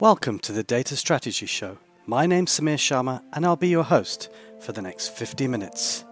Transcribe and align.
Welcome 0.00 0.38
to 0.40 0.52
the 0.52 0.62
Data 0.62 0.94
Strategy 0.94 1.46
Show. 1.46 1.76
My 2.06 2.24
name's 2.24 2.52
Samir 2.52 2.76
Sharma, 2.76 3.20
and 3.32 3.44
I'll 3.44 3.56
be 3.56 3.66
your 3.66 3.82
host 3.82 4.30
for 4.60 4.70
the 4.70 4.80
next 4.80 5.08
50 5.08 5.48
minutes. 5.48 6.04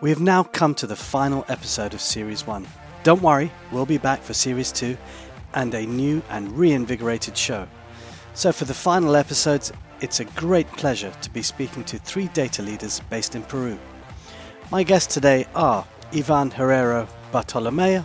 We 0.00 0.10
have 0.10 0.18
now 0.20 0.42
come 0.42 0.74
to 0.74 0.86
the 0.88 0.96
final 0.96 1.44
episode 1.46 1.94
of 1.94 2.00
Series 2.00 2.44
1. 2.44 2.66
Don't 3.04 3.22
worry, 3.22 3.52
we'll 3.70 3.86
be 3.86 3.98
back 3.98 4.20
for 4.20 4.34
Series 4.34 4.72
2 4.72 4.96
and 5.54 5.72
a 5.74 5.86
new 5.86 6.20
and 6.28 6.50
reinvigorated 6.58 7.36
show. 7.36 7.68
So, 8.34 8.50
for 8.50 8.64
the 8.64 8.74
final 8.74 9.14
episodes, 9.14 9.72
it's 10.00 10.18
a 10.18 10.24
great 10.24 10.66
pleasure 10.72 11.12
to 11.22 11.30
be 11.30 11.42
speaking 11.42 11.84
to 11.84 11.98
three 11.98 12.26
data 12.26 12.62
leaders 12.62 12.98
based 13.10 13.36
in 13.36 13.42
Peru. 13.44 13.78
My 14.72 14.82
guests 14.82 15.14
today 15.14 15.46
are 15.54 15.86
Ivan 16.12 16.50
Herrero 16.50 17.06
Bartolomé, 17.30 18.04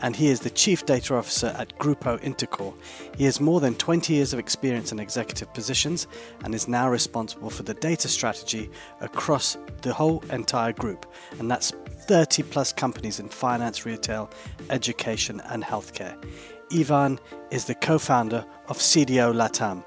and 0.00 0.14
he 0.14 0.28
is 0.28 0.40
the 0.40 0.50
Chief 0.50 0.86
Data 0.86 1.14
Officer 1.14 1.54
at 1.58 1.76
Grupo 1.78 2.20
Intercorp. 2.20 2.74
He 3.16 3.24
has 3.24 3.40
more 3.40 3.60
than 3.60 3.74
20 3.74 4.12
years 4.12 4.32
of 4.32 4.38
experience 4.38 4.92
in 4.92 4.98
executive 4.98 5.52
positions 5.54 6.06
and 6.44 6.54
is 6.54 6.68
now 6.68 6.88
responsible 6.88 7.50
for 7.50 7.62
the 7.62 7.74
data 7.74 8.08
strategy 8.08 8.70
across 9.00 9.56
the 9.82 9.92
whole 9.92 10.22
entire 10.30 10.72
group, 10.72 11.06
and 11.38 11.50
that's 11.50 11.72
30 12.08 12.42
plus 12.44 12.72
companies 12.72 13.20
in 13.20 13.28
finance, 13.28 13.84
retail, 13.84 14.30
education, 14.70 15.40
and 15.50 15.62
healthcare. 15.62 16.16
Ivan 16.72 17.18
is 17.50 17.64
the 17.64 17.74
co 17.74 17.98
founder 17.98 18.44
of 18.68 18.78
CDO 18.78 19.34
Latam. 19.34 19.84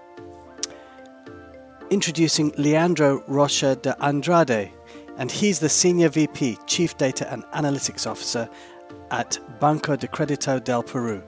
Introducing 1.89 2.53
Leandro 2.57 3.23
Rocha 3.27 3.75
de 3.75 3.95
Andrade, 4.03 4.71
and 5.17 5.31
he's 5.31 5.59
the 5.59 5.69
Senior 5.69 6.09
VP, 6.09 6.57
Chief 6.65 6.97
Data 6.97 7.31
and 7.31 7.43
Analytics 7.53 8.09
Officer 8.09 8.49
at 9.11 9.37
Banco 9.59 9.95
de 9.95 10.07
Credito 10.07 10.63
del 10.63 10.81
Peru. 10.81 11.21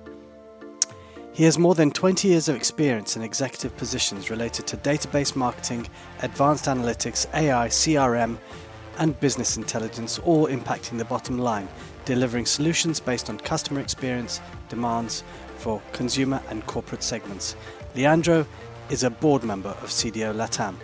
He 1.33 1.43
has 1.43 1.57
more 1.57 1.75
than 1.75 1.91
20 1.91 2.27
years 2.27 2.47
of 2.47 2.55
experience 2.55 3.15
in 3.15 3.23
executive 3.23 3.75
positions 3.75 4.29
related 4.29 4.67
to 4.67 4.77
database 4.77 5.35
marketing, 5.35 5.87
advanced 6.21 6.65
analytics, 6.65 7.25
AI, 7.33 7.67
CRM, 7.67 8.37
and 8.99 9.19
business 9.19 9.57
intelligence, 9.57 10.19
all 10.19 10.47
impacting 10.47 10.97
the 10.97 11.05
bottom 11.05 11.39
line, 11.39 11.67
delivering 12.05 12.45
solutions 12.45 12.99
based 12.99 13.29
on 13.29 13.39
customer 13.39 13.79
experience 13.79 14.41
demands 14.69 15.23
for 15.57 15.81
consumer 15.91 16.41
and 16.49 16.65
corporate 16.67 17.01
segments. 17.01 17.55
Leandro 17.95 18.45
is 18.89 19.03
a 19.03 19.09
board 19.09 19.43
member 19.43 19.69
of 19.69 19.89
CDO 19.89 20.35
Latam. 20.35 20.75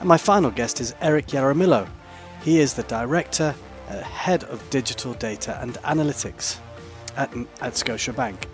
And 0.00 0.08
my 0.08 0.16
final 0.16 0.50
guest 0.50 0.80
is 0.80 0.94
Erick 1.00 1.28
Yaramillo. 1.28 1.88
He 2.42 2.58
is 2.58 2.74
the 2.74 2.82
director 2.84 3.54
uh, 3.88 4.00
head 4.02 4.44
of 4.44 4.68
digital 4.70 5.14
data 5.14 5.58
and 5.60 5.74
analytics 5.84 6.58
at, 7.16 7.30
at 7.60 7.74
Scotiabank 7.74 8.44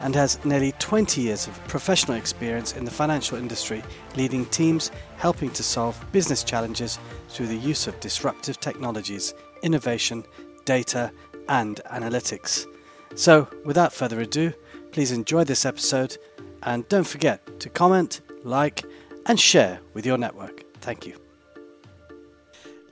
and 0.00 0.14
has 0.14 0.42
nearly 0.44 0.72
20 0.78 1.20
years 1.20 1.46
of 1.46 1.62
professional 1.68 2.16
experience 2.16 2.74
in 2.76 2.84
the 2.84 2.90
financial 2.90 3.36
industry, 3.36 3.82
leading 4.16 4.46
teams 4.46 4.90
helping 5.18 5.50
to 5.50 5.62
solve 5.62 6.02
business 6.10 6.42
challenges 6.42 6.98
through 7.28 7.46
the 7.46 7.56
use 7.56 7.86
of 7.86 8.00
disruptive 8.00 8.58
technologies, 8.60 9.34
innovation, 9.62 10.24
data, 10.64 11.12
and 11.48 11.80
analytics. 11.92 12.66
So, 13.14 13.48
without 13.64 13.92
further 13.92 14.20
ado, 14.20 14.52
please 14.92 15.12
enjoy 15.12 15.44
this 15.44 15.66
episode 15.66 16.16
and 16.62 16.88
don't 16.88 17.06
forget 17.06 17.60
to 17.60 17.68
comment, 17.68 18.20
like, 18.44 18.84
and 19.26 19.38
share 19.38 19.80
with 19.94 20.06
your 20.06 20.18
network. 20.18 20.64
Thank 20.80 21.06
you. 21.06 21.29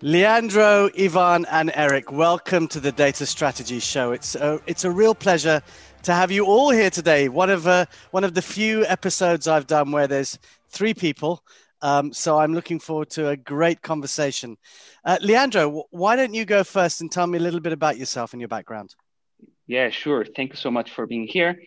Leandro, 0.00 0.88
Ivan, 0.96 1.44
and 1.50 1.72
Erick, 1.74 2.12
welcome 2.12 2.68
to 2.68 2.78
the 2.78 2.92
Data 2.92 3.26
Strategy 3.26 3.80
Show. 3.80 4.12
It's 4.12 4.36
a, 4.36 4.60
it's 4.64 4.84
a 4.84 4.90
real 4.92 5.12
pleasure 5.12 5.60
to 6.04 6.12
have 6.12 6.30
you 6.30 6.44
all 6.46 6.70
here 6.70 6.88
today. 6.88 7.28
One 7.28 7.50
of 7.50 7.66
uh, 7.66 7.86
one 8.12 8.22
of 8.22 8.32
the 8.32 8.40
few 8.40 8.86
episodes 8.86 9.48
I've 9.48 9.66
done 9.66 9.90
where 9.90 10.06
there's 10.06 10.38
three 10.68 10.94
people. 10.94 11.42
Um, 11.82 12.12
so 12.12 12.38
I'm 12.38 12.54
looking 12.54 12.78
forward 12.78 13.10
to 13.10 13.30
a 13.30 13.36
great 13.36 13.82
conversation. 13.82 14.56
Uh, 15.04 15.18
Leandro, 15.20 15.86
why 15.90 16.14
don't 16.14 16.32
you 16.32 16.44
go 16.44 16.62
first 16.62 17.00
and 17.00 17.10
tell 17.10 17.26
me 17.26 17.38
a 17.38 17.42
little 17.42 17.60
bit 17.60 17.72
about 17.72 17.98
yourself 17.98 18.32
and 18.32 18.40
your 18.40 18.48
background? 18.48 18.94
Yeah, 19.66 19.90
sure. 19.90 20.24
Thank 20.24 20.50
you 20.50 20.56
so 20.56 20.70
much 20.70 20.92
for 20.92 21.06
being 21.08 21.26
here. 21.26 21.60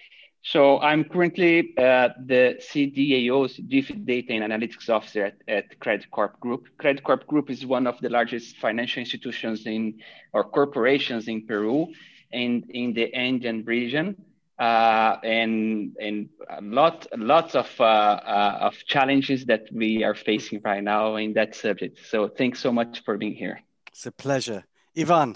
So 0.43 0.79
I'm 0.79 1.03
currently 1.03 1.77
uh, 1.77 2.09
the 2.25 2.57
CDAO's 2.59 3.59
Chief 3.69 3.91
Data 4.05 4.33
and 4.33 4.43
Analytics 4.51 4.89
Officer 4.89 5.25
at, 5.25 5.35
at 5.47 5.79
Credicorp 5.79 6.39
Group. 6.39 6.67
Credicorp 6.79 7.27
Group 7.27 7.51
is 7.51 7.63
one 7.65 7.85
of 7.85 7.99
the 8.01 8.09
largest 8.09 8.57
financial 8.57 9.01
institutions 9.01 9.67
in 9.67 9.99
or 10.33 10.43
corporations 10.43 11.27
in 11.27 11.45
Peru 11.45 11.87
and 12.33 12.65
in 12.71 12.93
the 12.93 13.13
Andean 13.13 13.63
region. 13.65 14.15
Uh, 14.57 15.17
and 15.23 15.95
and 15.99 16.29
a 16.49 16.61
lot 16.61 17.07
lots 17.17 17.55
of 17.55 17.69
uh, 17.79 17.83
uh, 17.83 18.57
of 18.61 18.75
challenges 18.85 19.45
that 19.45 19.65
we 19.73 20.03
are 20.03 20.13
facing 20.13 20.61
right 20.63 20.83
now 20.83 21.15
in 21.15 21.33
that 21.33 21.55
subject. 21.55 21.97
So 22.05 22.27
thanks 22.27 22.59
so 22.59 22.71
much 22.71 23.03
for 23.03 23.17
being 23.17 23.33
here. 23.33 23.59
It's 23.87 24.05
a 24.05 24.11
pleasure, 24.11 24.63
Ivan. 24.95 25.35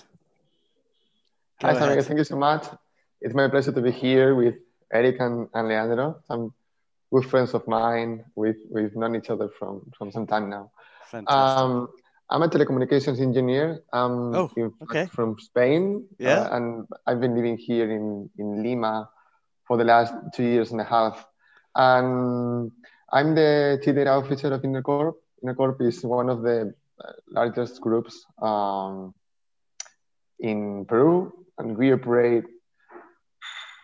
Hi, 1.61 1.73
Samir. 1.73 2.03
Thank 2.03 2.19
you 2.19 2.23
so 2.23 2.37
much. 2.37 2.67
It's 3.19 3.33
my 3.33 3.47
pleasure 3.47 3.71
to 3.71 3.81
be 3.81 3.91
here 3.91 4.35
with 4.35 4.55
Erick 4.95 5.17
and, 5.19 5.47
and 5.53 5.67
Leandro, 5.67 6.21
some 6.27 6.53
good 7.11 7.25
friends 7.31 7.53
of 7.53 7.67
mine. 7.67 8.25
We've, 8.35 8.61
we've 8.69 8.95
known 8.95 9.15
each 9.15 9.29
other 9.29 9.49
from, 9.57 9.91
from 9.97 10.11
some 10.11 10.25
time 10.27 10.49
now. 10.49 10.71
Um, 11.27 11.89
I'm 12.29 12.41
a 12.41 12.49
telecommunications 12.49 13.19
engineer. 13.21 13.81
I'm 13.93 14.35
oh, 14.35 14.49
okay. 14.83 15.05
from 15.05 15.37
Spain. 15.39 16.07
Yeah. 16.17 16.39
Uh, 16.39 16.55
and 16.55 16.87
I've 17.05 17.21
been 17.21 17.35
living 17.35 17.57
here 17.57 17.89
in, 17.91 18.29
in 18.37 18.63
Lima 18.63 19.09
for 19.67 19.77
the 19.77 19.83
last 19.83 20.13
two 20.35 20.43
years 20.43 20.71
and 20.71 20.81
a 20.81 20.83
half. 20.83 21.25
And 21.75 22.71
I'm 23.11 23.35
the 23.35 23.79
chief 23.83 23.95
data 23.95 24.11
officer 24.11 24.53
of 24.53 24.61
Intercorp. 24.61 25.15
Intercorp 25.43 25.81
is 25.81 26.03
one 26.03 26.29
of 26.29 26.41
the 26.41 26.73
uh, 27.03 27.11
largest 27.29 27.81
groups 27.81 28.25
um, 28.41 29.13
in 30.39 30.85
Peru, 30.85 31.31
and 31.57 31.77
we 31.77 31.93
operate 31.93 32.45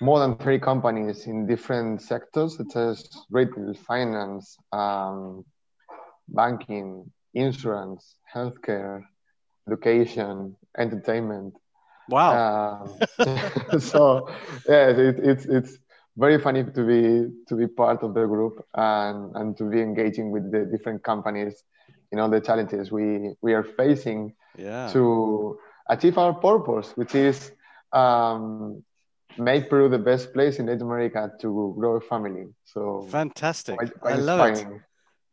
more 0.02 0.20
than 0.20 0.36
30 0.36 0.60
companies 0.60 1.28
in 1.28 1.46
different 1.46 2.02
sectors 2.02 2.58
such 2.58 2.76
as 2.76 3.08
retail, 3.30 3.74
finance, 3.74 4.58
um, 4.74 5.46
banking, 6.28 7.10
insurance, 7.36 8.16
healthcare, 8.34 9.04
education, 9.68 10.56
entertainment. 10.78 11.54
Wow! 12.10 12.90
Uh, 13.20 13.80
so 13.80 14.28
yes, 14.68 14.98
it, 14.98 15.20
it's 15.20 15.46
it's 15.46 15.78
very 16.18 16.40
funny 16.40 16.64
to 16.64 16.84
be 16.84 17.32
to 17.48 17.56
be 17.56 17.68
part 17.68 18.02
of 18.02 18.14
the 18.16 18.26
group 18.26 18.66
and 18.74 19.36
and 19.36 19.56
to 19.58 19.66
be 19.66 19.82
engaging 19.82 20.32
with 20.32 20.52
the 20.52 20.66
different 20.66 21.04
companies, 21.04 21.64
you 22.12 22.18
know, 22.18 22.28
the 22.28 22.42
challenges 22.42 22.92
we 22.92 23.36
we 23.42 23.54
are 23.54 23.64
facing 23.64 24.34
yeah. 24.58 24.90
to 24.92 25.60
achieve 25.90 26.18
our 26.18 26.34
purpose, 26.34 26.92
which 26.96 27.14
is 27.14 27.52
um, 27.94 28.84
make 29.38 29.70
Peru 29.70 29.90
the 29.90 30.00
best 30.00 30.34
place 30.34 30.60
in 30.60 30.68
Latin 30.68 30.84
America 30.84 31.32
to 31.42 31.76
grow 31.78 31.96
a 31.96 32.02
family. 32.02 32.48
So 32.66 33.08
fantastic! 33.10 33.78
Quite, 33.78 34.00
quite 34.00 34.14
I 34.14 34.18
love 34.18 34.50
inspiring. 34.50 34.76
it. 34.78 34.82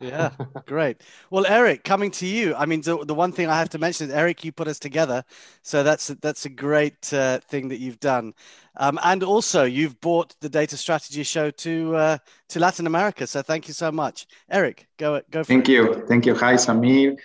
Yeah, 0.00 0.30
great. 0.66 1.02
Well, 1.30 1.44
Erick, 1.46 1.82
coming 1.82 2.10
to 2.12 2.26
you. 2.26 2.54
I 2.54 2.66
mean, 2.66 2.82
the, 2.82 3.04
the 3.04 3.14
one 3.14 3.32
thing 3.32 3.48
I 3.48 3.58
have 3.58 3.68
to 3.70 3.78
mention 3.78 4.08
is 4.08 4.14
Erick, 4.14 4.44
you 4.44 4.52
put 4.52 4.68
us 4.68 4.78
together, 4.78 5.24
so 5.62 5.82
that's 5.82 6.08
that's 6.22 6.44
a 6.46 6.48
great 6.48 7.12
uh, 7.12 7.40
thing 7.48 7.68
that 7.68 7.80
you've 7.80 7.98
done. 7.98 8.32
Um, 8.76 8.98
and 9.02 9.24
also, 9.24 9.64
you've 9.64 10.00
brought 10.00 10.36
the 10.40 10.48
data 10.48 10.76
strategy 10.76 11.24
show 11.24 11.50
to 11.50 11.96
uh, 11.96 12.18
to 12.50 12.60
Latin 12.60 12.86
America. 12.86 13.26
So 13.26 13.42
thank 13.42 13.66
you 13.66 13.74
so 13.74 13.90
much, 13.90 14.26
Erick. 14.50 14.86
Go 14.98 15.20
go. 15.30 15.42
thank 15.42 15.68
it. 15.68 15.72
you, 15.72 16.04
thank 16.06 16.26
you. 16.26 16.34
Hi, 16.36 16.54
Samir. 16.54 17.16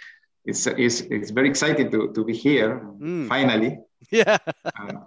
It's 0.46 0.66
it's 0.66 1.02
it's 1.02 1.30
very 1.30 1.50
exciting 1.50 1.92
to 1.92 2.12
to 2.12 2.26
be 2.26 2.34
here 2.34 2.82
mm. 3.00 3.28
finally. 3.28 3.78
Yeah. 4.12 4.38
Uh, 4.66 5.00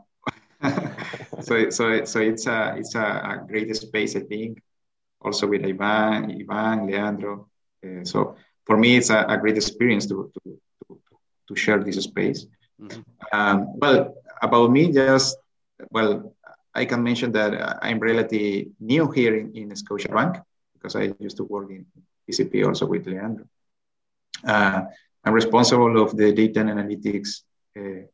so 1.41 1.71
so 1.71 2.04
so 2.04 2.21
it's 2.21 2.47
a 2.47 2.75
it's 2.77 2.94
a, 2.94 3.00
a, 3.00 3.44
great 3.47 3.75
space, 3.77 4.16
I 4.16 4.21
think. 4.21 4.62
Also 5.21 5.47
with 5.47 5.65
Ivan, 5.65 6.31
Ivan, 6.31 6.86
Leandro. 6.86 7.48
Uh, 7.84 8.04
so 8.04 8.36
for 8.65 8.77
me, 8.77 8.97
it's 8.97 9.10
a, 9.10 9.24
a 9.28 9.36
great 9.39 9.57
experience 9.57 10.07
to, 10.07 10.30
to, 10.34 10.59
to, 10.89 11.01
to 11.48 11.57
share 11.57 11.83
this 11.83 11.97
space. 12.03 12.47
Mm-hmm. 12.80 13.01
Um, 13.33 13.78
well, 13.78 14.15
about 14.42 14.71
me, 14.71 14.92
just 14.92 15.36
well, 15.91 16.34
I 16.74 16.84
can 16.84 17.03
mention 17.03 17.33
that 17.33 17.78
I'm 17.83 17.98
relatively 17.98 18.71
new 18.80 19.10
here 19.10 19.34
in, 19.34 19.54
in 19.57 19.71
Scotiabank 19.71 20.42
because 20.74 20.95
I 20.95 21.15
used 21.18 21.39
to 21.39 21.45
work 21.45 21.71
in 21.71 21.86
BCP 22.28 22.66
also 22.66 22.86
with 22.86 23.07
Leandro. 23.07 23.47
Uh, 24.47 24.83
I'm 25.24 25.33
responsible 25.33 26.01
of 26.01 26.16
the 26.16 26.33
data 26.33 26.60
and 26.60 26.71
analytics 26.71 27.42
uh, 27.78 28.07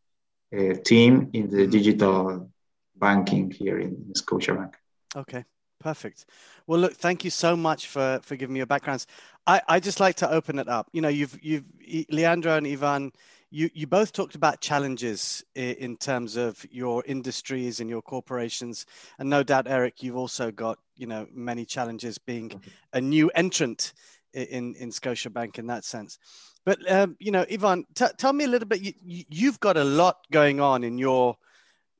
uh, 0.52 0.74
team 0.84 1.30
in 1.32 1.48
the 1.50 1.66
digital 1.66 2.50
banking 2.96 3.50
here 3.50 3.78
in 3.78 3.96
Scotiabank. 4.14 4.74
Okay, 5.16 5.44
perfect. 5.80 6.26
Well, 6.66 6.80
look, 6.80 6.94
thank 6.94 7.24
you 7.24 7.30
so 7.30 7.56
much 7.56 7.88
for 7.88 8.20
for 8.22 8.36
giving 8.36 8.54
me 8.54 8.58
your 8.60 8.66
backgrounds. 8.66 9.06
I 9.46 9.60
I 9.68 9.80
just 9.80 10.00
like 10.00 10.16
to 10.16 10.30
open 10.30 10.58
it 10.58 10.68
up. 10.68 10.88
You 10.92 11.02
know, 11.02 11.08
you've 11.08 11.38
you've 11.42 11.64
Leandro 12.10 12.56
and 12.56 12.66
Ivan, 12.66 13.12
you, 13.52 13.68
you 13.74 13.86
both 13.86 14.12
talked 14.12 14.34
about 14.34 14.60
challenges 14.60 15.44
in 15.54 15.98
terms 15.98 16.36
of 16.36 16.64
your 16.70 17.04
industries 17.06 17.80
and 17.80 17.90
your 17.90 18.00
corporations, 18.00 18.86
and 19.18 19.28
no 19.28 19.42
doubt, 19.42 19.68
Erick, 19.68 20.02
you've 20.02 20.16
also 20.16 20.50
got 20.50 20.78
you 20.96 21.06
know 21.06 21.26
many 21.32 21.66
challenges 21.66 22.16
being 22.16 22.48
mm-hmm. 22.48 22.70
a 22.94 23.00
new 23.00 23.30
entrant 23.34 23.92
in 24.32 24.74
in 24.76 24.90
Scotiabank 24.90 25.58
in 25.58 25.66
that 25.66 25.84
sense. 25.84 26.18
But 26.64 26.90
um, 26.90 27.16
you 27.18 27.30
know, 27.30 27.44
Ivan, 27.50 27.84
t- 27.94 28.06
tell 28.18 28.32
me 28.32 28.44
a 28.44 28.48
little 28.48 28.68
bit. 28.68 28.80
You, 28.80 29.24
you've 29.28 29.60
got 29.60 29.76
a 29.76 29.84
lot 29.84 30.18
going 30.30 30.60
on 30.60 30.84
in 30.84 30.96
your 30.96 31.36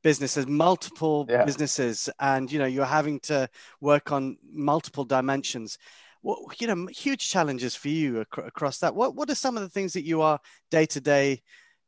businesses, 0.03 0.47
multiple 0.47 1.27
yeah. 1.29 1.45
businesses, 1.45 2.09
and 2.21 2.51
you 2.51 2.59
know 2.59 2.67
you're 2.67 2.85
having 2.85 3.21
to 3.21 3.49
work 3.81 4.13
on 4.13 4.37
multiple 4.53 5.05
dimensions. 5.05 5.79
What 6.23 6.61
you 6.61 6.69
know, 6.69 6.87
huge 6.87 7.29
challenges 7.29 7.75
for 7.75 7.89
you 7.89 8.21
ac- 8.21 8.47
across 8.47 8.79
that. 8.79 8.95
What 8.95 9.17
what 9.17 9.29
are 9.31 9.35
some 9.35 9.57
of 9.57 9.63
the 9.63 9.69
things 9.69 9.93
that 9.95 10.05
you 10.05 10.23
are 10.23 10.39
day 10.71 10.87
to 10.87 11.01
day 11.01 11.43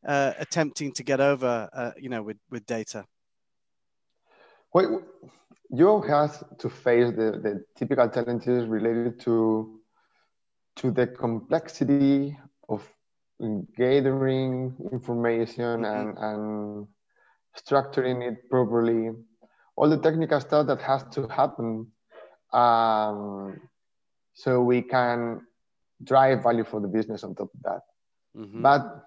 attempting 0.05 0.93
to 0.93 1.05
get 1.05 1.21
over? 1.21 1.69
Uh, 1.73 1.93
you 1.97 2.09
know, 2.09 2.23
with 2.23 2.39
with 2.51 2.67
data. 2.67 3.05
Well, 4.73 5.03
you 5.71 6.03
have 6.03 6.57
to 6.59 6.69
face 6.69 7.11
the, 7.11 7.39
the 7.41 7.65
typical 7.77 8.09
challenges 8.09 8.67
related 8.67 9.21
to 9.21 9.81
to 10.77 10.91
the 10.91 11.07
complexity 11.07 12.37
of 12.69 12.89
gathering 13.77 14.75
information 14.93 15.83
mm-hmm. 15.83 15.85
and, 15.85 16.19
and 16.19 16.87
structuring 17.57 18.27
it 18.29 18.49
properly, 18.51 19.11
all 19.77 19.89
the 19.89 19.99
technical 19.99 20.41
stuff 20.41 20.67
that 20.67 20.81
has 20.81 21.05
to 21.13 21.27
happen 21.29 21.87
um, 22.53 23.61
so 24.35 24.63
we 24.63 24.83
can 24.83 25.41
drive 26.03 26.43
value 26.43 26.65
for 26.65 26.81
the 26.81 26.89
business 26.89 27.25
on 27.25 27.35
top 27.35 27.51
of 27.55 27.63
that. 27.63 27.83
Mm-hmm. 28.37 28.63
But 28.63 29.05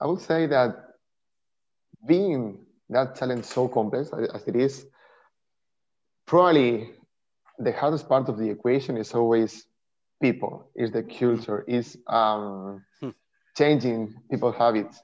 I 0.00 0.06
would 0.06 0.20
say 0.20 0.46
that 0.46 0.76
being 2.06 2.58
that 2.90 3.16
challenge 3.16 3.44
so 3.44 3.68
complex 3.68 4.10
as 4.12 4.46
it 4.46 4.56
is, 4.56 4.86
probably 6.26 6.90
the 7.58 7.72
hardest 7.72 8.08
part 8.08 8.28
of 8.28 8.38
the 8.38 8.48
equation 8.50 8.96
is 8.96 9.14
always 9.14 9.66
people, 10.26 10.70
is 10.74 10.90
the 10.90 11.02
culture, 11.02 11.64
is 11.68 11.86
um, 12.06 12.82
hmm. 13.00 13.10
changing 13.58 14.00
people's 14.30 14.56
habits. 14.56 14.96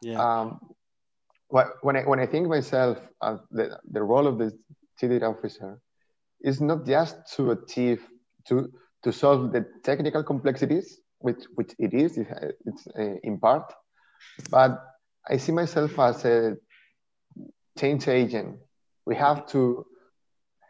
Yeah. 0.00 0.18
Um, 0.24 0.46
when 1.82 1.96
I, 1.96 2.02
when 2.10 2.20
I 2.20 2.26
think 2.26 2.46
myself, 2.46 2.98
uh, 3.20 3.38
the, 3.50 3.78
the 3.90 4.02
role 4.02 4.26
of 4.28 4.38
the 4.38 4.48
chief 4.96 5.10
data 5.10 5.26
officer 5.26 5.80
is 6.40 6.60
not 6.60 6.86
just 6.86 7.16
to 7.34 7.50
achieve, 7.50 8.00
to, 8.48 8.70
to 9.02 9.12
solve 9.12 9.52
the 9.52 9.66
technical 9.82 10.22
complexities, 10.22 11.00
which, 11.18 11.42
which 11.56 11.72
it 11.78 11.92
is, 11.92 12.16
it's 12.16 12.86
uh, 12.98 13.16
in 13.24 13.38
part, 13.38 13.72
but 14.50 14.70
I 15.28 15.36
see 15.38 15.52
myself 15.52 15.98
as 15.98 16.24
a 16.24 16.56
change 17.78 18.06
agent. 18.06 18.58
We 19.04 19.16
have 19.16 19.46
to 19.48 19.84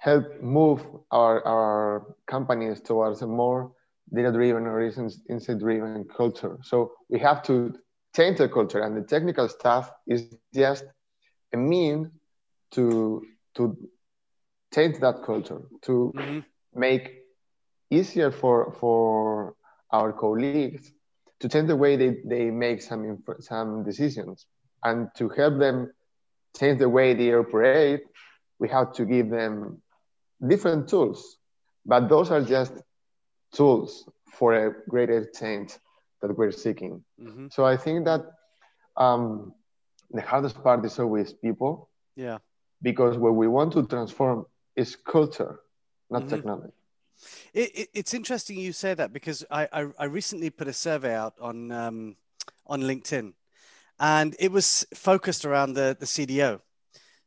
help 0.01 0.25
move 0.41 0.81
our, 1.11 1.47
our 1.47 2.17
companies 2.27 2.81
towards 2.81 3.21
a 3.21 3.27
more 3.27 3.73
data-driven 4.13 4.67
or 4.67 4.81
insight-driven 5.29 6.05
culture. 6.05 6.59
So 6.63 6.93
we 7.09 7.19
have 7.21 7.43
to 7.45 7.75
change 8.15 8.39
the 8.39 8.49
culture 8.49 8.81
and 8.81 8.97
the 8.97 9.03
technical 9.03 9.49
stuff 9.49 9.91
is 10.07 10.35
just 10.55 10.85
a 11.53 11.57
mean 11.57 12.11
to 12.73 13.23
to 13.55 13.77
change 14.75 14.99
that 15.01 15.23
culture 15.25 15.63
to 15.83 16.13
mm-hmm. 16.17 16.41
make 16.75 17.25
easier 17.91 18.31
for 18.31 18.73
for 18.81 19.55
our 19.93 20.13
colleagues 20.13 20.93
to 21.41 21.49
change 21.49 21.69
the 21.69 21.77
way 21.77 21.97
they, 21.97 22.19
they 22.25 22.51
make 22.51 22.83
some 22.83 23.23
some 23.41 23.85
decisions 23.85 24.47
and 24.85 25.09
to 25.17 25.29
help 25.29 25.59
them 25.59 25.91
change 26.59 26.79
the 26.79 26.89
way 26.89 27.15
they 27.15 27.33
operate 27.35 28.03
we 28.59 28.69
have 28.69 28.93
to 28.93 29.05
give 29.05 29.31
them 29.31 29.81
different 30.47 30.89
tools 30.89 31.37
but 31.87 32.09
those 32.09 32.31
are 32.31 32.43
just 32.43 32.73
tools 33.53 34.09
for 34.33 34.55
a 34.55 34.75
greater 34.89 35.25
change 35.27 35.73
that 36.23 36.37
we're 36.37 36.53
seeking. 36.53 37.03
Mm-hmm. 37.21 37.49
So 37.51 37.65
I 37.65 37.77
think 37.77 38.05
that 38.05 38.23
um, 38.97 39.55
the 40.11 40.23
hardest 40.23 40.63
part 40.63 40.85
is 40.85 40.99
always 40.99 41.33
people. 41.33 41.89
Yeah. 42.17 42.39
Because 42.83 43.17
what 43.19 43.35
we 43.35 43.49
want 43.49 43.73
to 43.75 43.87
transform 43.87 44.47
is 44.77 44.97
culture, 44.97 45.61
not 46.11 46.23
mm-hmm. 46.23 46.35
technology. 46.35 46.73
It, 47.53 47.71
it, 47.75 47.89
it's 47.93 48.15
interesting 48.15 48.59
you 48.59 48.73
say 48.73 48.95
that 48.95 49.13
because 49.13 49.45
I, 49.51 49.69
I, 49.73 49.87
I 49.99 50.05
recently 50.05 50.51
put 50.51 50.69
a 50.69 50.73
survey 50.73 51.15
out 51.15 51.35
on 51.41 51.71
um, 51.71 52.17
on 52.67 52.81
LinkedIn, 52.81 53.35
and 53.99 54.35
it 54.39 54.51
was 54.51 54.87
focused 54.95 55.45
around 55.45 55.75
the 55.75 55.95
the 55.99 56.07
CDO. 56.07 56.61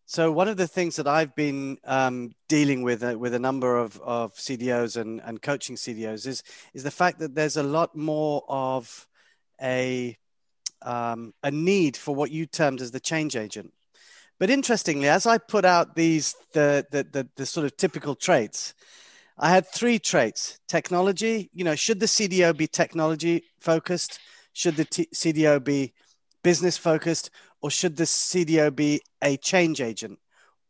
So 0.05 0.31
one 0.31 0.47
of 0.47 0.57
the 0.57 0.67
things 0.67 0.97
that 0.97 1.07
I've 1.07 1.33
been 1.33 1.77
um, 1.85 2.33
dealing 2.49 2.83
with 2.83 3.03
uh, 3.03 3.17
with 3.17 3.33
a 3.33 3.39
number 3.39 3.77
of, 3.77 3.99
of 4.01 4.33
CDOs 4.35 4.99
and, 4.99 5.21
and 5.21 5.41
coaching 5.41 5.75
CDOs 5.75 6.27
is 6.27 6.43
is 6.73 6.83
the 6.83 6.91
fact 6.91 7.19
that 7.19 7.35
there's 7.35 7.57
a 7.57 7.63
lot 7.63 7.95
more 7.95 8.43
of 8.47 9.07
a 9.61 10.17
um, 10.81 11.33
a 11.41 11.51
need 11.51 11.95
for 11.95 12.13
what 12.13 12.31
you 12.31 12.45
termed 12.45 12.81
as 12.81 12.91
the 12.91 12.99
change 12.99 13.37
agent. 13.37 13.73
But 14.39 14.49
interestingly, 14.49 15.07
as 15.07 15.25
I 15.25 15.37
put 15.37 15.63
out 15.63 15.95
these 15.95 16.35
the 16.51 16.85
the, 16.91 17.03
the, 17.03 17.29
the 17.37 17.45
sort 17.45 17.65
of 17.65 17.77
typical 17.77 18.13
traits, 18.13 18.73
I 19.37 19.51
had 19.51 19.65
three 19.67 19.99
traits: 19.99 20.59
technology. 20.67 21.49
You 21.53 21.63
know, 21.63 21.75
should 21.75 22.01
the 22.01 22.07
CDO 22.07 22.57
be 22.57 22.67
technology 22.67 23.45
focused? 23.61 24.19
Should 24.51 24.75
the 24.75 24.85
T- 24.85 25.09
CDO 25.13 25.63
be 25.63 25.93
business 26.43 26.77
focused, 26.77 27.31
or 27.63 27.71
should 27.71 27.95
the 27.95 28.03
CDO 28.03 28.75
be 28.75 29.01
a 29.21 29.37
change 29.37 29.79
agent, 29.79 30.19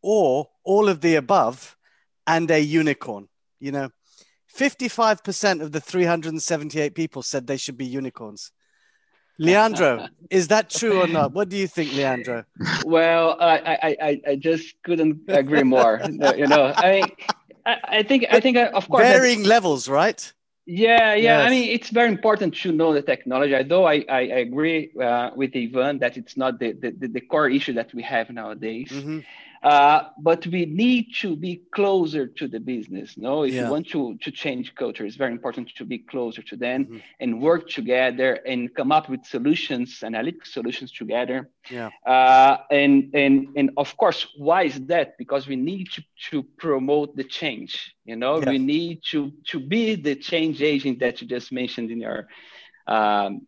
or 0.03 0.49
all 0.63 0.87
of 0.87 1.01
the 1.01 1.15
above 1.15 1.75
and 2.27 2.49
a 2.51 2.59
unicorn? 2.59 3.27
You 3.59 3.71
know, 3.71 3.89
55% 4.55 5.61
of 5.61 5.71
the 5.71 5.81
378 5.81 6.93
people 6.93 7.23
said 7.23 7.47
they 7.47 7.57
should 7.57 7.77
be 7.77 7.85
unicorns. 7.85 8.51
Leandro, 9.39 10.07
is 10.29 10.49
that 10.49 10.69
true 10.69 11.01
or 11.01 11.07
not? 11.07 11.33
What 11.33 11.49
do 11.49 11.57
you 11.57 11.67
think, 11.67 11.93
Leandro? 11.93 12.45
Well, 12.85 13.37
I, 13.39 13.95
I, 13.99 14.21
I 14.27 14.35
just 14.35 14.75
couldn't 14.83 15.21
agree 15.27 15.63
more. 15.63 15.99
you 16.37 16.45
know, 16.45 16.71
I, 16.77 17.01
I, 17.65 17.77
I 17.87 18.03
think, 18.03 18.25
I 18.29 18.39
think, 18.39 18.57
uh, 18.57 18.69
of 18.75 18.87
course, 18.87 19.01
varying 19.01 19.43
levels, 19.43 19.89
right? 19.89 20.31
Yeah, 20.65 21.13
yeah. 21.13 21.39
Yes. 21.39 21.47
I 21.47 21.49
mean, 21.49 21.69
it's 21.69 21.89
very 21.89 22.09
important 22.09 22.55
to 22.55 22.71
know 22.71 22.93
the 22.93 23.01
technology. 23.01 23.53
Although 23.55 23.85
I, 23.85 24.05
I, 24.07 24.19
I 24.19 24.39
agree 24.47 24.91
uh, 24.99 25.31
with 25.35 25.51
Ivan 25.55 25.99
that 25.99 26.15
it's 26.15 26.37
not 26.37 26.59
the, 26.59 26.71
the, 26.71 26.91
the, 26.91 27.21
core 27.21 27.49
issue 27.49 27.73
that 27.73 27.93
we 27.93 28.01
have 28.03 28.29
nowadays. 28.29 28.89
Mm-hmm. 28.89 29.19
Uh, 29.63 30.09
but 30.19 30.45
we 30.47 30.65
need 30.65 31.07
to 31.15 31.37
be 31.37 31.61
closer 31.71 32.27
to 32.27 32.49
the 32.49 32.59
business. 32.59 33.17
No, 33.17 33.43
if 33.43 33.53
yeah. 33.53 33.63
you 33.63 33.71
want 33.71 33.87
to, 33.87 34.17
to 34.17 34.29
change 34.29 34.75
culture, 34.75 35.05
it's 35.05 35.15
very 35.15 35.31
important 35.31 35.73
to 35.77 35.85
be 35.85 35.99
closer 35.99 36.41
to 36.41 36.57
them 36.57 36.83
mm-hmm. 36.83 36.97
and 37.21 37.41
work 37.41 37.69
together 37.69 38.33
and 38.45 38.75
come 38.75 38.91
up 38.91 39.07
with 39.07 39.25
solutions, 39.25 40.03
analytic 40.03 40.45
solutions 40.45 40.91
together. 40.91 41.49
Yeah. 41.69 41.91
Uh, 42.05 42.57
and 42.71 43.15
and 43.15 43.47
and 43.55 43.71
of 43.77 43.95
course, 43.95 44.27
why 44.37 44.63
is 44.63 44.81
that? 44.87 45.17
Because 45.17 45.47
we 45.47 45.55
need 45.55 45.89
to, 45.91 46.03
to 46.31 46.43
promote 46.57 47.15
the 47.15 47.23
change. 47.23 47.95
You 48.03 48.17
know, 48.17 48.41
yeah. 48.41 48.49
we 48.49 48.57
need 48.57 48.99
to 49.11 49.31
to 49.51 49.61
be 49.61 49.95
the 49.95 50.15
change 50.15 50.61
agent 50.61 50.99
that 50.99 51.21
you 51.21 51.27
just 51.27 51.53
mentioned 51.53 51.89
in 51.89 52.01
your. 52.01 52.27
Um, 52.85 53.47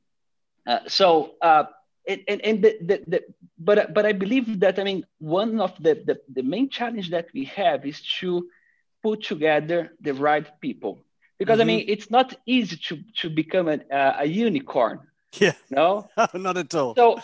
uh, 0.66 0.80
so 0.88 1.36
uh, 1.42 1.66
and, 2.08 2.22
and, 2.28 2.42
and 2.42 2.64
the, 2.64 2.78
the, 2.82 3.04
the, 3.08 3.24
but 3.58 3.94
but 3.94 4.06
I 4.06 4.14
believe 4.14 4.60
that 4.60 4.80
I 4.80 4.84
mean 4.84 5.06
one 5.20 5.60
of 5.60 5.74
the, 5.80 5.96
the, 6.06 6.20
the 6.32 6.44
main 6.44 6.70
challenge 6.70 7.10
that 7.12 7.28
we 7.34 7.46
have 7.46 7.86
is 7.86 8.02
to 8.20 8.48
put 9.04 9.24
together 9.24 9.94
the 10.02 10.14
right 10.14 10.48
people 10.62 11.00
because 11.38 11.60
mm-hmm. 11.60 11.70
I 11.70 11.78
mean 11.78 11.86
it's 11.88 12.10
not 12.10 12.36
easy 12.46 12.78
to 12.88 13.00
to 13.22 13.30
become 13.30 13.68
a, 13.68 13.80
a 14.20 14.26
unicorn. 14.26 15.00
Yeah. 15.34 15.54
No. 15.70 16.10
not 16.34 16.58
at 16.58 16.74
all. 16.76 16.96
So 16.96 17.20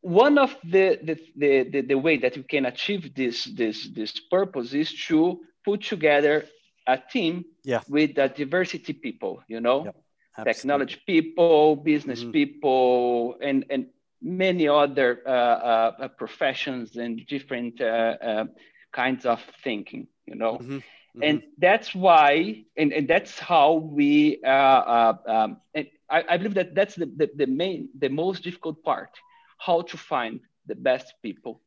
one 0.00 0.38
of 0.38 0.56
the 0.64 0.98
the, 1.02 1.18
the, 1.36 1.62
the, 1.70 1.80
the 1.82 1.98
way 1.98 2.18
that 2.18 2.36
we 2.36 2.42
can 2.42 2.66
achieve 2.66 3.14
this 3.14 3.44
this 3.44 3.88
this 3.88 4.18
purpose 4.30 4.72
is 4.72 4.92
to 5.06 5.40
put 5.64 5.82
together 5.82 6.46
a 6.86 6.98
team 6.98 7.44
yeah. 7.64 7.80
with 7.88 8.18
a 8.18 8.28
diversity 8.28 8.92
people. 8.92 9.42
You 9.48 9.60
know. 9.60 9.84
Yep. 9.84 9.96
Technology 10.44 10.96
people, 11.06 11.76
business 11.76 12.20
mm-hmm. 12.20 12.30
people, 12.30 13.36
and 13.42 13.66
and 13.68 13.88
many 14.22 14.68
other 14.68 15.20
uh, 15.26 15.30
uh, 15.30 16.08
professions 16.08 16.96
and 16.96 17.26
different 17.26 17.80
uh, 17.80 18.44
kinds 18.92 19.26
of 19.26 19.40
thinking, 19.62 20.06
you 20.26 20.34
know. 20.34 20.58
Mm-hmm. 20.58 20.76
Mm-hmm. 20.76 21.22
And 21.24 21.42
that's 21.58 21.94
why, 21.94 22.64
and, 22.76 22.92
and 22.92 23.08
that's 23.08 23.38
how 23.38 23.74
we, 23.74 24.40
um, 24.44 25.56
and 25.74 25.86
I, 26.08 26.24
I, 26.28 26.36
believe 26.36 26.54
that 26.54 26.74
that's 26.74 26.94
the, 26.94 27.06
the, 27.06 27.30
the 27.34 27.46
main, 27.46 27.88
the 27.98 28.08
most 28.08 28.44
difficult 28.44 28.84
part, 28.84 29.10
how 29.58 29.82
to 29.82 29.96
find 29.96 30.40
the 30.66 30.76
best 30.76 31.14
people 31.22 31.60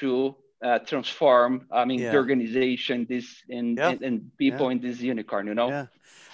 to 0.00 0.34
uh, 0.62 0.78
transform 0.80 1.66
i 1.70 1.84
mean 1.84 2.00
yeah. 2.00 2.10
the 2.10 2.16
organization 2.16 3.06
this 3.08 3.42
and, 3.48 3.78
yeah. 3.78 3.90
and, 3.90 4.02
and, 4.02 4.36
people 4.36 4.66
yeah. 4.66 4.72
in 4.72 4.80
this 4.80 5.00
unicorn 5.00 5.46
you 5.46 5.54
know 5.54 5.68
yeah 5.68 5.86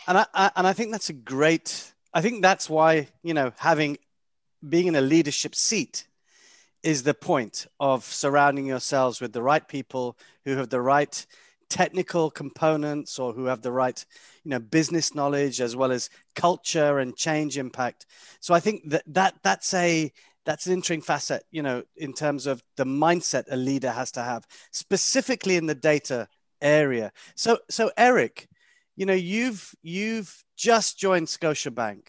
and 0.08 0.18
I, 0.18 0.26
I, 0.32 0.50
and 0.56 0.66
i 0.66 0.72
think 0.72 0.92
that's 0.92 1.10
a 1.10 1.12
great 1.12 1.92
i 2.14 2.22
think 2.22 2.40
that's 2.40 2.70
why 2.70 3.08
you 3.22 3.34
know 3.34 3.52
having 3.58 3.98
being 4.68 4.86
in 4.86 4.96
a 4.96 5.00
leadership 5.00 5.54
seat 5.54 6.06
is 6.82 7.02
the 7.02 7.14
point 7.14 7.66
of 7.80 8.04
surrounding 8.04 8.66
yourselves 8.66 9.20
with 9.20 9.32
the 9.32 9.42
right 9.42 9.66
people 9.66 10.16
who 10.44 10.56
have 10.56 10.68
the 10.68 10.80
right 10.80 11.26
technical 11.70 12.30
components 12.30 13.18
or 13.18 13.32
who 13.32 13.46
have 13.46 13.62
the 13.62 13.72
right 13.72 14.04
you 14.44 14.50
know 14.50 14.58
business 14.58 15.14
knowledge 15.14 15.60
as 15.60 15.74
well 15.74 15.90
as 15.90 16.10
culture 16.34 16.98
and 16.98 17.16
change 17.16 17.56
impact. 17.56 18.06
So 18.40 18.54
i 18.54 18.60
think 18.60 18.88
that 18.90 19.02
that 19.06 19.34
that's 19.42 19.72
a 19.74 20.12
that's 20.44 20.66
an 20.66 20.74
interesting 20.74 21.00
facet 21.00 21.42
you 21.50 21.62
know 21.62 21.82
in 21.96 22.12
terms 22.12 22.46
of 22.46 22.62
the 22.76 22.84
mindset 22.84 23.44
a 23.50 23.56
leader 23.56 23.90
has 23.90 24.12
to 24.12 24.22
have 24.22 24.46
specifically 24.70 25.56
in 25.56 25.66
the 25.66 25.74
data 25.74 26.28
area. 26.60 27.12
So 27.34 27.58
so 27.70 27.90
erick 27.96 28.46
you 28.94 29.06
know 29.06 29.14
you've 29.14 29.74
you've 29.82 30.44
just 30.56 30.98
joined 30.98 31.26
scotiabank. 31.26 32.08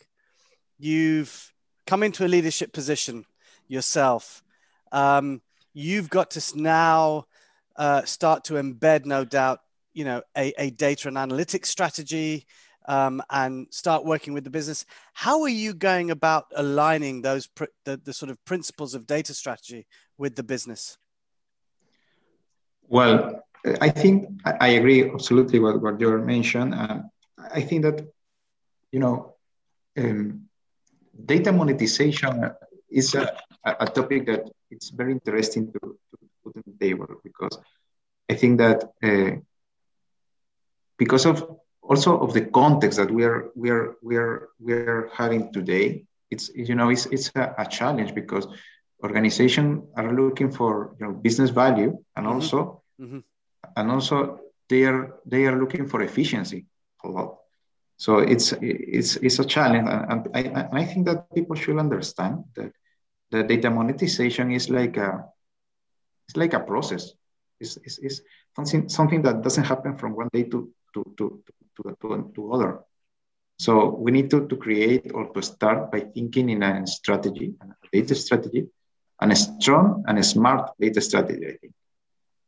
You've 0.78 1.54
come 1.86 2.04
into 2.04 2.26
a 2.26 2.28
leadership 2.28 2.74
position 2.74 3.26
yourself 3.68 4.44
um, 4.92 5.42
you've 5.74 6.10
got 6.10 6.32
to 6.32 6.42
now 6.60 7.26
uh, 7.76 8.04
start 8.04 8.46
to 8.46 8.54
embed, 8.54 9.06
no 9.06 9.26
doubt, 9.26 9.60
you 9.94 10.06
know, 10.06 10.22
a, 10.38 10.54
a 10.58 10.70
data 10.72 11.08
and 11.08 11.18
analytics 11.18 11.68
strategy 11.68 12.48
um, 12.88 13.22
and 13.30 13.68
start 13.72 14.06
working 14.06 14.34
with 14.34 14.44
the 14.44 14.50
business. 14.50 14.86
How 15.14 15.42
are 15.42 15.50
you 15.50 15.74
going 15.74 16.12
about 16.12 16.46
aligning 16.56 17.22
those 17.22 17.48
pr- 17.48 17.66
the, 17.84 17.98
the 17.98 18.14
sort 18.14 18.30
of 18.30 18.44
principles 18.46 18.96
of 18.96 19.06
data 19.06 19.34
strategy 19.34 19.86
with 20.18 20.36
the 20.36 20.44
business? 20.44 20.98
Well, 22.88 23.44
I 23.82 23.90
think 23.90 24.30
I 24.46 24.70
agree 24.70 25.10
absolutely 25.10 25.60
with 25.60 25.78
what 25.78 26.00
you 26.00 26.18
mentioned. 26.20 26.76
Uh, 26.76 27.00
I 27.54 27.62
think 27.62 27.82
that 27.84 28.08
you 28.92 29.00
know 29.00 29.36
um, 29.98 30.45
data 31.24 31.52
monetization 31.52 32.52
is 32.90 33.16
a, 33.16 33.36
a 33.64 33.88
topic 33.88 34.26
that 34.26 34.50
it's 34.70 34.90
very 34.90 35.12
interesting 35.12 35.72
to, 35.72 35.80
to 35.80 36.18
put 36.44 36.56
on 36.56 36.64
the 36.66 36.86
table 36.86 37.08
because 37.24 37.58
I 38.30 38.36
think 38.36 38.58
that 38.58 38.84
uh, 39.04 39.40
because 40.98 41.26
of 41.26 41.58
also 41.82 42.18
of 42.20 42.34
the 42.34 42.42
context 42.42 42.98
that 42.98 43.12
we 43.12 43.24
are 43.24 43.52
we 43.56 43.70
are 43.70 43.96
we 44.02 44.16
are 44.18 44.50
we 44.60 44.74
are 44.74 45.10
having 45.14 45.52
today, 45.54 46.06
it's 46.32 46.50
you 46.56 46.76
know 46.76 46.90
it's 46.90 47.06
it's 47.08 47.32
a, 47.36 47.54
a 47.58 47.66
challenge 47.66 48.16
because 48.16 48.48
organizations 49.04 49.84
are 49.96 50.12
looking 50.12 50.52
for 50.52 50.96
you 51.00 51.06
know 51.06 51.14
business 51.14 51.52
value 51.52 51.98
and 52.16 52.26
mm-hmm. 52.26 52.36
also 52.36 52.82
mm-hmm. 53.00 53.20
and 53.76 53.92
also 53.92 54.40
they 54.70 54.86
are 54.86 55.16
they 55.26 55.46
are 55.46 55.60
looking 55.60 55.88
for 55.88 56.02
efficiency 56.02 56.66
a 57.04 57.08
lot. 57.08 57.38
So 57.98 58.20
it's 58.20 58.52
it's 58.62 59.16
it's 59.18 59.40
a 59.40 59.46
challenge, 59.46 59.88
and, 59.88 60.28
I, 60.34 60.68
I 60.82 60.86
think 60.86 61.06
that 61.06 61.34
people 61.34 61.56
should 61.56 61.80
understand 61.80 62.44
that 62.56 62.74
the 63.32 63.44
data 63.44 63.70
monetization 63.70 64.52
is 64.52 64.70
like 64.70 64.98
a 64.98 65.26
it's 66.28 66.38
like 66.38 66.54
a 66.54 66.60
process. 66.60 67.14
It's, 67.60 67.78
it's, 67.78 67.98
it's 68.00 68.22
something 68.56 68.90
something 68.90 69.22
that 69.22 69.42
doesn't 69.42 69.64
happen 69.64 69.98
from 69.98 70.16
one 70.16 70.30
day 70.34 70.44
to 70.44 70.70
to 70.94 71.04
to 71.18 71.44
to, 71.78 71.98
to, 72.02 72.32
to 72.36 72.54
other. 72.54 72.80
So 73.58 73.96
we 73.96 74.12
need 74.12 74.30
to, 74.32 74.48
to 74.48 74.58
create 74.58 75.12
or 75.14 75.32
to 75.32 75.42
start 75.42 75.92
by 75.92 76.02
thinking 76.02 76.50
in 76.50 76.62
a 76.62 76.86
strategy, 76.86 77.54
a 77.62 77.66
data 77.92 78.14
strategy, 78.16 78.68
and 79.22 79.32
a 79.32 79.36
strong 79.36 80.04
and 80.08 80.20
a 80.20 80.24
smart 80.24 80.72
data 80.80 81.00
strategy, 81.00 81.48
I 81.48 81.58
think, 81.58 81.74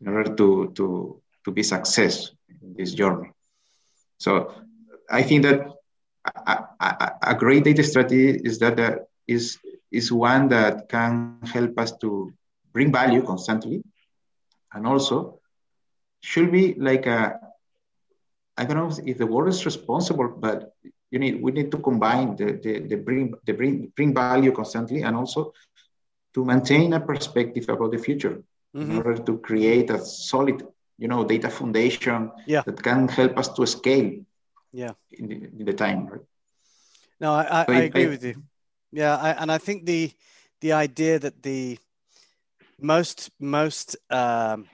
in 0.02 0.08
order 0.10 0.36
to, 0.36 0.74
to, 0.76 1.22
to 1.46 1.52
be 1.52 1.64
success 1.64 2.32
in 2.62 2.76
this 2.78 2.94
journey. 2.94 3.32
So 4.18 4.52
I 5.10 5.24
think 5.24 5.44
that 5.44 5.68
a, 6.26 6.64
a, 6.80 7.12
a 7.32 7.36
great 7.36 7.64
data 7.64 7.84
strategy 7.84 8.40
is 8.44 8.60
that 8.60 8.80
uh, 8.80 8.98
is 9.28 9.58
is 9.92 10.12
one 10.12 10.50
that 10.50 10.90
can 10.90 11.40
help 11.44 11.78
us 11.80 11.92
to 11.98 12.34
bring 12.74 12.92
value 12.92 13.24
constantly 13.24 13.84
and 14.74 14.86
also 14.86 15.40
should 16.22 16.52
be 16.52 16.74
like 16.76 17.06
a 17.06 17.40
i 18.58 18.66
don't 18.66 18.78
know 18.78 18.92
if 19.06 19.18
the 19.18 19.26
word 19.26 19.48
is 19.48 19.66
responsible 19.66 20.28
but 20.28 20.74
you 21.12 21.20
need 21.20 21.42
we 21.42 21.52
need 21.52 21.72
to 21.72 21.78
combine 21.78 22.36
the, 22.36 22.60
the, 22.64 22.80
the 22.80 22.96
bring 22.96 23.34
the 23.46 23.54
bring 23.54 23.92
bring 23.96 24.14
value 24.14 24.52
constantly 24.52 25.02
and 25.04 25.16
also 25.16 25.54
to 26.34 26.44
maintain 26.44 26.94
a 26.94 27.00
perspective 27.00 27.66
about 27.70 27.92
the 27.92 27.98
future 27.98 28.44
mm-hmm. 28.76 28.92
in 28.92 28.98
order 28.98 29.18
to 29.18 29.38
create 29.40 29.90
a 29.90 30.00
solid 30.04 30.66
you 30.98 31.08
know 31.08 31.24
data 31.24 31.50
foundation 31.50 32.32
yeah. 32.46 32.62
that 32.66 32.82
can 32.84 33.08
help 33.08 33.38
us 33.38 33.50
to 33.50 33.66
scale 33.66 34.12
yeah. 34.72 34.92
In 35.12 35.28
the, 35.28 35.36
in 35.36 35.66
the 35.66 35.74
time 35.74 36.08
right? 36.08 36.22
No 37.20 37.34
i, 37.34 37.62
I, 37.62 37.66
so 37.66 37.74
I 37.74 37.82
agree 37.82 38.06
I, 38.06 38.10
with 38.10 38.24
you. 38.24 38.44
Yeah, 38.92 39.18
I, 39.18 39.32
and 39.32 39.52
I 39.52 39.58
think 39.58 39.86
the 39.86 40.12
the 40.62 40.74
idea 40.74 41.20
that 41.20 41.44
the 41.44 41.78
most 42.80 43.32
most 43.40 43.98
um, 44.10 44.66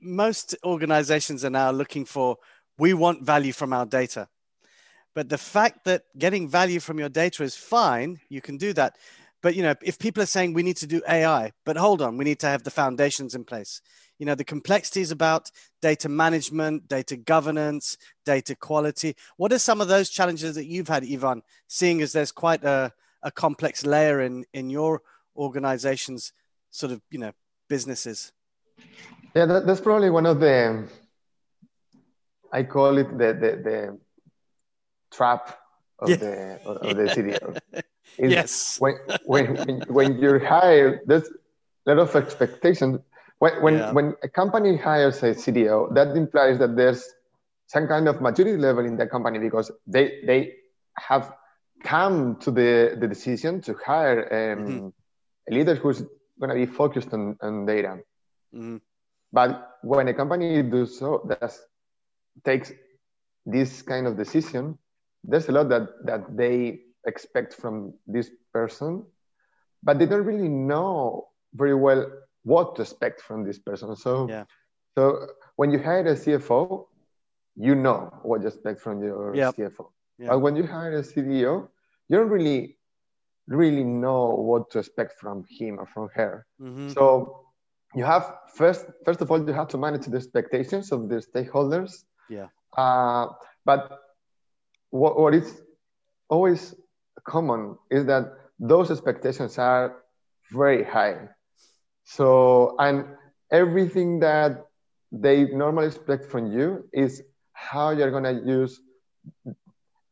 most 0.00 0.56
organizations 0.64 1.44
are 1.44 1.50
now 1.50 1.70
looking 1.70 2.04
for 2.04 2.36
we 2.78 2.94
want 2.94 3.22
value 3.22 3.52
from 3.52 3.72
our 3.72 3.86
data, 3.86 4.28
but 5.14 5.28
the 5.28 5.38
fact 5.38 5.84
that 5.84 6.02
getting 6.18 6.48
value 6.48 6.80
from 6.80 6.98
your 6.98 7.08
data 7.08 7.42
is 7.42 7.56
fine, 7.56 8.20
you 8.28 8.40
can 8.40 8.56
do 8.56 8.72
that. 8.74 8.96
But 9.42 9.54
you 9.54 9.62
know, 9.62 9.74
if 9.82 9.98
people 9.98 10.22
are 10.22 10.26
saying 10.26 10.52
we 10.52 10.62
need 10.62 10.76
to 10.78 10.86
do 10.86 11.02
AI, 11.08 11.52
but 11.64 11.76
hold 11.76 12.02
on, 12.02 12.16
we 12.16 12.24
need 12.24 12.40
to 12.40 12.48
have 12.48 12.64
the 12.64 12.70
foundations 12.70 13.34
in 13.34 13.44
place 13.44 13.80
you 14.18 14.26
know 14.26 14.34
the 14.34 14.44
complexities 14.44 15.10
about 15.10 15.50
data 15.82 16.08
management 16.08 16.88
data 16.88 17.16
governance 17.16 17.96
data 18.24 18.54
quality. 18.54 19.14
What 19.36 19.52
are 19.52 19.58
some 19.58 19.80
of 19.80 19.88
those 19.88 20.10
challenges 20.10 20.54
that 20.54 20.66
you've 20.66 20.88
had 20.88 21.04
ivan 21.04 21.42
seeing 21.68 22.00
as 22.02 22.12
there's 22.12 22.32
quite 22.32 22.64
a, 22.64 22.92
a 23.22 23.30
complex 23.30 23.84
layer 23.84 24.20
in 24.20 24.44
in 24.52 24.70
your 24.70 25.02
organization's 25.36 26.32
sort 26.70 26.92
of 26.92 27.00
you 27.10 27.18
know 27.18 27.32
businesses? 27.68 28.32
Yeah 29.34 29.44
that, 29.44 29.66
that's 29.66 29.80
probably 29.80 30.10
one 30.10 30.24
of 30.24 30.40
the 30.40 30.88
i 32.52 32.62
call 32.62 32.96
it 32.96 33.10
the 33.18 33.34
the, 33.34 33.50
the 33.68 33.98
trap 35.12 35.58
of 35.98 36.08
yeah. 36.08 36.16
the 36.16 36.60
of, 36.64 36.96
the 36.96 37.04
cdo 37.04 37.82
yes. 38.18 38.80
when, 38.80 38.94
when 39.24 39.82
when 39.88 40.18
you're 40.18 40.38
hired 40.38 41.00
there's 41.06 41.28
a 41.86 41.94
lot 41.94 41.98
of 41.98 42.16
expectations 42.16 43.00
when, 43.38 43.62
when, 43.62 43.74
yeah. 43.74 43.92
when 43.92 44.14
a 44.22 44.28
company 44.28 44.76
hires 44.76 45.22
a 45.22 45.34
CDO, 45.34 45.94
that 45.94 46.16
implies 46.16 46.58
that 46.58 46.76
there's 46.76 47.04
some 47.66 47.86
kind 47.86 48.08
of 48.08 48.20
maturity 48.20 48.56
level 48.56 48.84
in 48.84 48.96
the 48.96 49.06
company 49.06 49.38
because 49.38 49.70
they, 49.86 50.22
they 50.26 50.54
have 50.94 51.32
come 51.82 52.36
to 52.36 52.50
the, 52.50 52.96
the 52.98 53.06
decision 53.06 53.60
to 53.62 53.74
hire 53.74 54.22
um, 54.32 54.66
mm-hmm. 54.66 54.88
a 55.50 55.54
leader 55.54 55.74
who's 55.74 56.02
going 56.40 56.50
to 56.50 56.54
be 56.54 56.66
focused 56.66 57.12
on, 57.12 57.36
on 57.40 57.66
data. 57.66 57.98
Mm-hmm. 58.54 58.76
But 59.32 59.78
when 59.82 60.08
a 60.08 60.14
company 60.14 60.62
does 60.62 60.98
so, 60.98 61.26
that 61.28 61.52
takes 62.44 62.72
this 63.44 63.82
kind 63.82 64.06
of 64.06 64.16
decision, 64.16 64.78
there's 65.24 65.48
a 65.48 65.52
lot 65.52 65.68
that, 65.68 65.88
that 66.04 66.36
they 66.36 66.80
expect 67.06 67.54
from 67.54 67.94
this 68.06 68.30
person, 68.52 69.04
but 69.82 69.98
they 69.98 70.06
don't 70.06 70.24
really 70.24 70.48
know 70.48 71.28
very 71.54 71.74
well 71.74 72.10
what 72.46 72.76
to 72.76 72.82
expect 72.82 73.20
from 73.20 73.44
this 73.44 73.58
person. 73.58 73.96
So, 73.96 74.28
yeah. 74.30 74.44
so 74.94 75.26
when 75.56 75.72
you 75.72 75.80
hire 75.80 76.06
a 76.06 76.14
CFO, 76.14 76.86
you 77.56 77.74
know 77.74 77.98
what 78.22 78.42
to 78.42 78.46
expect 78.46 78.80
from 78.80 79.02
your 79.02 79.34
yep. 79.34 79.56
CFO. 79.56 79.86
Yep. 80.18 80.28
But 80.30 80.38
when 80.38 80.54
you 80.54 80.64
hire 80.64 80.96
a 80.96 81.02
CDO, 81.02 81.68
you 82.08 82.16
don't 82.16 82.28
really, 82.28 82.78
really 83.48 83.82
know 83.82 84.26
what 84.28 84.70
to 84.70 84.78
expect 84.78 85.18
from 85.18 85.44
him 85.50 85.80
or 85.80 85.86
from 85.86 86.08
her. 86.14 86.46
Mm-hmm. 86.62 86.90
So 86.90 87.46
you 87.96 88.04
have 88.04 88.32
first, 88.54 88.86
first 89.04 89.20
of 89.20 89.30
all, 89.30 89.44
you 89.44 89.52
have 89.52 89.68
to 89.68 89.78
manage 89.78 90.06
the 90.06 90.16
expectations 90.16 90.92
of 90.92 91.08
the 91.08 91.16
stakeholders. 91.16 92.04
Yeah. 92.30 92.46
Uh, 92.76 93.26
but 93.64 93.98
what, 94.90 95.18
what 95.18 95.34
is 95.34 95.62
always 96.28 96.76
common 97.24 97.76
is 97.90 98.06
that 98.06 98.32
those 98.60 98.92
expectations 98.92 99.58
are 99.58 99.96
very 100.52 100.84
high. 100.84 101.28
So, 102.06 102.76
and 102.78 103.04
everything 103.50 104.20
that 104.20 104.66
they 105.10 105.44
normally 105.46 105.88
expect 105.88 106.30
from 106.30 106.52
you 106.52 106.88
is 106.92 107.22
how 107.52 107.90
you're 107.90 108.12
going 108.12 108.24
to 108.24 108.42
use 108.46 108.80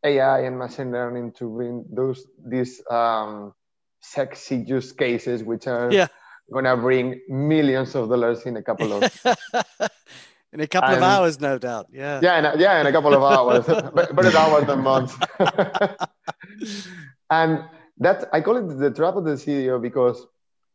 AI 0.05 0.41
and 0.41 0.59
machine 0.59 0.91
learning 0.91 1.33
to 1.39 1.49
bring 1.49 1.85
those 1.91 2.27
these 2.45 2.83
um, 2.91 3.55
sexy 4.01 4.57
use 4.57 4.93
cases, 4.93 5.45
which 5.45 5.69
are 5.69 5.91
yeah. 5.91 6.09
going 6.53 6.65
to 6.65 6.77
bring 6.77 7.21
millions 7.29 7.95
of 7.95 8.09
dollars 8.09 8.43
in 8.43 8.57
a 8.57 8.63
couple 8.63 8.93
of 8.93 9.03
in 10.53 10.61
a 10.61 10.67
couple 10.67 10.91
and, 10.91 10.99
of 10.99 11.03
hours, 11.03 11.41
no 11.41 11.59
doubt. 11.59 11.87
Yeah, 11.93 12.19
yeah, 12.21 12.39
in 12.39 12.45
a, 12.45 12.55
yeah, 12.59 12.81
in 12.81 12.87
a 12.89 12.93
couple 12.93 13.15
of 13.15 13.23
hours, 13.23 13.67
better 14.13 14.37
hours 14.37 14.67
than 14.67 14.83
months. 14.83 15.17
and 17.31 17.65
that's 17.99 18.25
I 18.33 18.41
call 18.41 18.57
it 18.57 18.79
the 18.79 18.91
trap 18.91 19.15
of 19.15 19.25
the 19.25 19.33
CDO 19.33 19.81
because 19.81 20.27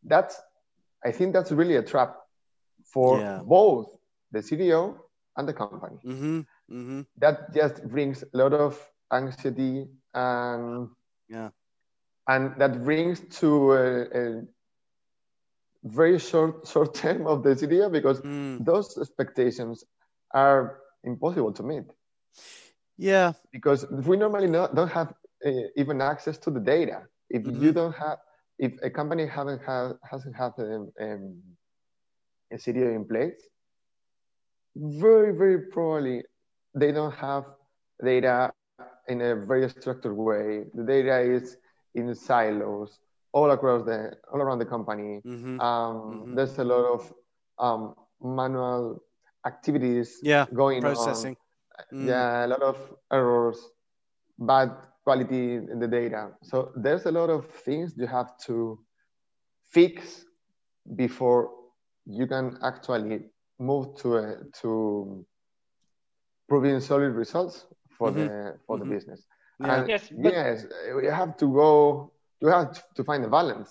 that's 0.04 0.40
I 1.04 1.12
think 1.12 1.34
that's 1.34 1.52
really 1.52 1.76
a 1.76 1.84
trap 1.84 2.16
for 2.84 3.20
yeah. 3.20 3.42
both 3.44 3.88
the 4.32 4.40
CDO 4.40 4.98
and 5.38 5.48
the 5.48 5.54
company. 5.54 5.98
Mm-hmm. 6.06 6.40
Mm-hmm. 6.72 7.02
That 7.18 7.54
just 7.54 7.88
brings 7.88 8.24
a 8.24 8.38
lot 8.38 8.54
of 8.54 8.80
anxiety 9.12 9.88
and 10.14 10.90
yeah, 11.30 11.50
and 12.28 12.56
that 12.60 12.84
brings 12.84 13.20
to 13.40 13.74
a, 13.74 14.02
a 14.02 14.42
very 15.84 16.20
short 16.20 16.68
short 16.68 16.94
term 17.02 17.28
of 17.28 17.44
the 17.44 17.50
CDO 17.56 17.92
because 17.92 18.22
mm. 18.22 18.64
those 18.64 18.98
expectations 18.98 19.84
are 20.32 20.80
impossible 21.04 21.54
to 21.54 21.64
meet. 21.64 21.86
Yeah, 22.98 23.34
because 23.52 23.90
we 23.90 24.18
normally 24.18 24.48
not, 24.48 24.76
don't 24.76 24.92
have 24.92 25.14
uh, 25.46 25.52
even 25.78 26.02
access 26.02 26.38
to 26.40 26.52
the 26.52 26.60
data. 26.60 27.04
If 27.30 27.44
mm-hmm. 27.44 27.64
you 27.64 27.72
don't 27.72 27.96
have, 27.96 28.18
if 28.60 28.74
a 28.84 28.90
company 28.90 29.26
haven't 29.26 29.62
have 29.66 29.94
hasn't 30.04 30.36
had 30.36 30.52
a, 30.60 30.86
um, 31.02 31.42
a 32.52 32.56
CDO 32.56 32.94
in 32.96 33.06
place, 33.06 33.42
very 34.76 35.36
very 35.36 35.68
probably 35.72 36.24
they 36.76 36.92
don't 36.92 37.16
have 37.16 37.46
data 38.04 38.52
in 39.08 39.22
a 39.22 39.36
very 39.36 39.70
structured 39.70 40.16
way. 40.16 40.66
The 40.74 40.84
data 40.84 41.20
is 41.20 41.58
in 41.96 42.14
silos 42.14 43.00
all 43.32 43.52
across 43.52 43.86
the 43.86 44.12
all 44.32 44.42
around 44.42 44.60
the 44.60 44.66
company. 44.66 45.22
Mm-hmm. 45.26 45.60
Um, 45.60 45.96
mm-hmm. 45.96 46.36
There's 46.36 46.58
a 46.60 46.64
lot 46.64 46.86
of 46.96 47.14
um, 47.58 47.96
manual 48.22 49.02
activities 49.46 50.20
yeah, 50.22 50.46
going 50.54 50.82
processing. 50.82 51.36
on. 51.94 51.98
Mm. 51.98 52.08
Yeah, 52.08 52.46
a 52.46 52.48
lot 52.48 52.62
of 52.62 52.78
errors, 53.12 53.58
bad 54.38 54.76
quality 55.10 55.56
in 55.74 55.80
the 55.80 55.88
data. 55.88 56.22
So 56.44 56.58
there's 56.76 57.06
a 57.08 57.14
lot 57.20 57.30
of 57.32 57.42
things 57.68 57.86
you 57.98 58.08
have 58.18 58.30
to 58.46 58.56
fix 59.76 60.26
before 61.04 61.42
you 62.06 62.28
can 62.28 62.46
actually 62.70 63.22
move 63.58 63.86
to 64.02 64.08
a, 64.18 64.26
to 64.62 65.26
proving 66.48 66.80
solid 66.80 67.14
results 67.24 67.66
for 67.98 68.10
mm-hmm. 68.10 68.20
the 68.20 68.58
for 68.66 68.78
mm-hmm. 68.78 68.90
the 68.90 68.96
business. 68.96 69.22
Yeah. 69.60 69.74
And 69.74 69.90
yes, 69.90 70.04
but... 70.24 70.34
yes, 70.34 70.66
you 71.04 71.12
have 71.22 71.34
to 71.38 71.48
go. 71.62 71.72
You 72.42 72.50
have 72.50 72.70
to 72.98 73.04
find 73.04 73.24
the 73.24 73.32
balance, 73.40 73.70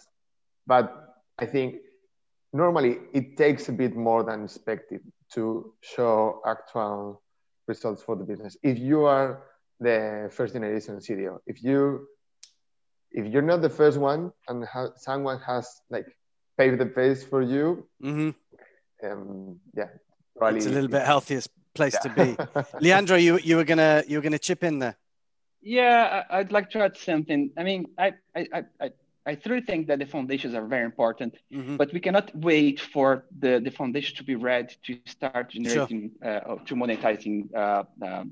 but 0.66 0.86
I 1.38 1.46
think 1.46 1.76
normally 2.52 2.92
it 3.18 3.36
takes 3.36 3.68
a 3.68 3.74
bit 3.82 3.94
more 3.94 4.22
than 4.28 4.38
expected 4.44 5.00
to 5.34 5.72
show 5.92 6.42
actual 6.54 7.22
results 7.70 8.02
for 8.02 8.14
the 8.16 8.24
business. 8.24 8.56
If 8.62 8.76
you 8.90 9.04
are 9.04 9.47
the 9.80 10.30
first 10.32 10.54
generation 10.54 10.96
CDO, 10.96 11.38
if 11.46 11.62
you 11.62 12.06
if 13.10 13.26
you're 13.26 13.42
not 13.42 13.62
the 13.62 13.70
first 13.70 13.98
one 13.98 14.32
and 14.48 14.64
ha- 14.64 14.94
someone 14.96 15.40
has 15.40 15.80
like 15.90 16.06
paved 16.56 16.78
the 16.78 16.86
pace 16.86 17.24
for 17.24 17.42
you, 17.42 17.86
mm-hmm. 18.02 18.30
um, 19.06 19.58
yeah, 19.74 19.88
probably 20.36 20.58
it's 20.58 20.66
a 20.66 20.70
little 20.70 20.88
bit 20.88 21.02
healthiest 21.02 21.50
place 21.74 21.96
yeah. 22.04 22.12
to 22.12 22.24
be. 22.24 22.36
Leandro, 22.80 23.16
you 23.16 23.38
you 23.38 23.56
were 23.56 23.64
gonna 23.64 24.02
you 24.06 24.18
were 24.18 24.22
gonna 24.22 24.38
chip 24.38 24.64
in 24.64 24.78
there. 24.78 24.96
Yeah, 25.60 26.24
I'd 26.30 26.52
like 26.52 26.70
to 26.70 26.80
add 26.80 26.96
something. 26.96 27.50
I 27.56 27.62
mean, 27.62 27.86
I 27.98 28.14
I 28.34 28.64
I 28.80 28.90
I 29.28 29.34
truly 29.34 29.60
think 29.60 29.88
that 29.88 29.98
the 29.98 30.06
foundations 30.06 30.54
are 30.54 30.66
very 30.66 30.86
important, 30.86 31.36
mm-hmm. 31.52 31.76
but 31.76 31.92
we 31.92 32.00
cannot 32.00 32.34
wait 32.34 32.80
for 32.80 33.26
the, 33.38 33.60
the 33.62 33.70
foundation 33.70 34.16
to 34.16 34.24
be 34.24 34.36
ready 34.36 34.74
to 34.86 34.98
start 35.04 35.50
generating, 35.50 36.12
sure. 36.22 36.50
uh, 36.50 36.56
to 36.64 36.74
monetizing 36.74 37.54
uh, 37.54 37.84
uh, 38.02 38.24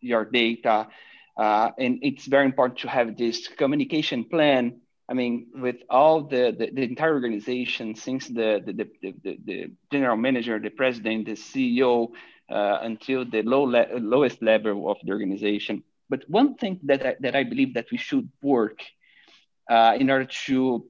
your 0.00 0.24
data. 0.24 0.88
Uh, 1.36 1.70
and 1.78 1.98
it's 2.00 2.24
very 2.24 2.46
important 2.46 2.78
to 2.78 2.88
have 2.88 3.14
this 3.18 3.46
communication 3.46 4.24
plan. 4.24 4.80
I 5.06 5.12
mean, 5.12 5.48
with 5.54 5.76
all 5.90 6.22
the, 6.22 6.56
the, 6.58 6.70
the 6.72 6.82
entire 6.82 7.12
organization, 7.12 7.94
since 7.94 8.26
the, 8.28 8.62
the, 8.64 8.72
the, 8.72 9.14
the, 9.22 9.38
the, 9.44 9.72
general 9.90 10.16
manager, 10.16 10.58
the 10.58 10.70
president, 10.70 11.26
the 11.26 11.32
CEO, 11.32 12.08
uh, 12.50 12.78
until 12.80 13.26
the 13.26 13.42
low 13.42 13.64
le- 13.64 13.98
lowest 13.98 14.40
level 14.42 14.90
of 14.90 14.96
the 15.04 15.12
organization. 15.12 15.82
But 16.08 16.24
one 16.26 16.54
thing 16.54 16.80
that 16.84 17.04
I, 17.04 17.16
that 17.20 17.36
I 17.36 17.44
believe 17.44 17.74
that 17.74 17.90
we 17.90 17.98
should 17.98 18.30
work 18.42 18.80
uh, 19.70 19.96
in 19.98 20.10
order 20.10 20.26
to 20.46 20.84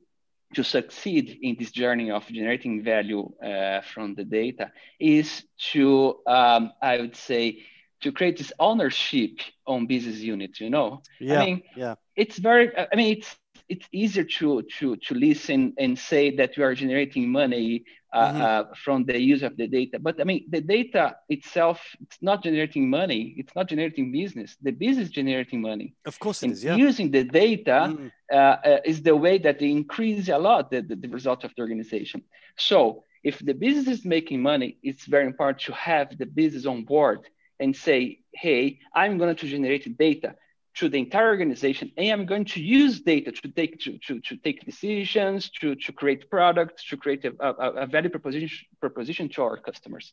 to 0.54 0.62
succeed 0.64 1.38
in 1.42 1.56
this 1.58 1.70
journey 1.72 2.10
of 2.10 2.26
generating 2.26 2.82
value 2.82 3.30
uh, 3.42 3.80
from 3.82 4.14
the 4.14 4.24
data 4.24 4.70
is 5.00 5.44
to 5.72 6.16
um, 6.26 6.72
I 6.82 6.98
would 6.98 7.16
say 7.16 7.58
to 8.02 8.12
create 8.12 8.38
this 8.38 8.52
ownership 8.58 9.32
on 9.66 9.86
business 9.86 10.20
units. 10.20 10.60
You 10.60 10.70
know, 10.70 11.02
yeah, 11.18 11.28
I 11.30 11.36
mean, 11.36 11.62
yeah, 11.74 11.94
it's 12.16 12.38
very. 12.38 12.70
I 12.76 12.94
mean, 12.96 13.16
it's 13.18 13.36
it's 13.68 13.88
easier 13.92 14.24
to 14.24 14.62
to 14.78 14.96
to 14.96 15.14
listen 15.14 15.74
and 15.78 15.98
say 15.98 16.36
that 16.36 16.56
we 16.56 16.64
are 16.64 16.74
generating 16.74 17.30
money 17.30 17.84
mm-hmm. 18.14 18.42
uh, 18.42 18.64
from 18.74 19.04
the 19.04 19.18
use 19.18 19.42
of 19.42 19.56
the 19.56 19.66
data. 19.66 19.98
But 19.98 20.20
I 20.20 20.24
mean, 20.24 20.46
the 20.48 20.60
data 20.60 21.16
itself, 21.28 21.80
it's 22.00 22.18
not 22.20 22.42
generating 22.42 22.88
money. 22.88 23.34
It's 23.38 23.54
not 23.54 23.68
generating 23.68 24.12
business. 24.12 24.56
The 24.62 24.72
business 24.72 25.08
generating 25.08 25.60
money. 25.60 25.94
Of 26.04 26.18
course, 26.18 26.42
it 26.42 26.46
and 26.46 26.52
is. 26.54 26.64
Yeah. 26.64 26.76
Using 26.76 27.10
the 27.10 27.24
data 27.24 27.96
mm. 27.96 28.10
uh, 28.32 28.78
is 28.84 29.02
the 29.02 29.16
way 29.16 29.38
that 29.38 29.58
they 29.58 29.70
increase 29.70 30.28
a 30.28 30.38
lot 30.38 30.70
the, 30.70 30.82
the, 30.82 30.96
the 30.96 31.08
result 31.08 31.44
of 31.44 31.52
the 31.54 31.62
organization. 31.62 32.22
So 32.56 33.04
if 33.24 33.38
the 33.38 33.54
business 33.54 33.88
is 33.98 34.04
making 34.04 34.42
money, 34.42 34.78
it's 34.82 35.04
very 35.06 35.26
important 35.26 35.60
to 35.60 35.72
have 35.72 36.16
the 36.18 36.26
business 36.26 36.66
on 36.66 36.84
board 36.84 37.20
and 37.60 37.74
say, 37.74 38.20
hey, 38.34 38.80
I'm 38.94 39.18
going 39.18 39.34
to 39.36 39.46
generate 39.46 39.96
data 39.96 40.34
to 40.74 40.88
the 40.88 40.98
entire 40.98 41.28
organization 41.28 41.92
and 41.96 42.10
i'm 42.10 42.26
going 42.26 42.44
to 42.44 42.60
use 42.62 43.00
data 43.00 43.30
to 43.30 43.48
take 43.48 43.78
to, 43.80 43.98
to, 43.98 44.20
to 44.20 44.36
take 44.36 44.64
decisions 44.64 45.50
to, 45.50 45.74
to 45.74 45.92
create 45.92 46.30
products 46.30 46.84
to 46.84 46.96
create 46.96 47.24
a, 47.24 47.32
a, 47.40 47.70
a 47.82 47.86
value 47.86 48.08
proposition 48.08 48.58
proposition 48.80 49.28
to 49.28 49.42
our 49.42 49.56
customers. 49.56 50.12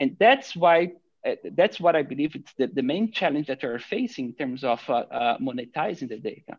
And 0.00 0.16
that's 0.18 0.54
why 0.56 0.92
uh, 1.26 1.36
that's 1.52 1.78
what 1.78 1.94
i 1.94 2.02
believe 2.02 2.34
it's 2.34 2.52
the, 2.54 2.66
the 2.66 2.82
main 2.82 3.12
challenge 3.12 3.46
that 3.46 3.62
we're 3.62 3.78
facing 3.78 4.26
in 4.30 4.34
terms 4.34 4.64
of 4.64 4.80
uh, 4.88 4.92
uh, 4.92 5.38
monetizing 5.38 6.08
the 6.08 6.18
data. 6.18 6.58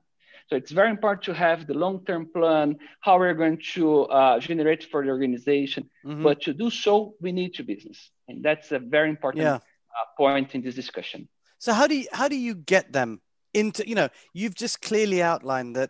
So 0.49 0.57
it's 0.57 0.71
very 0.71 0.89
important 0.89 1.23
to 1.25 1.33
have 1.33 1.67
the 1.67 1.73
long-term 1.73 2.29
plan 2.33 2.77
how 2.99 3.17
we're 3.17 3.33
going 3.33 3.59
to 3.75 4.03
uh, 4.03 4.39
generate 4.39 4.83
for 4.83 5.03
the 5.03 5.09
organization. 5.09 5.89
Mm-hmm. 6.05 6.23
but 6.23 6.41
to 6.41 6.53
do 6.53 6.69
so 6.69 7.15
we 7.21 7.31
need 7.31 7.53
to 7.55 7.63
business. 7.63 8.09
And 8.27 8.43
that's 8.43 8.71
a 8.71 8.79
very 8.79 9.09
important 9.09 9.43
yeah. 9.43 9.59
Uh, 9.93 10.05
point 10.17 10.55
in 10.55 10.61
this 10.63 10.73
discussion. 10.73 11.29
So 11.59 11.71
how 11.71 11.85
do 11.85 11.95
you 11.95 12.07
how 12.11 12.27
do 12.27 12.35
you 12.35 12.55
get 12.55 12.91
them 12.91 13.21
into 13.53 13.87
you 13.87 13.95
know 13.95 14.09
you've 14.33 14.55
just 14.55 14.81
clearly 14.81 15.21
outlined 15.21 15.75
that 15.75 15.89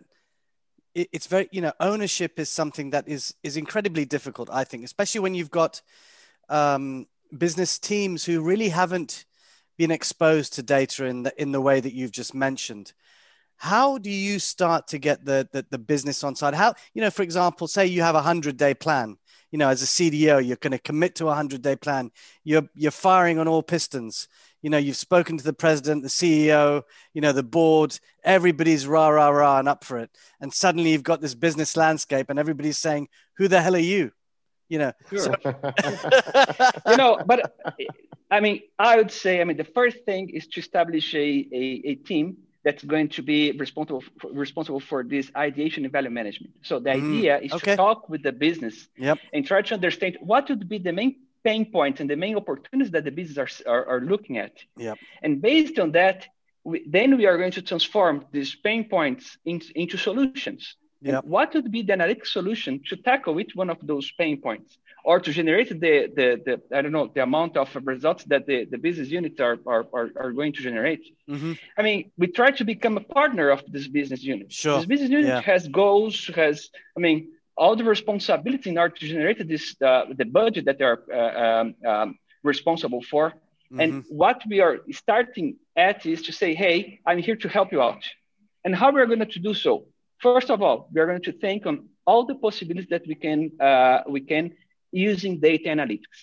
it, 0.94 1.10
it's 1.12 1.28
very 1.28 1.48
you 1.52 1.62
know 1.62 1.72
ownership 1.80 2.40
is 2.40 2.50
something 2.50 2.90
that 2.92 3.08
is 3.08 3.34
is 3.44 3.58
incredibly 3.58 4.06
difficult 4.06 4.50
i 4.52 4.64
think 4.64 4.84
especially 4.84 5.22
when 5.22 5.36
you've 5.36 5.52
got 5.52 5.82
um, 6.50 7.08
business 7.38 7.80
teams 7.80 8.26
who 8.26 8.42
really 8.42 8.70
haven't 8.70 9.26
been 9.78 9.92
exposed 9.92 10.54
to 10.54 10.64
data 10.64 11.06
in 11.06 11.24
the 11.24 11.42
in 11.42 11.52
the 11.52 11.62
way 11.62 11.80
that 11.80 11.94
you've 11.94 12.12
just 12.12 12.34
mentioned. 12.34 12.94
How 13.58 13.98
do 13.98 14.10
you 14.10 14.40
start 14.40 14.88
to 14.88 14.98
get 14.98 15.24
the, 15.24 15.48
the, 15.52 15.66
the 15.70 15.78
business 15.78 16.24
on 16.24 16.36
side? 16.36 16.54
How 16.54 16.76
you 16.94 17.02
know 17.02 17.10
for 17.10 17.24
example 17.24 17.68
say 17.68 17.86
you 17.86 18.02
have 18.02 18.16
a 18.16 18.20
100 18.20 18.58
day 18.58 18.74
plan. 18.74 19.18
You 19.52 19.60
know 19.60 19.70
as 19.70 19.84
a 19.84 19.86
cdo 19.86 20.46
you're 20.46 20.58
going 20.58 20.72
to 20.72 20.80
commit 20.80 21.16
to 21.16 21.26
a 21.26 21.28
100 21.28 21.62
day 21.62 21.76
plan. 21.76 22.12
You're 22.44 22.68
you're 22.76 22.92
firing 22.92 23.40
on 23.40 23.48
all 23.48 23.64
pistons 23.64 24.28
you 24.64 24.70
know 24.72 24.80
you've 24.80 24.96
spoken 24.96 25.38
to 25.38 25.44
the 25.44 25.54
president 25.54 26.02
the 26.02 26.10
ceo 26.10 26.82
you 27.14 27.22
know 27.22 27.32
the 27.32 27.44
board 27.44 28.00
everybody's 28.24 28.88
rah 28.88 29.10
rah 29.10 29.30
rah 29.30 29.60
and 29.60 29.70
up 29.70 29.84
for 29.84 30.00
it 30.00 30.10
and 30.42 30.52
suddenly 30.52 30.92
you've 30.92 31.04
got 31.04 31.22
this 31.22 31.36
business 31.36 31.78
landscape 31.78 32.32
and 32.32 32.40
everybody's 32.40 32.80
saying 32.80 33.08
who 33.38 33.48
the 33.48 33.62
hell 33.62 33.76
are 33.76 33.80
you 33.80 34.12
you 34.70 34.80
know 34.80 34.92
sure. 35.10 35.20
so- 35.20 35.36
you 36.90 36.98
know 36.98 37.20
but 37.28 37.56
i 38.32 38.40
mean 38.40 38.62
i 38.80 38.98
would 38.98 39.12
say 39.12 39.42
i 39.42 39.44
mean 39.44 39.58
the 39.58 39.64
first 39.64 39.98
thing 40.06 40.30
is 40.30 40.48
to 40.48 40.60
establish 40.60 41.14
a, 41.14 41.48
a, 41.52 41.82
a 41.86 41.96
team 41.96 42.38
that's 42.64 42.84
going 42.84 43.10
to 43.10 43.22
be 43.22 43.52
responsible 43.52 44.04
for, 44.20 44.32
responsible 44.32 44.80
for 44.80 45.04
this 45.04 45.30
ideation 45.36 45.84
and 45.84 45.92
value 45.92 46.10
management. 46.10 46.54
So 46.62 46.80
the 46.80 46.92
mm, 46.92 47.18
idea 47.18 47.40
is 47.40 47.52
okay. 47.54 47.72
to 47.72 47.78
talk 47.78 48.10
with 48.10 48.24
the 48.24 48.32
business 48.32 48.88
yep. 48.98 49.20
and 49.34 49.46
try 49.46 49.62
to 49.62 49.74
understand 49.74 50.18
what 50.22 50.48
would 50.50 50.70
be 50.70 50.78
the 50.78 50.94
main 50.94 51.18
pain 51.44 51.66
points 51.72 52.00
and 52.02 52.10
the 52.10 52.16
main 52.16 52.36
opportunities 52.36 52.92
that 52.92 53.04
the 53.04 53.12
business 53.12 53.62
are, 53.66 53.74
are, 53.74 53.86
are 53.98 54.02
looking 54.02 54.38
at. 54.38 54.54
Yep. 54.78 54.98
And 55.22 55.42
based 55.42 55.80
on 55.80 55.92
that, 55.92 56.28
we, 56.64 56.84
then 56.88 57.18
we 57.18 57.26
are 57.26 57.38
going 57.38 57.52
to 57.52 57.62
transform 57.62 58.26
these 58.32 58.56
pain 58.56 58.88
points 58.90 59.38
in, 59.46 59.62
into 59.76 59.98
solutions. 59.98 60.76
Yep. 61.04 61.26
what 61.26 61.54
would 61.54 61.70
be 61.70 61.82
the 61.82 61.92
analytic 61.92 62.26
solution 62.26 62.80
to 62.88 62.96
tackle 62.96 63.38
each 63.42 63.56
one 63.56 63.70
of 63.70 63.78
those 63.86 64.10
pain 64.18 64.40
points 64.40 64.78
or 65.04 65.20
to 65.20 65.34
generate 65.34 65.68
the, 65.68 66.10
the, 66.16 66.42
the 66.46 66.62
I 66.76 66.82
don't 66.82 66.94
know, 66.94 67.12
the 67.14 67.24
amount 67.24 67.58
of 67.58 67.70
results 67.84 68.24
that 68.26 68.48
the, 68.48 68.64
the 68.64 68.78
business 68.78 69.10
units 69.10 69.42
are, 69.42 69.60
are, 69.68 69.86
are, 69.94 70.10
are 70.16 70.32
going 70.32 70.54
to 70.54 70.62
generate? 70.62 71.02
Mm-hmm. 71.30 71.54
I 71.78 71.82
mean, 71.82 72.12
we 72.18 72.28
try 72.28 72.52
to 72.52 72.64
become 72.64 72.96
a 72.96 73.02
partner 73.02 73.50
of 73.50 73.64
this 73.68 73.88
business 73.88 74.24
unit. 74.24 74.54
Sure. 74.54 74.78
This 74.78 74.86
business 74.86 75.10
unit 75.10 75.28
yeah. 75.28 75.42
has 75.42 75.68
goals, 75.68 76.30
has, 76.36 76.70
I 76.96 77.02
mean, 77.02 77.33
all 77.56 77.76
the 77.76 77.84
responsibility 77.84 78.70
in 78.70 78.78
order 78.78 78.96
to 78.96 79.08
generate 79.08 79.48
this 79.48 79.76
uh, 79.82 80.06
the 80.16 80.26
budget 80.26 80.66
that 80.66 80.78
they 80.80 80.86
are 80.86 81.02
uh, 81.12 81.62
um, 81.62 81.76
um, 81.86 82.20
responsible 82.44 83.02
for. 83.02 83.30
Mm-hmm. 83.30 83.80
And 83.80 84.04
what 84.10 84.42
we 84.50 84.60
are 84.60 84.80
starting 84.92 85.58
at 85.76 86.06
is 86.06 86.22
to 86.24 86.32
say, 86.32 86.54
hey, 86.54 87.00
I'm 87.06 87.20
here 87.20 87.36
to 87.38 87.50
help 87.50 87.72
you 87.72 87.82
out. 87.82 88.04
And 88.64 88.76
how 88.76 88.92
we're 88.92 89.08
going 89.08 89.28
to 89.28 89.40
do 89.40 89.54
so? 89.54 89.86
First 90.20 90.50
of 90.50 90.62
all, 90.62 90.90
we 90.94 91.02
are 91.02 91.08
going 91.08 91.24
to 91.24 91.32
think 91.32 91.66
on 91.66 91.90
all 92.06 92.26
the 92.26 92.36
possibilities 92.36 92.90
that 92.90 93.06
we 93.08 93.16
can 93.16 93.52
uh, 93.60 94.02
we 94.08 94.22
can 94.22 94.54
using 94.92 95.40
data 95.40 95.70
analytics. 95.70 96.20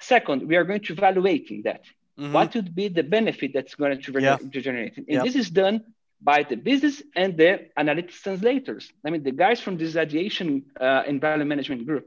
Second, 0.00 0.48
we 0.48 0.56
are 0.56 0.64
going 0.64 0.80
to 0.80 0.92
evaluating 0.92 1.62
that. 1.62 1.84
Mm-hmm. 2.18 2.32
What 2.32 2.54
would 2.54 2.74
be 2.74 2.88
the 2.88 3.02
benefit 3.02 3.52
that's 3.54 3.74
going 3.74 4.00
to, 4.00 4.20
yeah. 4.20 4.36
to 4.36 4.60
generate? 4.60 4.96
And 4.96 5.06
yeah. 5.08 5.22
this 5.22 5.36
is 5.36 5.48
done 5.50 5.84
by 6.22 6.44
the 6.44 6.56
business 6.56 7.02
and 7.16 7.36
the 7.36 7.68
analytics 7.76 8.22
translators. 8.22 8.92
I 9.04 9.10
mean, 9.10 9.22
the 9.22 9.32
guys 9.32 9.60
from 9.60 9.76
this 9.76 9.96
ideation 9.96 10.64
uh, 10.80 11.02
and 11.06 11.20
value 11.20 11.44
management 11.44 11.86
group. 11.86 12.06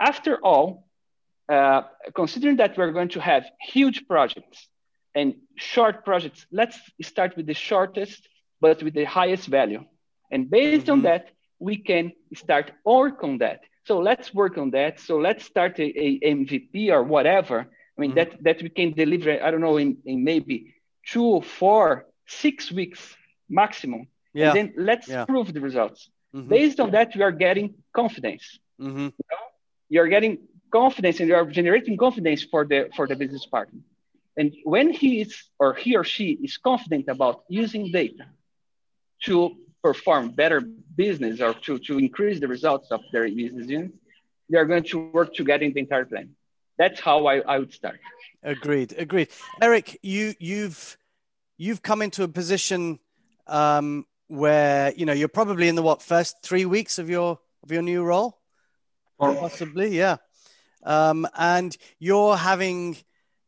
After 0.00 0.36
all, 0.44 0.88
uh, 1.48 1.82
considering 2.14 2.56
that 2.56 2.76
we're 2.76 2.92
going 2.92 3.10
to 3.10 3.20
have 3.20 3.44
huge 3.60 4.08
projects 4.08 4.68
and 5.14 5.34
short 5.54 6.04
projects, 6.04 6.46
let's 6.50 6.78
start 7.02 7.36
with 7.36 7.46
the 7.46 7.54
shortest, 7.54 8.28
but 8.60 8.82
with 8.82 8.94
the 8.94 9.04
highest 9.04 9.46
value. 9.46 9.84
And 10.30 10.50
based 10.50 10.86
mm-hmm. 10.86 10.92
on 10.92 11.02
that, 11.02 11.28
we 11.58 11.76
can 11.76 12.12
start 12.34 12.72
work 12.84 13.22
on 13.22 13.38
that. 13.38 13.60
So 13.84 14.00
let's 14.00 14.34
work 14.34 14.58
on 14.58 14.70
that. 14.72 14.98
So 14.98 15.18
let's 15.18 15.44
start 15.44 15.78
a, 15.78 15.84
a 15.84 16.20
MVP 16.20 16.90
or 16.90 17.04
whatever. 17.04 17.60
I 17.60 18.00
mean, 18.00 18.10
mm-hmm. 18.10 18.18
that, 18.18 18.42
that 18.42 18.62
we 18.62 18.68
can 18.68 18.92
deliver, 18.92 19.40
I 19.42 19.50
don't 19.52 19.60
know, 19.60 19.76
in, 19.76 19.98
in 20.04 20.24
maybe 20.24 20.74
two, 21.06 21.40
four, 21.42 22.06
six 22.26 22.72
weeks 22.72 23.16
maximum. 23.48 24.08
Yeah. 24.32 24.48
And 24.48 24.56
then 24.56 24.74
let's 24.76 25.08
yeah. 25.08 25.24
prove 25.24 25.52
the 25.52 25.60
results. 25.60 26.10
Mm-hmm. 26.34 26.48
Based 26.48 26.80
on 26.80 26.90
that, 26.90 27.14
we 27.14 27.22
are 27.22 27.32
getting 27.32 27.74
confidence. 27.92 28.58
Mm-hmm. 28.80 28.98
You 28.98 29.26
know? 29.30 29.44
You're 29.88 30.08
getting 30.08 30.38
confidence 30.70 31.20
and 31.20 31.28
you're 31.28 31.46
generating 31.46 31.96
confidence 31.96 32.42
for 32.42 32.64
the 32.64 32.90
for 32.96 33.06
the 33.06 33.16
business 33.16 33.46
partner. 33.46 33.80
And 34.36 34.54
when 34.64 34.90
he 34.92 35.20
is 35.22 35.44
or 35.58 35.74
he 35.74 35.96
or 35.96 36.04
she 36.04 36.32
is 36.32 36.58
confident 36.58 37.08
about 37.08 37.44
using 37.48 37.90
data 37.90 38.26
to 39.24 39.56
perform 39.82 40.30
better 40.30 40.60
business 40.60 41.40
or 41.40 41.54
to, 41.54 41.78
to 41.78 41.98
increase 41.98 42.40
the 42.40 42.48
results 42.48 42.90
of 42.90 43.00
their 43.12 43.28
business 43.28 43.68
unit, 43.68 43.92
they 44.50 44.58
are 44.58 44.66
going 44.66 44.82
to 44.82 44.98
work 45.10 45.32
together 45.34 45.64
in 45.64 45.72
the 45.72 45.80
entire 45.80 46.04
plan. 46.04 46.30
That's 46.76 47.00
how 47.00 47.26
I, 47.26 47.38
I 47.38 47.58
would 47.60 47.72
start. 47.72 48.00
Agreed. 48.42 48.94
Agreed. 48.98 49.28
Erick, 49.62 49.98
you 50.02 50.34
you've 50.38 50.98
you've 51.56 51.82
come 51.82 52.02
into 52.02 52.22
a 52.22 52.28
position 52.28 52.98
um, 53.46 54.06
where 54.28 54.92
you 54.96 55.06
know 55.06 55.12
you're 55.12 55.28
probably 55.28 55.68
in 55.68 55.74
the 55.74 55.82
what 55.82 56.02
first 56.02 56.36
three 56.42 56.64
weeks 56.64 56.98
of 56.98 57.08
your 57.08 57.38
of 57.62 57.72
your 57.72 57.82
new 57.82 58.02
role, 58.02 58.38
possibly, 59.18 59.96
yeah. 59.96 60.16
Um, 60.84 61.26
and 61.36 61.76
you're 61.98 62.36
having 62.36 62.96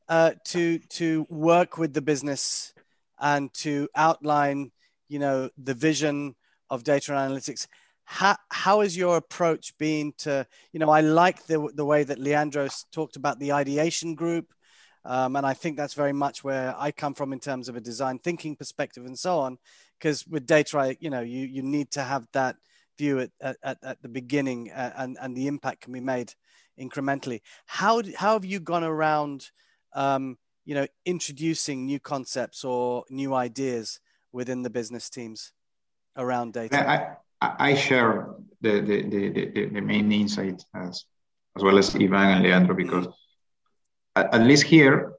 uh, 0.09 0.33
to 0.47 0.79
to 0.79 1.27
work 1.29 1.79
with 1.79 1.95
the 1.95 2.03
business 2.03 2.75
and 3.21 3.53
to 3.53 3.89
outline, 3.95 4.71
you 5.09 5.19
know, 5.19 5.51
the 5.57 5.75
vision 5.75 6.35
of 6.71 6.85
data 6.85 7.13
analytics. 7.13 7.67
How, 8.05 8.37
how 8.49 8.81
has 8.81 8.97
your 8.97 9.17
approach 9.17 9.77
been 9.79 10.13
to, 10.19 10.47
you 10.73 10.81
know, 10.81 10.91
I 10.91 11.01
like 11.01 11.45
the, 11.47 11.71
the 11.75 11.85
way 11.85 12.05
that 12.05 12.19
Leandro 12.19 12.69
talked 12.91 13.17
about 13.17 13.39
the 13.39 13.53
ideation 13.53 14.15
group. 14.15 14.55
Um, 15.05 15.37
and 15.37 15.45
I 15.45 15.55
think 15.55 15.77
that's 15.77 15.95
very 15.95 16.13
much 16.13 16.43
where 16.43 16.75
I 16.77 16.91
come 16.91 17.15
from 17.15 17.33
in 17.33 17.41
terms 17.41 17.69
of 17.69 17.77
a 17.77 17.81
design 17.81 18.19
thinking 18.19 18.57
perspective 18.57 19.05
and 19.05 19.19
so 19.19 19.39
on 19.41 19.59
because 19.99 20.27
with 20.27 20.47
data, 20.47 20.97
you 21.01 21.11
know, 21.11 21.21
you 21.21 21.47
you 21.47 21.63
need 21.63 21.91
to 21.93 22.03
have 22.03 22.27
that 22.33 22.57
view 22.99 23.21
at 23.21 23.31
at, 23.63 23.79
at 23.83 24.03
the 24.03 24.09
beginning, 24.09 24.71
and 24.71 25.17
and 25.21 25.37
the 25.37 25.47
impact 25.47 25.83
can 25.83 25.93
be 25.93 26.01
made 26.01 26.33
incrementally. 26.79 27.41
How 27.67 28.03
how 28.17 28.35
have 28.35 28.45
you 28.45 28.61
gone 28.61 28.85
around, 28.85 29.51
um, 29.95 30.39
you 30.65 30.75
know, 30.75 30.87
introducing 31.05 31.87
new 31.87 32.01
concepts 32.01 32.65
or 32.65 33.05
new 33.11 33.35
ideas 33.35 34.01
within 34.33 34.63
the 34.63 34.71
business 34.71 35.11
teams 35.11 35.53
around 36.17 36.53
data? 36.53 37.17
I, 37.41 37.71
I 37.71 37.75
share 37.75 38.35
the 38.61 38.81
the, 38.81 39.03
the, 39.03 39.31
the, 39.31 39.67
the 39.67 39.81
main 39.81 40.11
insight 40.13 40.63
as 40.75 41.05
as 41.57 41.63
well 41.63 41.79
as 41.79 41.95
Ivan 41.95 42.15
and 42.15 42.43
Leandro 42.43 42.75
because 42.75 43.09
at, 44.15 44.35
at 44.35 44.43
least 44.43 44.65
here, 44.65 45.15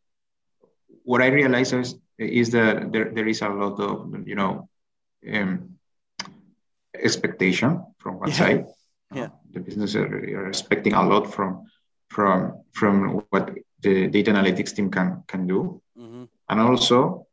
what 1.03 1.21
I 1.21 1.27
realize 1.27 1.73
is 1.73 1.95
is 2.17 2.51
that 2.51 2.91
there, 2.91 3.11
there 3.13 3.27
is 3.27 3.41
a 3.41 3.49
lot 3.49 3.79
of 3.79 4.27
you 4.27 4.35
know 4.35 4.68
um, 5.33 5.77
expectation 6.93 7.83
from 7.97 8.19
one 8.19 8.29
yeah. 8.29 8.35
side. 8.35 8.65
Yeah. 9.11 9.23
Uh, 9.23 9.29
the 9.53 9.59
business 9.59 9.95
are, 9.95 10.05
are, 10.05 10.47
expecting 10.47 10.93
a 10.93 11.01
lot 11.01 11.33
from 11.33 11.65
from 12.09 12.61
from 12.73 13.25
what 13.31 13.55
the 13.81 14.05
data 14.05 14.29
analytics 14.29 14.75
team 14.75 14.91
can 14.91 15.23
can 15.25 15.47
do, 15.47 15.81
mm-hmm. 15.97 16.25
and 16.47 16.59
also 16.61 17.25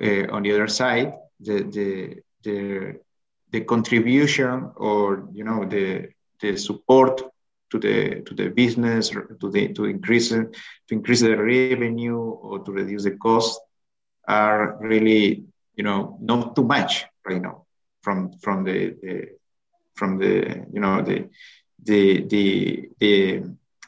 uh, 0.00 0.28
on 0.30 0.44
the 0.44 0.52
other 0.52 0.68
side, 0.68 1.14
the 1.40 1.64
the 1.64 2.22
the 2.44 3.00
the 3.50 3.62
contribution 3.62 4.70
or 4.76 5.28
you 5.32 5.42
know 5.42 5.64
the 5.64 6.08
the 6.40 6.56
support 6.56 7.20
to 7.70 7.78
the 7.78 8.22
to 8.22 8.34
the 8.34 8.48
business 8.48 9.10
to 9.10 9.50
the 9.50 9.72
to 9.72 9.86
increase 9.86 10.28
to 10.28 10.50
increase 10.90 11.20
the 11.20 11.36
revenue 11.36 12.18
or 12.18 12.60
to 12.60 12.72
reduce 12.72 13.04
the 13.04 13.16
cost 13.16 13.60
are 14.26 14.78
really 14.80 15.47
you 15.78 15.84
know 15.84 16.18
not 16.20 16.54
too 16.56 16.64
much 16.64 17.06
right 17.24 17.40
now 17.40 17.64
from 18.02 18.32
from 18.44 18.64
the, 18.64 18.78
the 19.02 19.14
from 19.94 20.18
the 20.18 20.32
you 20.74 20.80
know 20.80 21.00
the 21.08 21.16
the 21.88 22.26
the, 22.32 22.44
the 22.98 23.14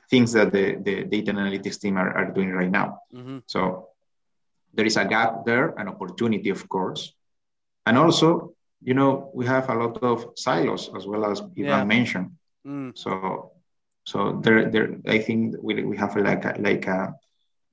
things 0.08 0.32
that 0.32 0.52
the, 0.52 0.76
the 0.86 1.04
data 1.04 1.32
analytics 1.32 1.78
team 1.80 1.96
are, 1.96 2.12
are 2.16 2.30
doing 2.30 2.50
right 2.52 2.70
now 2.70 3.00
mm-hmm. 3.12 3.38
so 3.46 3.88
there 4.72 4.86
is 4.86 4.96
a 4.96 5.04
gap 5.04 5.44
there 5.44 5.74
an 5.78 5.88
opportunity 5.88 6.50
of 6.50 6.68
course 6.68 7.12
and 7.86 7.98
also 7.98 8.54
you 8.82 8.94
know 8.94 9.30
we 9.34 9.44
have 9.44 9.68
a 9.68 9.74
lot 9.74 9.98
of 10.02 10.32
silos 10.36 10.90
as 10.96 11.06
well 11.06 11.24
as 11.26 11.40
Ivan 11.40 11.64
yeah. 11.64 11.84
mentioned 11.84 12.30
mm. 12.66 12.96
so 12.96 13.52
so 14.06 14.40
there 14.42 14.70
there 14.70 14.96
i 15.06 15.18
think 15.18 15.56
we, 15.60 15.82
we 15.84 15.96
have 15.96 16.16
like 16.16 16.44
a, 16.44 16.54
like 16.58 16.86
a, 16.86 17.14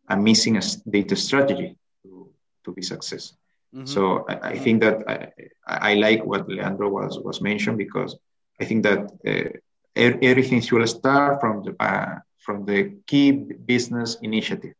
a 0.09 0.17
missing 0.17 0.59
data 0.89 1.15
strategy 1.15 1.77
to 2.03 2.29
to 2.67 2.73
be 2.73 2.81
success. 2.81 3.33
Mm-hmm. 3.73 3.85
So 3.85 4.25
I, 4.29 4.51
I, 4.51 4.57
think 4.57 4.81
that 4.81 5.03
I, 5.07 5.31
I, 5.67 5.93
like 5.95 6.23
what 6.25 6.47
Leandro 6.47 6.89
was 6.89 7.19
was 7.19 7.41
mentioned 7.41 7.77
because 7.77 8.15
I 8.61 8.65
think 8.65 8.83
that 8.83 9.11
uh, 9.27 9.49
everything 9.95 10.61
should 10.61 10.87
start 10.87 11.41
from 11.41 11.63
the 11.63 11.75
uh, 11.79 12.19
from 12.39 12.65
the 12.65 12.95
key 13.05 13.31
business 13.31 14.17
initiative. 14.21 14.73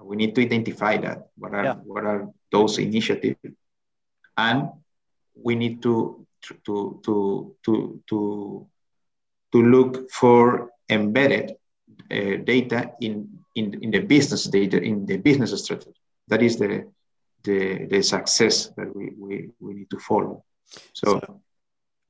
We 0.00 0.16
need 0.16 0.34
to 0.36 0.42
identify 0.42 0.96
that. 0.98 1.28
What 1.36 1.54
are 1.54 1.64
yeah. 1.64 1.74
what 1.74 2.04
are 2.04 2.32
those 2.50 2.78
initiatives, 2.78 3.38
and 4.36 4.70
we 5.34 5.54
need 5.54 5.82
to 5.82 6.26
to 6.64 7.00
to 7.04 7.54
to 7.64 8.02
to 8.08 8.66
to 9.52 9.58
look 9.62 10.10
for 10.10 10.70
embedded 10.88 11.56
uh, 12.10 12.36
data 12.44 12.92
in, 13.00 13.44
in 13.54 13.82
in 13.82 13.90
the 13.90 14.00
business 14.00 14.44
data 14.44 14.80
in 14.80 15.04
the 15.06 15.16
business 15.18 15.52
strategy. 15.62 15.92
That 16.28 16.42
is 16.42 16.56
the 16.56 16.88
the, 17.48 17.86
the 17.86 18.02
success 18.02 18.68
that 18.76 18.94
we, 18.94 19.12
we, 19.18 19.48
we 19.58 19.72
need 19.74 19.90
to 19.90 19.98
follow. 19.98 20.44
So, 20.92 21.06
so 21.20 21.40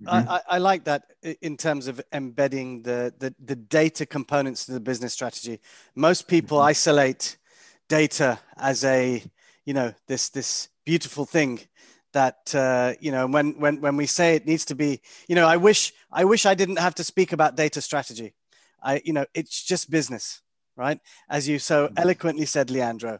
mm-hmm. 0.02 0.08
I, 0.08 0.40
I 0.48 0.58
like 0.58 0.84
that 0.84 1.02
in 1.40 1.56
terms 1.56 1.86
of 1.86 2.00
embedding 2.12 2.82
the, 2.82 3.14
the, 3.18 3.34
the 3.44 3.56
data 3.56 4.04
components 4.04 4.66
to 4.66 4.72
the 4.72 4.80
business 4.80 5.12
strategy. 5.12 5.60
Most 5.94 6.26
people 6.26 6.58
mm-hmm. 6.58 6.72
isolate 6.74 7.36
data 7.88 8.38
as 8.56 8.84
a, 8.84 9.22
you 9.64 9.74
know, 9.74 9.94
this, 10.08 10.28
this 10.28 10.68
beautiful 10.84 11.24
thing 11.24 11.60
that 12.12 12.54
uh, 12.54 12.94
you 13.00 13.12
know 13.12 13.26
when 13.26 13.52
when 13.60 13.80
when 13.80 13.96
we 13.96 14.06
say 14.06 14.34
it 14.34 14.46
needs 14.46 14.64
to 14.64 14.74
be 14.74 15.00
you 15.28 15.36
know 15.36 15.46
i 15.46 15.58
wish 15.58 15.92
i 16.10 16.24
wish 16.24 16.46
i 16.46 16.54
didn't 16.54 16.78
have 16.78 16.94
to 16.94 17.04
speak 17.04 17.34
about 17.34 17.54
data 17.54 17.80
strategy 17.82 18.34
i 18.82 19.02
you 19.04 19.12
know 19.12 19.26
it's 19.34 19.62
just 19.62 19.90
business 19.90 20.40
right 20.74 20.98
as 21.28 21.46
you 21.46 21.58
so 21.58 21.86
mm-hmm. 21.86 21.98
eloquently 21.98 22.46
said 22.46 22.70
leandro 22.70 23.18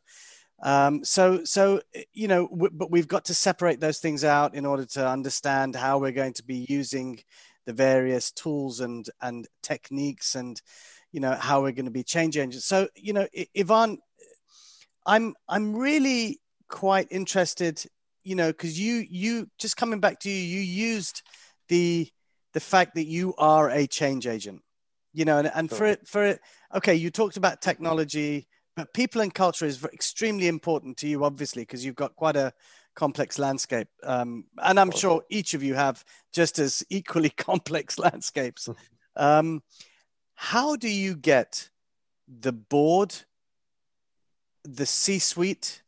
um, 0.62 1.04
so, 1.04 1.44
so 1.44 1.80
you 2.12 2.28
know, 2.28 2.48
w- 2.48 2.72
but 2.72 2.90
we've 2.90 3.08
got 3.08 3.26
to 3.26 3.34
separate 3.34 3.80
those 3.80 3.98
things 3.98 4.24
out 4.24 4.54
in 4.54 4.66
order 4.66 4.84
to 4.86 5.08
understand 5.08 5.76
how 5.76 5.98
we're 5.98 6.12
going 6.12 6.32
to 6.34 6.44
be 6.44 6.66
using 6.68 7.20
the 7.66 7.72
various 7.72 8.32
tools 8.32 8.80
and 8.80 9.08
and 9.20 9.46
techniques, 9.62 10.34
and 10.34 10.60
you 11.12 11.20
know 11.20 11.32
how 11.32 11.62
we're 11.62 11.72
going 11.72 11.84
to 11.84 11.90
be 11.90 12.02
changing. 12.02 12.50
So, 12.52 12.88
you 12.96 13.12
know, 13.12 13.28
Ivan, 13.56 13.98
I'm 15.06 15.34
I'm 15.48 15.76
really 15.76 16.40
quite 16.68 17.06
interested, 17.10 17.84
you 18.24 18.34
know, 18.34 18.48
because 18.48 18.78
you 18.78 19.04
you 19.08 19.48
just 19.58 19.76
coming 19.76 20.00
back 20.00 20.18
to 20.20 20.30
you, 20.30 20.36
you 20.36 20.60
used 20.60 21.22
the 21.68 22.08
the 22.52 22.60
fact 22.60 22.96
that 22.96 23.06
you 23.06 23.34
are 23.38 23.70
a 23.70 23.86
change 23.86 24.26
agent, 24.26 24.62
you 25.12 25.24
know, 25.24 25.38
and, 25.38 25.50
and 25.54 25.70
for 25.70 25.86
it 25.86 26.08
for 26.08 26.24
it, 26.24 26.40
okay, 26.74 26.96
you 26.96 27.10
talked 27.10 27.36
about 27.36 27.62
technology 27.62 28.48
but 28.78 28.94
people 28.94 29.20
and 29.20 29.34
culture 29.34 29.66
is 29.66 29.82
extremely 29.92 30.46
important 30.46 30.96
to 30.98 31.08
you, 31.08 31.24
obviously, 31.24 31.62
because 31.62 31.84
you've 31.84 31.96
got 31.96 32.14
quite 32.14 32.36
a 32.36 32.52
complex 32.94 33.36
landscape. 33.36 33.88
Um, 34.04 34.44
and 34.62 34.78
I'm 34.78 34.92
sure 34.92 35.24
each 35.28 35.52
of 35.54 35.64
you 35.64 35.74
have 35.74 36.04
just 36.32 36.60
as 36.60 36.84
equally 36.90 37.30
complex 37.30 37.98
landscapes. 38.06 38.68
Um, 39.16 39.64
how 40.36 40.76
do 40.76 40.88
you 40.88 41.16
get 41.16 41.70
the 42.28 42.52
board, 42.52 43.16
the 44.62 44.86
C 44.86 45.18
suite, 45.18 45.82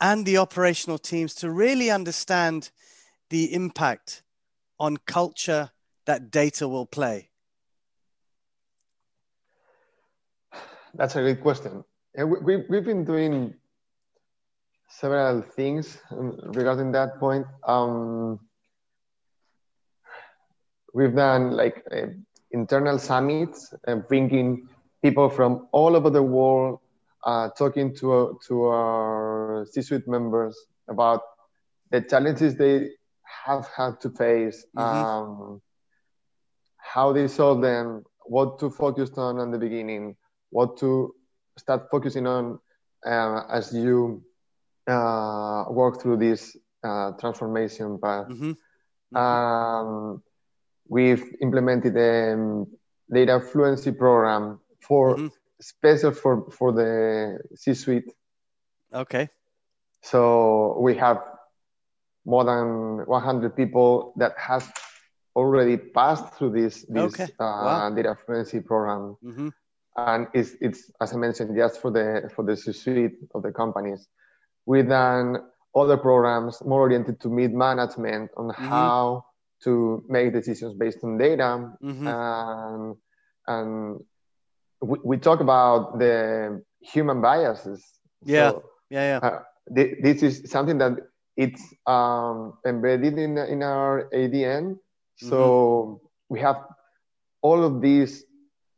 and 0.00 0.24
the 0.24 0.38
operational 0.38 0.96
teams 0.96 1.34
to 1.34 1.50
really 1.50 1.90
understand 1.90 2.70
the 3.28 3.52
impact 3.52 4.22
on 4.80 4.96
culture 4.96 5.72
that 6.06 6.30
data 6.30 6.66
will 6.66 6.86
play? 6.86 7.28
That's 10.94 11.16
a 11.16 11.20
great 11.20 11.42
question 11.42 11.84
we, 12.22 12.56
we've 12.68 12.84
been 12.84 13.04
doing 13.04 13.54
several 14.88 15.42
things 15.42 15.98
regarding 16.10 16.92
that 16.92 17.18
point. 17.18 17.46
Um, 17.66 18.38
we've 20.92 21.14
done 21.14 21.50
like 21.52 21.82
uh, 21.90 22.06
internal 22.52 22.98
summits, 22.98 23.74
uh, 23.88 23.96
bringing 23.96 24.68
people 25.02 25.28
from 25.28 25.66
all 25.72 25.96
over 25.96 26.10
the 26.10 26.22
world, 26.22 26.78
uh, 27.24 27.48
talking 27.58 27.94
to 27.96 28.38
to 28.46 28.64
our 28.64 29.66
C-suite 29.72 30.06
members 30.06 30.56
about 30.88 31.22
the 31.90 32.00
challenges 32.00 32.56
they 32.56 32.90
have 33.44 33.66
had 33.76 34.00
to 34.00 34.10
face, 34.10 34.64
mm-hmm. 34.76 35.04
um, 35.04 35.62
how 36.76 37.12
they 37.12 37.26
solve 37.26 37.60
them, 37.60 38.04
what 38.26 38.58
to 38.60 38.70
focus 38.70 39.10
on 39.16 39.40
in 39.40 39.50
the 39.50 39.58
beginning, 39.58 40.16
what 40.50 40.76
to 40.78 41.14
start 41.56 41.88
focusing 41.90 42.26
on 42.26 42.58
uh, 43.06 43.42
as 43.50 43.72
you 43.72 44.22
uh, 44.86 45.64
work 45.70 46.00
through 46.00 46.18
this 46.18 46.56
uh, 46.82 47.12
transformation 47.12 47.98
path. 47.98 48.28
Mm-hmm. 48.28 48.52
Mm-hmm. 48.52 49.16
Um, 49.16 50.22
we've 50.88 51.24
implemented 51.40 51.96
a 51.96 52.64
data 53.12 53.40
fluency 53.40 53.92
program 53.92 54.60
for 54.80 55.16
mm-hmm. 55.16 55.28
special 55.60 56.12
for 56.12 56.50
for 56.50 56.72
the 56.72 57.38
C-suite. 57.54 58.12
Okay. 58.92 59.28
So 60.02 60.78
we 60.80 60.94
have 60.96 61.22
more 62.26 62.44
than 62.44 63.06
100 63.06 63.56
people 63.56 64.12
that 64.16 64.32
has 64.38 64.68
already 65.36 65.76
passed 65.76 66.34
through 66.34 66.50
this 66.50 66.84
this 66.88 67.14
okay. 67.14 67.24
uh, 67.40 67.64
wow. 67.64 67.90
data 67.90 68.16
fluency 68.24 68.60
program, 68.60 69.16
mm-hmm. 69.24 69.48
And 69.96 70.26
it's 70.34 70.52
it's 70.60 70.90
as 71.00 71.12
I 71.12 71.16
mentioned 71.16 71.56
just 71.56 71.80
for 71.80 71.90
the 71.90 72.30
for 72.34 72.44
the 72.44 72.56
C-suite 72.56 73.16
of 73.34 73.42
the 73.42 73.52
companies. 73.52 74.06
We 74.66 74.82
done 74.82 75.38
other 75.74 75.96
programs 75.96 76.62
more 76.64 76.80
oriented 76.80 77.20
to 77.20 77.28
mid 77.28 77.52
management 77.52 78.30
on 78.36 78.48
mm-hmm. 78.48 78.64
how 78.64 79.26
to 79.64 80.04
make 80.08 80.32
decisions 80.32 80.74
based 80.74 80.98
on 81.02 81.18
data, 81.18 81.72
mm-hmm. 81.82 82.06
and 82.06 82.96
and 83.46 84.00
we, 84.80 84.98
we 85.04 85.16
talk 85.18 85.40
about 85.40 85.98
the 85.98 86.62
human 86.80 87.20
biases. 87.20 87.84
Yeah, 88.24 88.50
so, 88.50 88.64
yeah, 88.90 89.20
yeah. 89.22 89.28
Uh, 89.28 89.38
th- 89.74 89.96
this 90.02 90.22
is 90.22 90.50
something 90.50 90.78
that 90.78 90.98
it's 91.36 91.62
um, 91.86 92.54
embedded 92.66 93.18
in 93.18 93.38
in 93.38 93.62
our 93.62 94.08
ADN. 94.12 94.78
So 95.16 95.36
mm-hmm. 95.36 96.06
we 96.28 96.40
have 96.40 96.56
all 97.42 97.62
of 97.62 97.80
these 97.80 98.24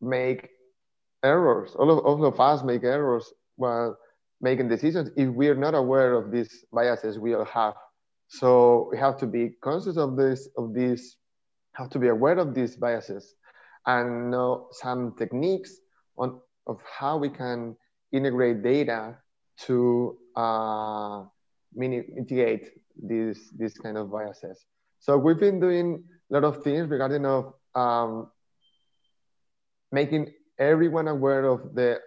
make 0.01 0.51
errors. 1.27 1.75
All 1.79 1.91
of, 1.91 1.99
all 2.07 2.25
of 2.25 2.41
us 2.41 2.63
make 2.63 2.85
errors 2.85 3.27
while 3.57 3.99
making 4.41 4.69
decisions 4.69 5.11
if 5.17 5.29
we 5.29 5.49
are 5.49 5.61
not 5.67 5.75
aware 5.75 6.15
of 6.15 6.31
these 6.31 6.65
biases 6.73 7.19
we 7.19 7.35
all 7.35 7.45
have. 7.45 7.75
So 8.29 8.89
we 8.91 8.99
have 8.99 9.17
to 9.19 9.27
be 9.27 9.45
conscious 9.63 9.97
of 9.97 10.17
this, 10.17 10.49
of 10.57 10.75
this, 10.75 11.17
have 11.73 11.91
to 11.91 11.99
be 11.99 12.09
aware 12.09 12.39
of 12.39 12.55
these 12.55 12.77
biases 12.77 13.35
and 13.87 14.31
know 14.31 14.69
some 14.73 15.15
techniques 15.17 15.73
on 16.19 16.41
of 16.67 16.81
how 16.99 17.17
we 17.17 17.29
can 17.29 17.77
integrate 18.13 18.63
data 18.63 19.17
to 19.67 20.17
uh, 20.35 21.25
mitigate 21.75 22.65
these 23.11 23.41
these 23.57 23.75
kind 23.75 23.97
of 23.97 24.11
biases. 24.11 24.65
So 24.99 25.17
we've 25.19 25.39
been 25.39 25.61
doing 25.61 26.03
a 26.31 26.35
lot 26.35 26.45
of 26.45 26.65
things 26.65 26.89
regarding 26.89 27.25
of 27.25 27.55
um, 27.75 28.31
making 29.93 30.33
everyone 30.59 31.09
aware 31.09 31.45
of 31.45 31.75
the 31.75 32.01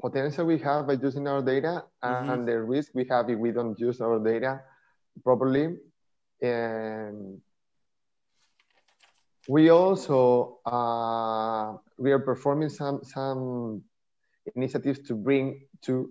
potential 0.00 0.46
we 0.46 0.58
have 0.58 0.86
by 0.86 0.94
using 0.94 1.26
our 1.28 1.42
data 1.42 1.84
mm-hmm. 2.02 2.30
and 2.30 2.48
the 2.48 2.60
risk 2.60 2.90
we 2.94 3.06
have 3.08 3.30
if 3.30 3.38
we 3.38 3.52
don't 3.52 3.78
use 3.78 4.00
our 4.00 4.18
data 4.18 4.60
properly. 5.22 5.76
And 6.40 7.40
we 9.48 9.70
also 9.70 10.58
uh, 10.66 11.74
we 11.96 12.12
are 12.12 12.18
performing 12.18 12.68
some 12.68 13.00
some 13.04 13.82
initiatives 14.56 15.00
to 15.06 15.14
bring 15.14 15.66
to 15.82 16.10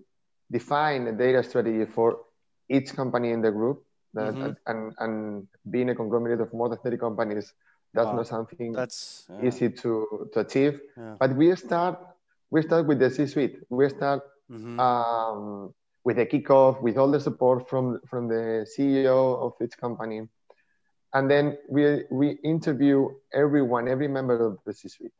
define 0.50 1.06
a 1.08 1.12
data 1.12 1.42
strategy 1.42 1.84
for 1.84 2.20
each 2.68 2.94
company 2.94 3.30
in 3.30 3.42
the 3.42 3.50
group 3.50 3.84
that, 4.14 4.34
mm-hmm. 4.34 4.52
and, 4.66 4.94
and 4.98 5.48
being 5.70 5.88
a 5.90 5.94
conglomerate 5.94 6.40
of 6.40 6.52
more 6.52 6.68
than 6.68 6.78
30 6.78 6.96
companies 6.98 7.52
that's 7.94 8.06
wow. 8.06 8.16
not 8.16 8.26
something 8.26 8.72
that's 8.72 9.26
yeah. 9.28 9.48
easy 9.48 9.68
to, 9.68 10.28
to 10.32 10.40
achieve 10.40 10.80
yeah. 10.96 11.16
but 11.18 11.34
we 11.36 11.54
start 11.56 11.98
we 12.50 12.62
start 12.62 12.86
with 12.86 12.98
the 12.98 13.10
c-suite 13.10 13.56
we 13.70 13.88
start 13.88 14.22
mm-hmm. 14.50 14.78
um, 14.80 15.72
with 16.04 16.16
the 16.16 16.26
kickoff 16.26 16.80
with 16.82 16.96
all 16.96 17.10
the 17.10 17.20
support 17.20 17.68
from 17.68 18.00
from 18.06 18.28
the 18.28 18.66
ceo 18.72 19.38
of 19.42 19.52
each 19.62 19.76
company 19.78 20.22
and 21.14 21.30
then 21.30 21.56
we 21.68 22.04
we 22.10 22.38
interview 22.42 23.08
everyone 23.32 23.88
every 23.88 24.08
member 24.08 24.46
of 24.46 24.58
the 24.64 24.72
c-suite 24.72 25.12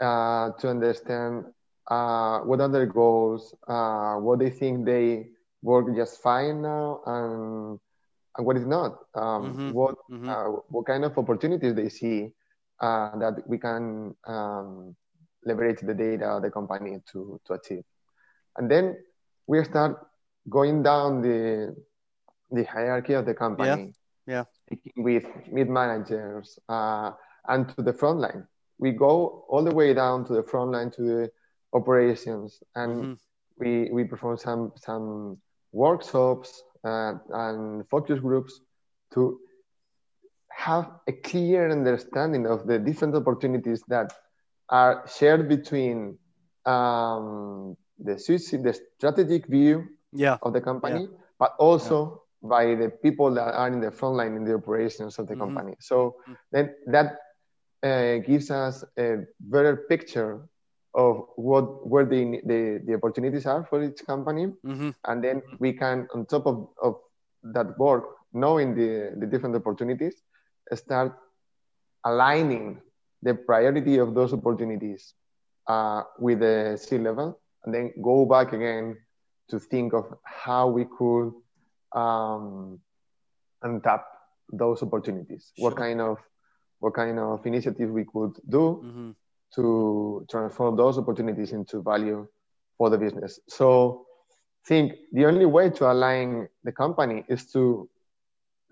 uh, 0.00 0.50
to 0.58 0.68
understand 0.68 1.44
uh, 1.88 2.40
what 2.40 2.60
are 2.60 2.68
their 2.68 2.86
goals 2.86 3.54
uh, 3.68 4.14
what 4.16 4.38
they 4.38 4.50
think 4.50 4.84
they 4.84 5.28
work 5.62 5.86
just 5.94 6.20
fine 6.22 6.62
now 6.62 7.00
and 7.06 7.78
and 8.36 8.46
what 8.46 8.56
is 8.56 8.66
not 8.66 8.98
um, 9.14 9.42
mm-hmm. 9.44 9.70
what 9.72 9.94
mm-hmm. 10.10 10.28
Uh, 10.28 10.60
what 10.68 10.86
kind 10.86 11.04
of 11.04 11.16
opportunities 11.18 11.74
they 11.74 11.88
see 11.88 12.32
uh, 12.80 13.16
that 13.18 13.42
we 13.46 13.58
can 13.58 14.14
um, 14.26 14.94
leverage 15.44 15.80
the 15.80 15.94
data 15.94 16.26
of 16.26 16.42
the 16.42 16.50
company 16.50 16.98
to 17.10 17.40
to 17.44 17.54
achieve 17.54 17.84
and 18.56 18.70
then 18.70 18.96
we 19.46 19.62
start 19.64 20.06
going 20.48 20.82
down 20.82 21.22
the 21.22 21.74
the 22.50 22.64
hierarchy 22.64 23.14
of 23.14 23.26
the 23.26 23.34
company 23.34 23.92
yeah, 24.26 24.44
yeah. 24.70 24.78
with 24.96 25.24
mid 25.50 25.68
managers 25.68 26.58
uh, 26.68 27.10
and 27.48 27.68
to 27.68 27.82
the 27.82 27.92
front 27.92 28.18
line 28.20 28.46
we 28.78 28.92
go 28.92 29.44
all 29.48 29.64
the 29.64 29.74
way 29.74 29.94
down 29.94 30.24
to 30.24 30.32
the 30.34 30.42
front 30.42 30.70
line 30.70 30.90
to 30.90 31.02
the 31.02 31.30
operations 31.72 32.62
and 32.74 32.92
mm-hmm. 32.92 33.12
we 33.58 33.90
we 33.90 34.04
perform 34.04 34.36
some 34.36 34.72
some 34.76 35.38
workshops 35.72 36.62
uh, 36.86 37.14
and 37.30 37.88
focus 37.88 38.18
groups 38.20 38.60
to 39.14 39.40
have 40.50 40.90
a 41.06 41.12
clear 41.12 41.70
understanding 41.70 42.46
of 42.46 42.66
the 42.66 42.78
different 42.78 43.14
opportunities 43.14 43.82
that 43.88 44.12
are 44.68 45.04
shared 45.18 45.48
between 45.48 46.18
um, 46.64 47.76
the, 47.98 48.14
the 48.14 48.80
strategic 48.98 49.46
view 49.46 49.86
yeah. 50.12 50.38
of 50.42 50.52
the 50.52 50.60
company, 50.60 51.02
yeah. 51.02 51.16
but 51.38 51.54
also 51.58 52.22
yeah. 52.42 52.48
by 52.48 52.74
the 52.74 52.90
people 53.02 53.32
that 53.34 53.54
are 53.54 53.68
in 53.68 53.80
the 53.80 53.90
front 53.90 54.16
line 54.16 54.34
in 54.34 54.44
the 54.44 54.54
operations 54.54 55.18
of 55.18 55.26
the 55.26 55.34
mm-hmm. 55.34 55.42
company. 55.42 55.74
So 55.80 56.16
mm-hmm. 56.22 56.32
then 56.52 56.74
that 56.86 57.18
uh, 57.82 58.18
gives 58.26 58.50
us 58.50 58.84
a 58.98 59.24
better 59.40 59.76
picture 59.88 60.48
of 60.96 61.26
what 61.36 61.86
where 61.86 62.06
the, 62.06 62.40
the, 62.44 62.80
the 62.86 62.94
opportunities 62.94 63.44
are 63.46 63.64
for 63.68 63.84
each 63.84 64.04
company 64.06 64.46
mm-hmm. 64.64 64.90
and 65.04 65.22
then 65.22 65.42
we 65.58 65.72
can 65.72 66.08
on 66.14 66.24
top 66.24 66.46
of, 66.46 66.68
of 66.82 66.96
that 67.42 67.78
work 67.78 68.04
knowing 68.32 68.74
the, 68.74 69.12
the 69.18 69.26
different 69.26 69.54
opportunities 69.54 70.14
start 70.74 71.12
aligning 72.04 72.80
the 73.22 73.34
priority 73.34 73.98
of 73.98 74.14
those 74.14 74.32
opportunities 74.32 75.14
uh, 75.68 76.02
with 76.18 76.40
the 76.40 76.78
C 76.80 76.96
level 76.98 77.38
and 77.64 77.74
then 77.74 77.92
go 78.02 78.24
back 78.24 78.52
again 78.52 78.96
to 79.50 79.58
think 79.58 79.92
of 79.92 80.06
how 80.24 80.66
we 80.66 80.86
could 80.98 81.32
um, 81.92 82.80
untap 83.62 84.02
those 84.50 84.82
opportunities 84.82 85.52
sure. 85.56 85.64
what 85.68 85.76
kind 85.76 86.00
of 86.00 86.18
what 86.78 86.94
kind 86.94 87.18
of 87.18 87.44
initiative 87.44 87.90
we 87.90 88.04
could 88.04 88.32
do 88.48 88.80
mm-hmm 88.82 89.10
to 89.54 90.26
transform 90.30 90.76
those 90.76 90.98
opportunities 90.98 91.52
into 91.52 91.82
value 91.82 92.26
for 92.76 92.90
the 92.90 92.98
business. 92.98 93.40
So 93.48 94.06
I 94.64 94.68
think 94.68 94.92
the 95.12 95.26
only 95.26 95.46
way 95.46 95.70
to 95.70 95.90
align 95.90 96.48
the 96.64 96.72
company 96.72 97.24
is 97.28 97.50
to 97.52 97.88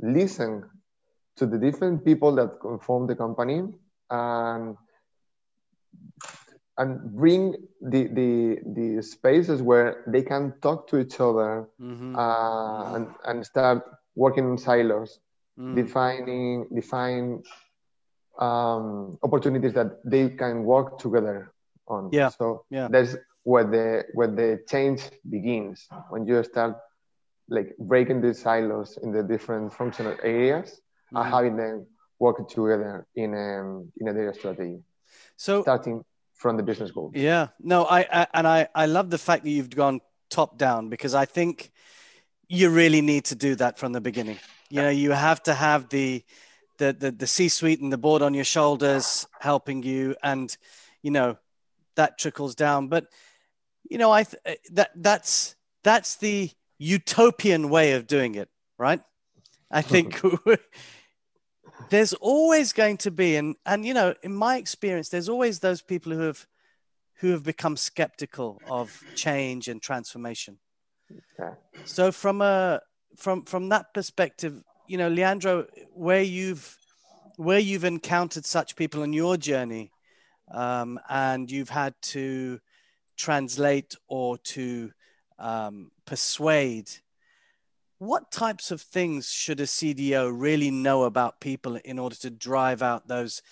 listen 0.01 0.65
to 1.37 1.47
the 1.47 1.59
different 1.59 2.05
people 2.05 2.35
that 2.35 2.51
form 2.83 3.07
the 3.07 3.17
company 3.17 3.63
and 4.11 4.77
and 6.77 7.01
bring 7.15 7.55
the, 7.81 8.09
the 8.09 8.59
the 8.75 9.03
spaces 9.03 9.63
where 9.63 10.03
they 10.09 10.23
can 10.23 10.53
talk 10.61 10.89
to 10.89 10.99
each 10.99 11.21
other 11.21 11.69
mm-hmm. 11.81 12.17
Uh, 12.17 12.95
and, 12.95 13.07
and 13.27 13.47
start 13.47 13.83
working 14.17 14.51
in 14.51 14.59
silos 14.59 15.21
mm. 15.59 15.75
defining 15.75 16.67
define 16.75 17.43
um, 18.39 19.19
opportunities 19.23 19.73
that 19.75 20.01
they 20.05 20.31
can 20.31 20.65
work 20.65 20.99
together 20.99 21.53
on. 21.89 22.11
Yeah. 22.13 22.29
So 22.29 22.65
yeah. 22.71 22.89
that's 22.91 23.17
where 23.43 23.65
the 23.65 24.05
where 24.15 24.29
the 24.29 24.63
change 24.69 25.03
begins 25.29 25.87
when 26.09 26.27
you 26.27 26.43
start 26.43 26.77
like 27.49 27.77
breaking 27.79 28.21
the 28.23 28.33
silos 28.33 28.99
in 29.03 29.13
the 29.13 29.23
different 29.23 29.73
functional 29.73 30.17
areas 30.23 30.71
mm-hmm. 30.71 31.17
and 31.17 31.27
having 31.27 31.57
them 31.57 31.87
work 32.19 32.49
together 32.49 33.07
in 33.15 33.35
a 33.35 33.83
in 34.01 34.09
a 34.09 34.15
data 34.15 34.35
strategy. 34.35 34.79
So 35.37 35.63
starting 35.63 36.05
from 36.35 36.57
the 36.57 36.63
business 36.63 36.91
goal. 36.91 37.11
Yeah. 37.15 37.49
No, 37.61 37.85
I, 37.85 38.01
I 38.01 38.27
and 38.35 38.47
I 38.47 38.69
I 38.75 38.87
love 38.87 39.11
the 39.11 39.19
fact 39.19 39.45
that 39.45 39.51
you've 39.51 39.71
gone 39.71 40.01
top 40.31 40.59
down 40.59 40.89
because 40.89 41.15
I 41.15 41.27
think 41.27 41.71
you 42.49 42.71
really 42.71 43.01
need 43.01 43.25
to 43.27 43.35
do 43.35 43.55
that 43.57 43.79
from 43.79 43.93
the 43.93 44.01
beginning. 44.01 44.39
You 44.71 44.83
know, 44.83 44.91
you 44.91 45.13
have 45.13 45.43
to 45.45 45.55
have 45.55 45.89
the 45.89 46.25
the 46.79 46.93
the, 46.93 47.11
the 47.11 47.27
C-suite 47.27 47.81
and 47.81 47.93
the 47.93 47.99
board 47.99 48.23
on 48.23 48.35
your 48.35 48.45
shoulders 48.45 49.27
helping 49.41 49.83
you, 49.83 50.17
and 50.23 50.57
you 51.03 51.11
know 51.11 51.39
that 51.97 52.19
trickles 52.19 52.55
down. 52.55 52.89
But 52.89 53.07
you 53.89 53.99
know, 53.99 54.11
I 54.11 54.25
th- 54.25 54.43
eh, 54.45 54.57
that 54.73 54.91
that's 54.97 55.57
that's 55.83 56.17
the 56.17 56.51
utopian 56.79 57.71
way 57.71 57.93
of 57.93 58.07
doing 58.07 58.35
it, 58.35 58.49
right? 58.79 59.01
I 59.71 59.83
think 59.83 60.21
there's 61.91 62.15
always 62.15 62.73
going 62.73 62.97
to 62.99 63.11
be, 63.11 63.37
and 63.37 63.57
and 63.67 63.85
you 63.85 63.95
know, 63.95 64.15
in 64.23 64.35
my 64.35 64.57
experience, 64.57 65.09
there's 65.09 65.29
always 65.29 65.61
those 65.61 65.83
people 65.83 66.13
who 66.13 66.21
have 66.21 66.47
who 67.19 67.31
have 67.31 67.45
become 67.45 67.77
skeptical 67.77 68.61
of 68.69 69.03
change 69.15 69.69
and 69.69 69.81
transformation. 69.81 70.59
Okay. 71.39 71.55
So 71.85 72.13
from 72.13 72.41
a 72.41 72.81
from 73.17 73.45
from 73.45 73.69
that 73.69 73.95
perspective, 73.95 74.63
you 74.87 74.99
know, 74.99 75.09
Leandro, 75.09 75.67
where 75.93 76.23
you've 76.23 76.79
where 77.37 77.59
you've 77.59 77.85
encountered 77.85 78.47
such 78.47 78.77
people 78.77 79.03
on 79.03 79.13
your 79.13 79.37
journey, 79.37 79.91
um, 80.51 81.01
and 81.09 81.51
you've 81.51 81.71
had 81.71 81.95
to 82.01 82.61
translate 83.17 83.95
or 84.09 84.39
to 84.39 84.93
um, 85.39 85.91
persuade, 86.05 86.91
what 87.99 88.31
types 88.31 88.71
of 88.71 88.81
things 88.81 89.31
should 89.31 89.61
a 89.61 89.65
CDO 89.65 90.31
really 90.33 90.71
know 90.71 91.05
about 91.05 91.41
people 91.41 91.77
in 91.85 91.99
order 91.99 92.17
to 92.17 92.31
drive 92.31 92.83
out 92.83 93.09
those 93.09 93.43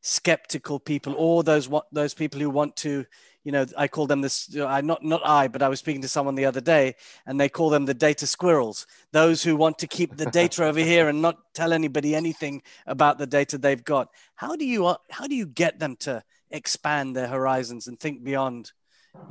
skeptical 0.00 0.80
people 0.80 1.14
or 1.16 1.44
those 1.44 1.68
what 1.68 1.86
those 1.92 2.12
people 2.12 2.40
who 2.40 2.50
want 2.50 2.74
to 2.74 3.04
you 3.44 3.52
know 3.52 3.66
i 3.76 3.88
call 3.88 4.06
them 4.06 4.20
this 4.20 4.54
i 4.56 4.80
not 4.80 5.02
not 5.04 5.20
i 5.24 5.48
but 5.48 5.62
i 5.62 5.68
was 5.68 5.78
speaking 5.78 6.02
to 6.02 6.08
someone 6.08 6.34
the 6.34 6.44
other 6.44 6.60
day 6.60 6.94
and 7.26 7.40
they 7.40 7.48
call 7.48 7.70
them 7.70 7.84
the 7.84 7.94
data 7.94 8.26
squirrels 8.26 8.86
those 9.12 9.42
who 9.42 9.56
want 9.56 9.78
to 9.78 9.86
keep 9.86 10.16
the 10.16 10.26
data 10.26 10.64
over 10.64 10.80
here 10.92 11.08
and 11.08 11.20
not 11.20 11.38
tell 11.54 11.72
anybody 11.72 12.14
anything 12.14 12.62
about 12.86 13.18
the 13.18 13.26
data 13.26 13.58
they've 13.58 13.84
got 13.84 14.08
how 14.34 14.56
do 14.56 14.64
you 14.64 14.94
how 15.10 15.26
do 15.26 15.34
you 15.34 15.46
get 15.46 15.78
them 15.78 15.96
to 15.96 16.22
expand 16.50 17.16
their 17.16 17.28
horizons 17.28 17.86
and 17.86 17.98
think 17.98 18.22
beyond 18.22 18.72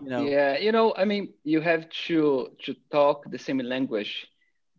you 0.03 0.09
know 0.09 0.23
yeah 0.23 0.57
you 0.57 0.71
know 0.71 0.93
i 0.97 1.05
mean 1.05 1.33
you 1.43 1.61
have 1.61 1.89
to 1.89 2.49
to 2.63 2.75
talk 2.91 3.29
the 3.31 3.37
same 3.37 3.59
language 3.59 4.27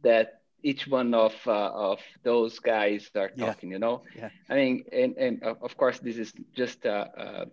that 0.03 0.43
each 0.65 0.87
one 0.87 1.13
of 1.13 1.35
uh, 1.47 1.71
of 1.91 1.99
those 2.23 2.61
guys 2.61 3.11
are 3.17 3.31
talking 3.31 3.71
yeah. 3.71 3.75
you 3.75 3.79
know 3.79 4.03
yeah. 4.17 4.29
i 4.49 4.55
mean 4.55 4.85
and 4.93 5.17
and 5.17 5.43
of 5.43 5.77
course 5.77 5.99
this 5.99 6.19
is 6.19 6.33
just 6.55 6.87
uh, 6.87 7.07
uh, 7.17 7.45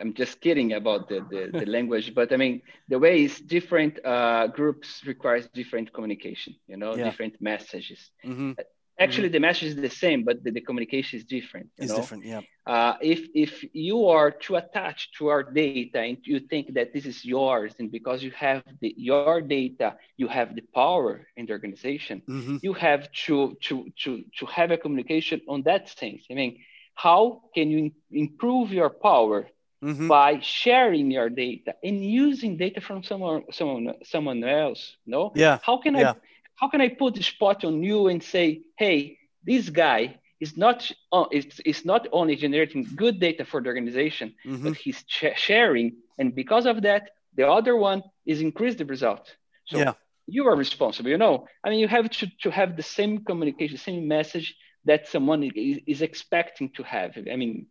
i'm 0.00 0.12
just 0.14 0.40
kidding 0.40 0.72
about 0.72 1.08
the, 1.08 1.20
the, 1.30 1.58
the 1.60 1.66
language 1.66 2.14
but 2.14 2.32
i 2.32 2.36
mean 2.36 2.60
the 2.88 2.98
way 2.98 3.24
is 3.24 3.40
different 3.40 3.98
uh, 4.04 4.46
groups 4.48 5.02
requires 5.06 5.48
different 5.48 5.92
communication 5.92 6.54
you 6.66 6.76
know 6.76 6.94
yeah. 6.94 7.04
different 7.04 7.34
messages 7.40 8.10
mm-hmm 8.24 8.52
actually 8.98 9.28
mm-hmm. 9.28 9.32
the 9.34 9.40
message 9.40 9.68
is 9.68 9.76
the 9.76 9.90
same 9.90 10.24
but 10.24 10.42
the, 10.42 10.50
the 10.50 10.60
communication 10.60 11.18
is 11.18 11.24
different 11.24 11.68
it's 11.76 11.90
know? 11.90 11.96
different 11.96 12.24
yeah 12.24 12.40
uh, 12.66 12.94
if 13.00 13.28
if 13.34 13.64
you 13.72 14.06
are 14.06 14.30
too 14.30 14.56
attached 14.56 15.14
to 15.16 15.28
our 15.28 15.42
data 15.42 16.00
and 16.00 16.18
you 16.22 16.40
think 16.40 16.74
that 16.74 16.92
this 16.92 17.04
is 17.06 17.24
yours 17.24 17.74
and 17.78 17.90
because 17.92 18.22
you 18.22 18.30
have 18.32 18.62
the, 18.80 18.94
your 18.96 19.40
data 19.40 19.96
you 20.16 20.28
have 20.28 20.54
the 20.54 20.62
power 20.74 21.26
in 21.36 21.46
the 21.46 21.52
organization 21.52 22.22
mm-hmm. 22.28 22.56
you 22.62 22.72
have 22.72 23.10
to 23.12 23.56
to 23.60 23.86
to 23.96 24.24
to 24.38 24.46
have 24.46 24.70
a 24.70 24.78
communication 24.78 25.40
on 25.48 25.62
that 25.62 25.88
sense 25.88 26.22
i 26.30 26.34
mean 26.34 26.58
how 26.94 27.42
can 27.54 27.70
you 27.70 27.90
improve 28.10 28.72
your 28.72 28.88
power 28.88 29.46
mm-hmm. 29.82 30.08
by 30.08 30.38
sharing 30.40 31.10
your 31.10 31.28
data 31.28 31.74
and 31.82 32.04
using 32.04 32.56
data 32.56 32.80
from 32.80 33.02
someone 33.02 33.42
someone 33.50 33.94
someone 34.04 34.42
else 34.44 34.96
no 35.06 35.32
yeah 35.34 35.58
how 35.62 35.76
can 35.78 35.94
yeah. 35.94 36.10
i 36.10 36.14
how 36.56 36.68
can 36.68 36.80
I 36.80 36.88
put 36.88 37.14
the 37.14 37.22
spot 37.22 37.64
on 37.64 37.82
you 37.82 38.08
and 38.08 38.22
say, 38.22 38.62
hey, 38.76 39.18
this 39.44 39.68
guy 39.68 40.18
is 40.40 40.56
not 40.56 40.90
uh, 41.12 41.26
it's, 41.30 41.60
it's 41.64 41.84
not 41.84 42.08
only 42.12 42.34
generating 42.36 42.86
good 42.96 43.20
data 43.20 43.44
for 43.44 43.62
the 43.62 43.68
organization, 43.68 44.34
mm-hmm. 44.44 44.64
but 44.64 44.76
he's 44.76 45.02
ch- 45.04 45.36
sharing, 45.36 45.96
and 46.18 46.34
because 46.34 46.66
of 46.66 46.82
that, 46.82 47.10
the 47.36 47.46
other 47.46 47.76
one 47.76 48.02
is 48.24 48.40
increase 48.40 48.74
the 48.74 48.84
result. 48.84 49.36
So 49.66 49.78
yeah. 49.78 49.92
you 50.26 50.46
are 50.48 50.56
responsible. 50.56 51.10
You 51.10 51.18
know, 51.18 51.46
I 51.64 51.70
mean, 51.70 51.78
you 51.78 51.88
have 51.88 52.10
to, 52.10 52.26
to 52.42 52.50
have 52.50 52.76
the 52.76 52.82
same 52.82 53.24
communication, 53.24 53.76
same 53.76 54.08
message 54.08 54.56
that 54.84 55.08
someone 55.08 55.42
is, 55.42 55.78
is 55.86 56.02
expecting 56.02 56.70
to 56.70 56.82
have. 56.82 57.16
I 57.30 57.36
mean, 57.36 57.66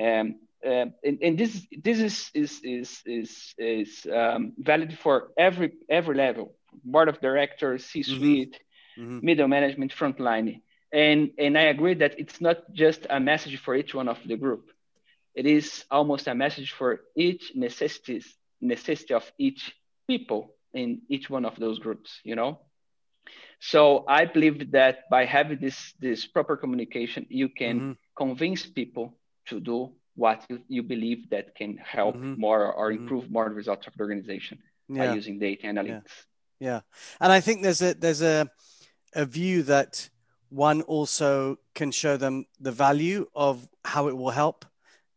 um, 0.00 0.36
uh, 0.64 0.86
and, 1.02 1.18
and, 1.22 1.38
this 1.38 1.66
this 1.82 2.00
is 2.00 2.30
is 2.34 2.60
is 2.62 3.02
is, 3.06 3.54
is 3.58 4.06
um, 4.12 4.52
valid 4.58 4.98
for 4.98 5.30
every 5.38 5.72
every 5.88 6.16
level 6.16 6.54
board 6.84 7.08
of 7.08 7.20
directors, 7.20 7.84
C-suite, 7.84 8.58
mm-hmm. 8.98 9.16
mm-hmm. 9.16 9.26
middle 9.26 9.48
management, 9.48 9.92
frontline. 9.92 10.62
And, 10.92 11.30
and 11.38 11.56
I 11.56 11.62
agree 11.62 11.94
that 11.94 12.18
it's 12.18 12.40
not 12.40 12.72
just 12.72 13.06
a 13.08 13.20
message 13.20 13.58
for 13.58 13.74
each 13.74 13.94
one 13.94 14.08
of 14.08 14.18
the 14.26 14.36
group. 14.36 14.70
It 15.34 15.46
is 15.46 15.84
almost 15.90 16.26
a 16.26 16.34
message 16.34 16.72
for 16.72 17.02
each 17.16 17.52
necessities, 17.54 18.34
necessity 18.60 19.14
of 19.14 19.30
each 19.38 19.72
people 20.08 20.54
in 20.74 21.02
each 21.08 21.30
one 21.30 21.44
of 21.44 21.56
those 21.56 21.78
groups, 21.78 22.20
you 22.24 22.34
know? 22.34 22.60
So 23.60 24.04
I 24.08 24.24
believe 24.24 24.72
that 24.72 25.08
by 25.10 25.26
having 25.26 25.58
this, 25.60 25.94
this 26.00 26.26
proper 26.26 26.56
communication, 26.56 27.26
you 27.28 27.48
can 27.48 27.80
mm-hmm. 27.80 27.92
convince 28.16 28.66
people 28.66 29.14
to 29.46 29.60
do 29.60 29.92
what 30.14 30.44
you, 30.48 30.60
you 30.68 30.82
believe 30.82 31.30
that 31.30 31.54
can 31.54 31.76
help 31.76 32.16
mm-hmm. 32.16 32.40
more 32.40 32.72
or 32.72 32.90
mm-hmm. 32.90 33.02
improve 33.02 33.30
more 33.30 33.48
the 33.48 33.54
results 33.54 33.86
of 33.86 33.94
the 33.94 34.02
organization 34.02 34.58
yeah. 34.88 35.06
by 35.06 35.14
using 35.14 35.38
data 35.38 35.66
analytics. 35.66 35.86
Yeah. 35.86 36.24
Yeah, 36.60 36.80
and 37.20 37.32
I 37.32 37.40
think 37.40 37.62
there's 37.62 37.80
a 37.80 37.94
there's 37.94 38.20
a 38.20 38.46
a 39.14 39.24
view 39.24 39.62
that 39.62 40.10
one 40.50 40.82
also 40.82 41.56
can 41.74 41.90
show 41.90 42.18
them 42.18 42.44
the 42.60 42.70
value 42.70 43.26
of 43.34 43.66
how 43.82 44.08
it 44.08 44.16
will 44.16 44.30
help 44.30 44.66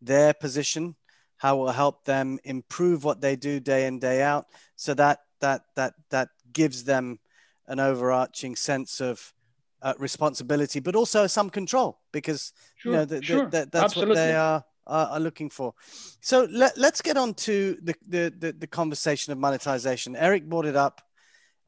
their 0.02 0.34
position, 0.34 0.96
how 1.36 1.56
it 1.56 1.60
will 1.60 1.72
help 1.72 2.06
them 2.06 2.40
improve 2.46 3.04
what 3.04 3.20
they 3.20 3.36
do 3.36 3.60
day 3.60 3.88
in 3.88 4.00
day 4.00 4.22
out. 4.22 4.46
So 4.78 4.94
that 4.94 5.20
that 5.42 5.64
that 5.76 5.96
that 6.12 6.30
gives 6.54 6.86
them 6.86 7.20
an 7.68 7.82
overarching 7.82 8.56
sense 8.56 9.02
of 9.02 9.34
uh, 9.82 9.94
responsibility, 10.00 10.80
but 10.80 10.96
also 10.96 11.28
some 11.28 11.50
control 11.50 12.00
because 12.14 12.54
sure, 12.76 12.94
you 12.94 12.98
know 13.00 13.06
the, 13.06 13.20
the, 13.20 13.36
the, 13.52 13.70
that's 13.72 13.84
Absolutely. 13.84 14.12
what 14.12 14.16
they 14.16 14.34
are 14.34 14.64
are 14.88 15.20
looking 15.20 15.50
for. 15.50 15.74
So 16.22 16.48
let, 16.52 16.78
us 16.78 17.02
get 17.02 17.18
on 17.18 17.34
to 17.36 17.78
the, 17.82 17.96
the, 18.08 18.34
the, 18.38 18.52
the, 18.52 18.68
conversation 18.68 19.32
of 19.32 19.40
monetization. 19.40 20.16
Erick 20.16 20.50
brought 20.50 20.66
it 20.66 20.76
up 20.76 21.02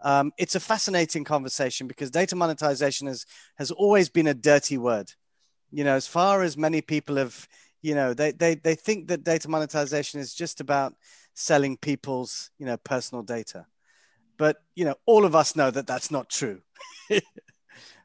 um, 0.06 0.34
it's 0.38 0.56
a 0.56 0.60
fascinating 0.60 1.24
conversation 1.24 1.88
because 1.88 2.12
data 2.12 2.36
monetization 2.36 3.08
has 3.08 3.26
has 3.56 3.72
always 3.72 4.08
been 4.08 4.28
a 4.28 4.34
dirty 4.34 4.78
word. 4.78 5.12
You 5.72 5.84
know, 5.84 5.96
as 5.96 6.08
far 6.08 6.44
as 6.44 6.58
many 6.58 6.82
people 6.82 7.16
have, 7.16 7.48
you 7.82 7.96
know, 7.96 8.14
they 8.14 8.32
they 8.32 8.56
they 8.56 8.76
think 8.76 9.08
that 9.08 9.24
data 9.24 9.50
monetization 9.50 10.20
is 10.20 10.34
just 10.34 10.62
about 10.62 10.94
selling 11.34 11.78
people's, 11.78 12.52
you 12.60 12.66
know, 12.66 12.78
personal 12.78 13.24
data. 13.24 13.66
But 14.38 14.58
you 14.76 14.86
know, 14.86 14.96
all 15.06 15.26
of 15.26 15.36
us 15.36 15.56
know 15.56 15.72
that 15.72 15.88
that's 15.88 16.12
not 16.12 16.30
true. 16.30 16.62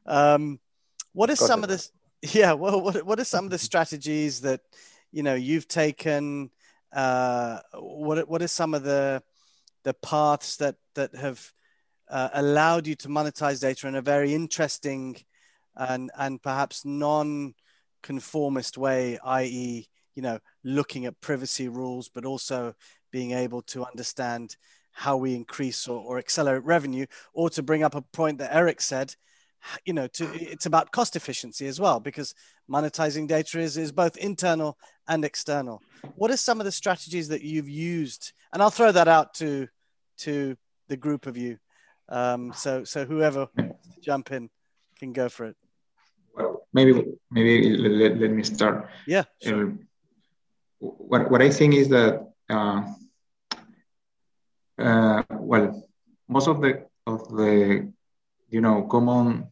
um, 0.05 0.59
what 1.13 1.29
are 1.29 1.35
some 1.35 1.61
of 1.61 1.69
the 1.69 1.87
yeah? 2.33 2.53
Well, 2.53 2.81
what 2.81 3.05
what 3.05 3.19
are 3.19 3.25
some 3.25 3.45
of 3.45 3.51
the 3.51 3.59
strategies 3.59 4.41
that 4.41 4.61
you 5.11 5.23
know 5.23 5.35
you've 5.35 5.67
taken? 5.67 6.49
Uh, 6.93 7.59
what 7.73 8.27
what 8.27 8.41
are 8.41 8.47
some 8.47 8.73
of 8.73 8.83
the 8.83 9.21
the 9.83 9.93
paths 9.93 10.57
that 10.57 10.75
that 10.95 11.15
have 11.15 11.51
uh, 12.09 12.29
allowed 12.33 12.87
you 12.87 12.95
to 12.95 13.07
monetize 13.07 13.61
data 13.61 13.87
in 13.87 13.95
a 13.95 14.01
very 14.01 14.33
interesting 14.33 15.17
and 15.75 16.11
and 16.17 16.41
perhaps 16.41 16.83
non-conformist 16.85 18.77
way, 18.77 19.17
i.e., 19.23 19.87
you 20.15 20.21
know, 20.21 20.39
looking 20.63 21.05
at 21.05 21.21
privacy 21.21 21.69
rules, 21.69 22.09
but 22.09 22.25
also 22.25 22.73
being 23.11 23.31
able 23.31 23.61
to 23.61 23.85
understand 23.85 24.55
how 24.91 25.15
we 25.15 25.35
increase 25.35 25.87
or, 25.87 26.01
or 26.01 26.17
accelerate 26.17 26.65
revenue, 26.65 27.05
or 27.33 27.49
to 27.49 27.63
bring 27.63 27.83
up 27.83 27.95
a 27.95 28.01
point 28.01 28.37
that 28.39 28.53
Erick 28.53 28.81
said, 28.81 29.15
you 29.85 29.93
know, 29.93 30.07
to 30.07 30.29
it's 30.33 30.65
about 30.65 30.91
cost 30.91 31.15
efficiency 31.15 31.67
as 31.67 31.79
well, 31.79 31.99
because 31.99 32.33
monetizing 32.69 33.27
data 33.27 33.59
is, 33.59 33.77
is 33.77 33.91
both 33.91 34.17
internal 34.17 34.77
and 35.07 35.25
external. 35.25 35.81
What 36.15 36.31
are 36.31 36.37
some 36.37 36.59
of 36.59 36.65
the 36.65 36.71
strategies 36.71 37.27
that 37.29 37.41
you've 37.41 37.69
used? 37.69 38.33
And 38.53 38.61
I'll 38.61 38.69
throw 38.69 38.91
that 38.91 39.07
out 39.07 39.33
to 39.35 39.67
to 40.19 40.57
the 40.87 40.97
group 40.97 41.25
of 41.25 41.37
you 41.37 41.57
um, 42.11 42.51
so 42.53 42.83
so 42.83 43.05
whoever 43.05 43.47
jump 44.01 44.31
in 44.31 44.49
can 44.99 45.13
go 45.13 45.29
for 45.29 45.45
it. 45.45 45.55
Well, 46.35 46.67
maybe 46.73 47.05
maybe 47.31 47.77
let, 47.77 48.19
let 48.19 48.31
me 48.31 48.43
start. 48.43 48.89
Yeah. 49.07 49.23
Sure. 49.41 49.63
Um, 49.63 49.87
what 50.79 51.31
what 51.31 51.41
I 51.41 51.49
think 51.49 51.73
is 51.73 51.87
that 51.89 52.27
uh, 52.49 52.83
uh, 54.77 55.23
well, 55.31 55.87
most 56.27 56.47
of 56.47 56.61
the 56.61 56.85
of 57.07 57.29
the 57.29 57.89
you 58.49 58.61
know 58.61 58.83
common 58.83 59.47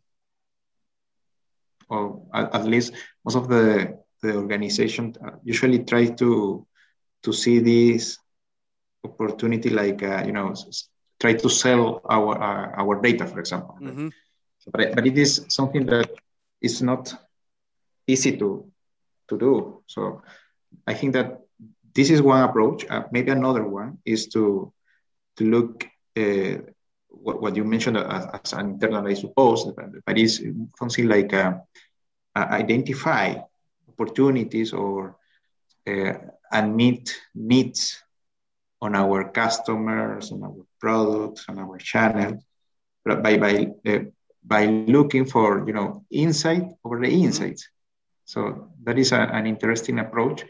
or 1.89 2.21
at, 2.33 2.65
least 2.65 2.93
most 3.25 3.35
of 3.35 3.47
the 3.47 3.97
the 4.21 4.35
organization 4.35 5.13
usually 5.43 5.79
try 5.79 6.05
to 6.05 6.65
to 7.23 7.33
see 7.33 7.59
this 7.59 8.17
opportunity 9.03 9.69
like 9.69 10.03
uh, 10.03 10.23
you 10.25 10.31
know 10.31 10.53
try 11.19 11.33
to 11.33 11.49
sell 11.49 12.01
our 12.09 12.33
uh, 12.41 12.81
our 12.81 13.01
data, 13.01 13.27
for 13.27 13.39
example. 13.39 13.77
Mm-hmm. 13.81 14.07
But, 14.71 14.95
but 14.95 15.07
it 15.07 15.17
is 15.17 15.45
something 15.49 15.85
that 15.87 16.09
is 16.61 16.81
not 16.81 17.13
easy 18.07 18.37
to 18.37 18.71
to 19.29 19.37
do. 19.37 19.83
So 19.87 20.21
I 20.87 20.93
think 20.93 21.13
that 21.13 21.39
this 21.93 22.09
is 22.09 22.21
one 22.21 22.41
approach. 22.43 22.85
Uh, 22.89 23.03
maybe 23.11 23.31
another 23.31 23.65
one 23.65 23.99
is 24.05 24.27
to 24.29 24.73
to 25.37 25.43
look 25.43 25.87
uh, 26.17 26.57
what, 27.09 27.41
what 27.41 27.55
you 27.55 27.63
mentioned 27.63 27.97
as, 27.97 28.25
as, 28.43 28.53
an 28.53 28.71
internal, 28.71 29.07
I 29.07 29.13
suppose, 29.13 29.65
but 30.05 30.17
it's 30.17 30.41
something 30.77 31.07
like 31.07 31.33
uh, 31.33 31.53
identify 32.35 33.35
opportunities 33.87 34.73
or 34.73 35.17
uh, 35.87 36.13
and 36.51 36.75
meet 36.75 37.15
needs 37.35 38.01
on 38.81 38.95
our 38.95 39.29
customers, 39.29 40.31
on 40.31 40.43
our 40.43 40.65
products, 40.79 41.45
on 41.49 41.59
our 41.59 41.77
channels, 41.77 42.43
by 43.05 43.37
by 43.37 43.67
uh, 43.85 43.99
by 44.43 44.65
looking 44.65 45.25
for 45.25 45.65
you 45.67 45.73
know 45.73 46.05
insight 46.11 46.63
over 46.83 46.99
the 46.99 47.07
mm-hmm. 47.07 47.25
insights. 47.25 47.69
So 48.25 48.69
that 48.83 48.97
is 48.97 49.11
a, 49.11 49.21
an 49.21 49.47
interesting 49.47 49.99
approach, 49.99 50.45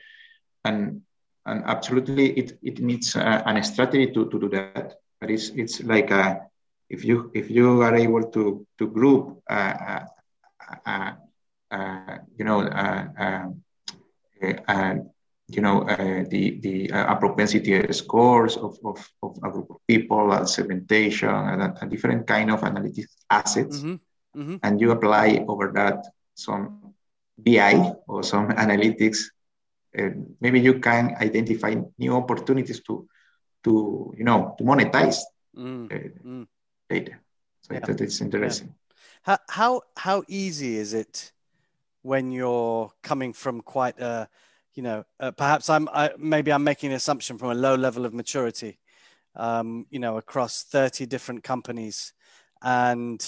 and 0.64 1.02
and 1.46 1.64
absolutely 1.66 2.38
it, 2.38 2.60
it 2.62 2.80
needs 2.80 3.16
a, 3.16 3.44
a 3.46 3.64
strategy 3.64 4.12
to, 4.12 4.30
to 4.30 4.40
do 4.40 4.50
that. 4.50 4.96
But 5.20 5.32
it's 5.32 5.50
it's 5.50 5.82
like 5.84 6.12
a, 6.12 6.49
if 6.90 7.06
you 7.06 7.32
if 7.34 7.50
you 7.50 7.82
are 7.82 7.96
able 7.96 8.24
to 8.32 8.66
to 8.78 8.88
group 8.88 9.42
uh, 9.50 10.06
uh, 10.86 11.14
uh, 11.72 12.18
you 12.38 12.46
know 12.46 12.66
you 15.50 15.62
know, 15.62 15.82
uh, 15.82 16.24
the, 16.30 16.60
the 16.62 16.92
uh, 16.92 17.16
propensity 17.16 17.92
scores 17.92 18.56
of, 18.56 18.78
of, 18.86 19.06
of, 19.24 19.38
a 19.44 19.50
group 19.50 19.70
of 19.72 19.78
people, 19.88 20.32
uh, 20.32 20.46
segmentation, 20.46 21.30
and 21.30 21.62
a, 21.62 21.76
a, 21.82 21.88
different 21.88 22.28
kind 22.28 22.52
of 22.52 22.62
analytics 22.62 23.10
assets. 23.30 23.80
Mm-hmm. 23.80 24.42
Mm-hmm. 24.42 24.56
And 24.64 24.80
you 24.80 24.92
apply 24.92 25.44
over 25.48 25.72
that 25.74 26.06
some 26.36 26.94
BI 27.38 27.94
or 28.08 28.24
some 28.24 28.50
analytics. 28.64 29.20
maybe 30.40 30.60
you 30.60 30.80
can 30.80 31.16
identify 31.20 31.74
new 31.98 32.14
opportunities 32.16 32.82
to, 32.84 33.08
to 33.64 34.14
you 34.18 34.24
know, 34.24 34.54
to 34.58 34.64
monetize 34.64 35.18
mm. 35.58 36.48
Data. 36.90 37.14
So 37.62 37.74
yeah. 37.74 37.80
that 37.82 38.02
is 38.02 38.22
interesting. 38.22 38.68
Yeah. 38.68 38.74
How, 39.24 39.38
how, 39.50 39.82
how 39.96 40.24
easy 40.28 40.78
is 40.78 40.94
it 40.94 41.32
when 42.02 42.32
you're 42.32 42.92
coming 43.04 43.34
from 43.34 43.62
quite 43.62 44.00
a 44.00 44.30
you 44.80 44.84
know, 44.84 45.04
uh, 45.20 45.32
perhaps 45.32 45.70
I'm 45.70 45.90
I, 45.90 46.12
maybe 46.18 46.54
I'm 46.54 46.64
making 46.64 46.92
an 46.92 46.96
assumption 46.96 47.38
from 47.38 47.50
a 47.50 47.54
low 47.54 47.76
level 47.76 48.06
of 48.06 48.14
maturity, 48.14 48.80
um, 49.36 49.86
you 49.90 50.00
know, 50.00 50.16
across 50.16 50.64
30 50.64 51.06
different 51.06 51.44
companies, 51.44 52.14
and 52.62 53.22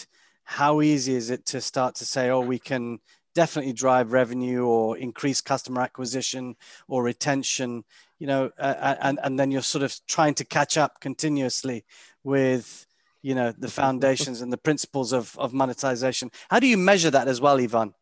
how 0.46 0.82
easy 0.82 1.14
is 1.14 1.30
it 1.30 1.46
to 1.48 1.60
start 1.60 1.96
to 1.96 2.06
say, 2.06 2.30
oh, 2.30 2.40
we 2.40 2.58
can 2.58 3.00
definitely 3.36 3.74
drive 3.74 4.14
revenue 4.14 4.66
or 4.66 4.98
increase 4.98 5.42
customer 5.42 5.82
acquisition 5.82 6.56
or 6.88 7.04
retention, 7.04 7.84
you 8.18 8.28
know, 8.28 8.50
uh, 8.58 8.96
and 9.02 9.20
and 9.22 9.38
then 9.38 9.52
you're 9.52 9.62
sort 9.62 9.84
of 9.84 9.94
trying 10.08 10.36
to 10.36 10.46
catch 10.46 10.78
up 10.78 11.02
continuously 11.02 11.84
with 12.24 12.88
you 13.22 13.36
know 13.36 13.54
the 13.58 13.68
foundations 13.68 14.42
and 14.42 14.52
the 14.52 14.58
principles 14.58 15.14
of 15.14 15.38
of 15.38 15.54
monetization. 15.54 16.32
How 16.50 16.60
do 16.60 16.68
you 16.68 16.78
measure 16.78 17.12
that 17.12 17.28
as 17.28 17.40
well, 17.40 17.60
Ivan? 17.60 17.94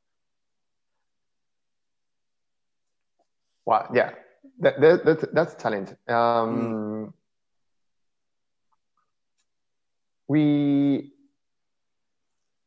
Well, 3.65 3.87
yeah, 3.93 4.11
that, 4.59 4.81
that, 4.81 5.05
that 5.05 5.33
that's 5.33 5.55
talent. 5.55 5.95
Um, 6.07 6.15
mm. 6.17 7.13
We 10.27 11.11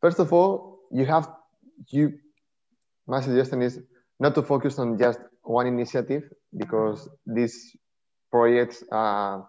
first 0.00 0.18
of 0.18 0.32
all, 0.32 0.80
you 0.92 1.06
have 1.06 1.28
you. 1.88 2.18
My 3.06 3.20
suggestion 3.20 3.62
is 3.62 3.80
not 4.20 4.34
to 4.36 4.42
focus 4.42 4.78
on 4.78 4.98
just 4.98 5.18
one 5.42 5.66
initiative 5.66 6.22
because 6.56 7.08
these 7.26 7.76
projects 8.30 8.84
uh, 8.92 9.40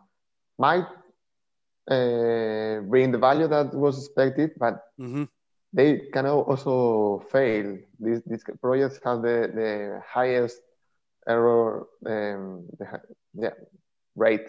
might 0.58 0.88
uh, 1.90 2.82
bring 2.82 3.12
the 3.12 3.18
value 3.18 3.48
that 3.48 3.74
was 3.74 3.98
expected, 4.06 4.52
but 4.58 4.76
mm-hmm. 5.00 5.24
they 5.72 6.02
can 6.14 6.26
also 6.26 7.26
fail. 7.32 7.78
These, 8.00 8.22
these 8.26 8.44
projects 8.62 9.00
have 9.04 9.22
the, 9.22 9.52
the 9.54 10.02
highest 10.08 10.60
error 11.28 11.88
um, 12.06 12.68
yeah, 13.34 13.50
rate 14.16 14.48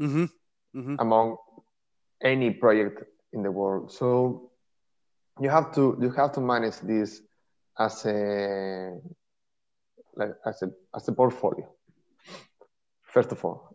mm-hmm. 0.00 0.24
Mm-hmm. 0.76 0.96
among 0.98 1.36
any 2.22 2.50
project 2.50 3.02
in 3.32 3.42
the 3.42 3.50
world. 3.50 3.92
So 3.92 4.50
you 5.40 5.50
have 5.50 5.74
to 5.74 5.96
you 6.00 6.10
have 6.10 6.32
to 6.32 6.40
manage 6.40 6.78
this 6.80 7.20
as 7.78 8.04
a 8.06 8.98
like 10.16 10.34
as 10.46 10.62
a 10.62 10.70
as 10.94 11.08
a 11.08 11.12
portfolio 11.12 11.68
first 13.02 13.32
of 13.32 13.44
all 13.44 13.73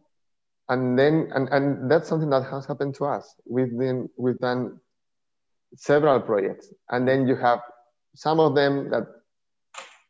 and 0.70 0.98
then 0.98 1.30
and, 1.34 1.50
and 1.50 1.92
that's 1.92 2.08
something 2.08 2.30
that 2.30 2.44
has 2.44 2.66
happened 2.66 2.96
to 2.96 3.06
us 3.06 3.36
we've 3.46 3.78
been 3.78 4.08
we've 4.18 4.38
done 4.40 4.80
several 5.76 6.20
projects 6.20 6.72
and 6.90 7.08
then 7.08 7.28
you 7.28 7.36
have 7.36 7.60
some 8.16 8.40
of 8.40 8.56
them 8.56 8.90
that 8.90 9.06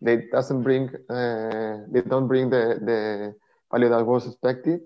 they 0.01 0.27
doesn't 0.31 0.63
bring 0.63 0.89
uh, 1.09 1.77
they 1.91 2.01
don't 2.01 2.27
bring 2.27 2.49
the, 2.49 2.79
the 2.81 3.35
value 3.71 3.89
that 3.89 4.05
was 4.05 4.27
expected 4.27 4.81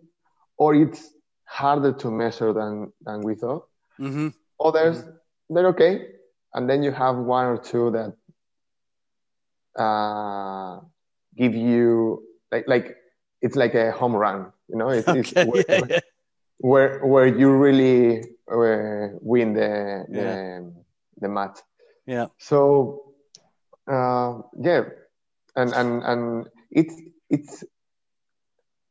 or 0.58 0.76
it's 0.76 1.14
harder 1.46 1.92
to 1.92 2.10
measure 2.10 2.54
than 2.54 2.92
than 3.02 3.22
we 3.22 3.36
thought 3.36 3.68
mm-hmm. 4.00 4.30
others 4.64 5.00
mm-hmm. 5.00 5.56
they're 5.56 5.68
okay 5.68 6.08
and 6.54 6.70
then 6.70 6.84
you 6.84 6.92
have 6.92 7.18
one 7.18 7.46
or 7.46 7.58
two 7.58 7.92
that 7.92 8.14
uh, 9.82 10.80
give 11.36 11.56
you 11.56 12.24
like 12.52 12.68
like 12.68 12.96
it's 13.42 13.56
like 13.56 13.74
a 13.74 13.92
home 13.92 14.16
run 14.16 14.53
you 14.70 14.78
know 14.78 14.90
it's, 14.90 15.08
okay. 15.08 15.20
it's 15.20 15.34
where, 15.34 15.66
yeah, 15.70 15.82
yeah. 15.90 16.00
where, 16.58 17.06
where 17.06 17.28
you 17.28 17.52
really 17.52 18.22
uh, 18.52 19.16
win 19.22 19.54
the 19.54 20.06
the, 20.10 20.22
yeah. 20.22 20.60
the 21.22 21.30
match 21.30 21.60
yeah 22.06 22.28
so 22.38 23.14
uh, 23.88 24.40
yeah 24.60 24.84
and 25.56 25.74
and 25.74 26.04
and 26.04 26.48
it's 26.72 26.96
it's 27.30 27.64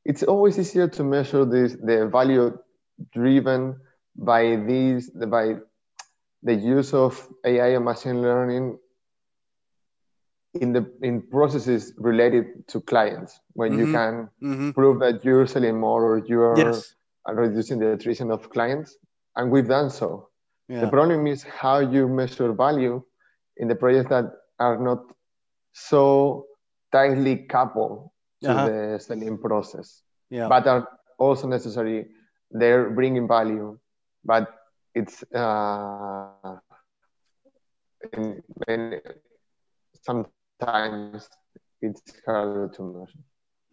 it's 0.05 0.23
always 0.23 0.59
easier 0.59 0.89
to 0.89 1.05
measure 1.05 1.45
this 1.45 1.77
the 1.83 2.09
value 2.09 2.57
driven 3.13 3.77
by 4.17 4.57
these 4.57 5.11
by 5.11 5.57
the 6.43 6.55
use 6.55 6.93
of 6.93 7.29
AI 7.45 7.69
and 7.69 7.85
machine 7.85 8.21
learning 8.21 8.79
in 10.61 10.73
the 10.73 10.91
in 11.03 11.23
processes 11.23 11.95
related 11.97 12.67
to 12.69 12.81
clients 12.81 13.41
when 13.55 13.73
mm-hmm. 13.73 13.81
you 13.81 13.93
can 13.93 14.29
mm-hmm. 14.43 14.71
prove 14.71 15.01
that 15.01 15.25
you're 15.25 15.47
selling 15.47 15.79
more 15.81 16.05
or 16.05 16.19
you're 16.27 16.57
yes. 16.59 16.95
reducing 17.27 17.79
the 17.79 17.93
attrition 17.93 18.31
of 18.31 18.51
clients 18.51 18.99
and 19.37 19.51
we've 19.51 19.69
done 19.69 19.89
so 19.89 20.29
yeah. 20.69 20.81
the 20.81 20.89
problem 20.89 21.27
is 21.27 21.43
how 21.43 21.79
you 21.79 22.07
measure 22.07 22.53
value 22.53 23.03
in 23.57 23.69
the 23.69 23.75
projects 23.75 24.11
that 24.11 24.27
are 24.59 24.79
not 24.79 25.01
so 25.73 26.47
tightly 26.91 27.37
coupled 27.37 28.11
to 28.43 28.51
uh-huh. 28.51 28.69
the 28.69 28.99
selling 28.99 29.39
process, 29.39 30.03
yeah. 30.31 30.49
but 30.49 30.67
are 30.67 30.89
also 31.19 31.49
necessary. 31.49 32.07
They're 32.51 32.91
bringing 32.91 33.27
value, 33.27 33.79
but 34.25 34.53
it's 34.95 35.25
uh, 35.33 36.29
in, 38.13 38.43
in, 38.69 39.01
sometimes 40.03 40.35
it's 41.81 42.03
harder 42.27 42.69
to 42.77 42.83
measure. 42.83 43.19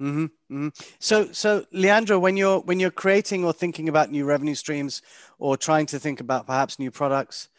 Mm-hmm, 0.02 0.24
mm-hmm. 0.24 0.68
So, 1.00 1.32
so 1.32 1.66
Leandro, 1.74 2.20
when 2.20 2.38
you're 2.38 2.60
when 2.60 2.80
you're 2.80 2.92
creating 2.92 3.44
or 3.44 3.52
thinking 3.52 3.90
about 3.90 4.12
new 4.12 4.26
revenue 4.26 4.56
streams, 4.56 5.02
or 5.38 5.58
trying 5.58 5.86
to 5.88 6.00
think 6.00 6.22
about 6.22 6.48
perhaps 6.48 6.80
new 6.80 6.90
products, 6.90 7.50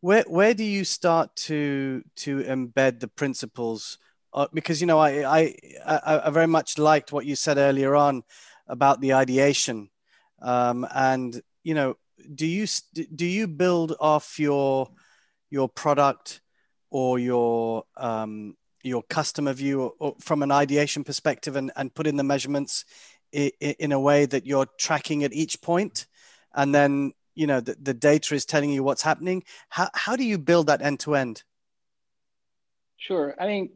where 0.00 0.24
where 0.26 0.54
do 0.54 0.64
you 0.64 0.84
start 0.84 1.36
to 1.36 2.02
to 2.16 2.38
embed 2.44 3.00
the 3.00 3.08
principles 3.08 3.98
uh, 4.32 4.46
because 4.52 4.80
you 4.80 4.86
know 4.86 4.98
I, 4.98 5.40
I, 5.40 5.54
I 5.84 6.20
I 6.26 6.30
very 6.30 6.46
much 6.46 6.78
liked 6.78 7.12
what 7.12 7.26
you 7.26 7.36
said 7.36 7.58
earlier 7.58 7.94
on 7.94 8.22
about 8.66 9.00
the 9.00 9.14
ideation, 9.14 9.90
um, 10.40 10.86
and 10.94 11.40
you 11.62 11.74
know, 11.74 11.96
do 12.34 12.46
you 12.46 12.66
do 13.14 13.26
you 13.26 13.46
build 13.46 13.96
off 14.00 14.38
your 14.38 14.88
your 15.50 15.68
product 15.68 16.40
or 16.90 17.18
your 17.18 17.84
um, 17.96 18.56
your 18.82 19.02
customer 19.02 19.52
view 19.52 19.82
or, 19.82 19.92
or 19.98 20.16
from 20.20 20.42
an 20.42 20.52
ideation 20.52 21.02
perspective 21.02 21.56
and, 21.56 21.72
and 21.76 21.94
put 21.94 22.06
in 22.06 22.16
the 22.16 22.22
measurements 22.22 22.84
in, 23.32 23.50
in 23.60 23.92
a 23.92 23.98
way 23.98 24.26
that 24.26 24.46
you're 24.46 24.66
tracking 24.78 25.24
at 25.24 25.32
each 25.32 25.60
point 25.60 26.06
and 26.54 26.74
then 26.74 27.12
you 27.34 27.46
know 27.46 27.60
the, 27.60 27.76
the 27.80 27.94
data 27.94 28.34
is 28.34 28.46
telling 28.46 28.70
you 28.70 28.82
what's 28.82 29.02
happening 29.02 29.42
how, 29.68 29.88
how 29.94 30.14
do 30.14 30.24
you 30.24 30.38
build 30.38 30.68
that 30.68 30.82
end 30.82 31.00
to 31.00 31.16
end 31.16 31.42
sure 32.96 33.34
i 33.40 33.46
mean 33.46 33.70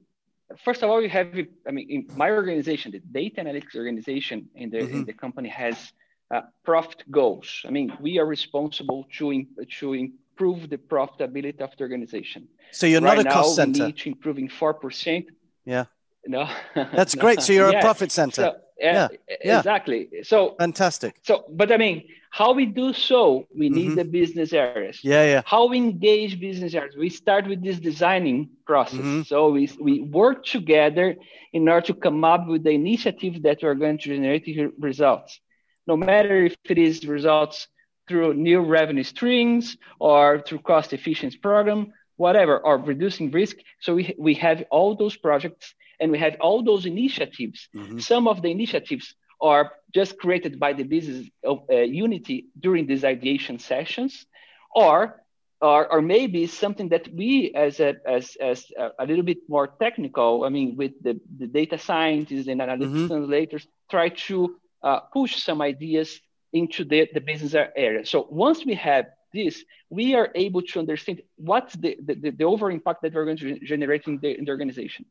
first 0.65 0.83
of 0.83 0.91
all, 0.91 1.01
you 1.01 1.09
have, 1.09 1.29
I 1.67 1.71
mean, 1.71 1.91
in 1.91 2.17
my 2.17 2.31
organization, 2.31 2.93
the 2.93 3.01
data 3.01 3.43
analytics 3.43 3.77
organization 3.77 4.49
in 4.55 4.71
the, 4.71 4.79
mm-hmm. 4.79 4.97
in 4.97 5.05
the 5.05 5.13
company 5.13 5.49
has 5.49 5.93
uh, 6.31 6.43
profit 6.65 7.05
goals. 7.11 7.63
I 7.67 7.71
mean, 7.71 7.93
we 8.01 8.19
are 8.19 8.27
responsible 8.27 9.07
to, 9.19 9.47
to 9.79 10.11
improve 10.41 10.71
the 10.71 10.79
profitability 10.79 11.61
of 11.61 11.71
the 11.77 11.83
organization. 11.83 12.49
So 12.73 12.87
you're 12.87 13.01
right 13.01 13.17
not 13.17 13.27
a 13.27 13.31
cost 13.31 13.59
now, 13.59 13.65
center. 13.65 13.81
We 13.81 13.87
need 13.87 13.99
to 13.99 14.09
improving 14.09 14.49
4%. 14.49 15.27
Yeah. 15.65 15.85
No. 16.27 16.49
That's 16.75 17.15
great. 17.25 17.41
So 17.43 17.53
you're 17.53 17.73
yeah. 17.73 17.79
a 17.79 17.83
profit 17.83 18.13
center. 18.13 18.43
So, 18.43 18.57
yeah, 18.79 19.09
yeah, 19.45 19.59
exactly. 19.59 20.09
So 20.23 20.55
fantastic. 20.59 21.17
So, 21.23 21.45
but 21.51 21.71
I 21.71 21.77
mean, 21.77 22.09
how 22.31 22.53
we 22.55 22.65
do 22.65 22.95
so, 22.95 23.47
we 23.55 23.69
need 23.69 23.89
mm-hmm. 23.89 23.97
the 23.97 24.05
business 24.05 24.55
areas. 24.55 25.01
Yeah, 25.05 25.25
yeah. 25.25 25.43
How 25.45 25.67
we 25.69 25.77
engage 25.77 26.41
business 26.41 26.73
areas. 26.75 26.97
We 26.97 27.11
start 27.11 27.47
with 27.47 27.63
this 27.63 27.79
designing 27.79 28.49
process. 28.65 29.01
Mm-hmm. 29.01 29.23
So 29.23 29.51
we 29.51 29.71
we 29.79 30.01
work 30.01 30.47
together 30.47 31.17
in 31.53 31.69
order 31.69 31.87
to 31.89 31.95
come 31.95 32.25
up 32.25 32.47
with 32.47 32.63
the 32.65 32.71
initiative 32.71 33.43
that 33.43 33.59
we're 33.63 33.75
going 33.75 33.99
to 33.99 34.09
generate 34.15 34.47
results. 34.79 35.41
No 35.87 35.97
matter 35.99 36.47
if 36.47 36.57
it 36.65 36.79
is 36.79 37.05
results 37.05 37.69
through 38.11 38.35
new 38.35 38.61
revenue 38.61 39.05
streams 39.05 39.77
or 40.01 40.43
through 40.45 40.59
cost 40.59 40.93
efficiency 40.93 41.39
program, 41.39 41.93
whatever, 42.17 42.59
or 42.59 42.77
reducing 42.77 43.31
risk. 43.31 43.57
So 43.79 43.95
we 43.95 44.05
we 44.19 44.35
have 44.35 44.65
all 44.71 44.97
those 44.97 45.17
projects 45.17 45.75
and 46.01 46.11
we 46.11 46.19
have 46.19 46.37
all 46.41 46.65
those 46.65 46.87
initiatives. 46.87 47.69
Mm-hmm. 47.73 48.01
Some 48.01 48.27
of 48.27 48.43
the 48.43 48.51
initiatives 48.51 49.15
are 49.41 49.71
just 49.95 50.19
created 50.19 50.59
by 50.59 50.73
the 50.75 50.83
business 50.83 51.31
of, 51.45 51.57
uh, 51.71 51.77
unity 52.07 52.47
during 52.59 52.87
these 52.87 53.05
ideation 53.05 53.59
sessions, 53.61 54.27
or, 54.75 55.23
or 55.61 55.81
or 55.93 56.03
maybe 56.03 56.47
something 56.49 56.89
that 56.91 57.07
we 57.15 57.53
as 57.55 57.79
a 57.79 57.91
as 58.17 58.37
as 58.41 58.59
a, 58.77 58.91
a 59.03 59.05
little 59.07 59.25
bit 59.33 59.39
more 59.49 59.69
technical. 59.85 60.45
I 60.47 60.49
mean, 60.57 60.75
with 60.77 60.95
the, 61.07 61.15
the 61.39 61.47
data 61.47 61.79
scientists 61.79 62.49
and 62.49 62.61
analytics 62.61 62.97
mm-hmm. 62.97 63.07
translators, 63.07 63.65
try 63.89 64.09
to 64.27 64.37
uh, 64.83 65.01
push 65.13 65.33
some 65.49 65.63
ideas 65.63 66.21
into 66.53 66.85
the, 66.85 67.09
the 67.13 67.21
business 67.21 67.55
area. 67.55 68.05
So 68.05 68.27
once 68.31 68.65
we 68.65 68.75
have 68.75 69.07
this, 69.33 69.65
we 69.89 70.15
are 70.15 70.31
able 70.35 70.63
to 70.63 70.81
understand 70.81 71.23
what's 71.37 71.75
the, 71.75 71.97
the, 72.05 72.31
the 72.31 72.45
over 72.45 72.71
impact 72.71 73.03
that 73.03 73.15
we're 73.15 73.25
going 73.25 73.37
to 73.39 73.59
generate 73.61 74.07
in 74.07 74.19
the, 74.19 74.37
in 74.37 74.45
the 74.45 74.51
organization 74.51 75.07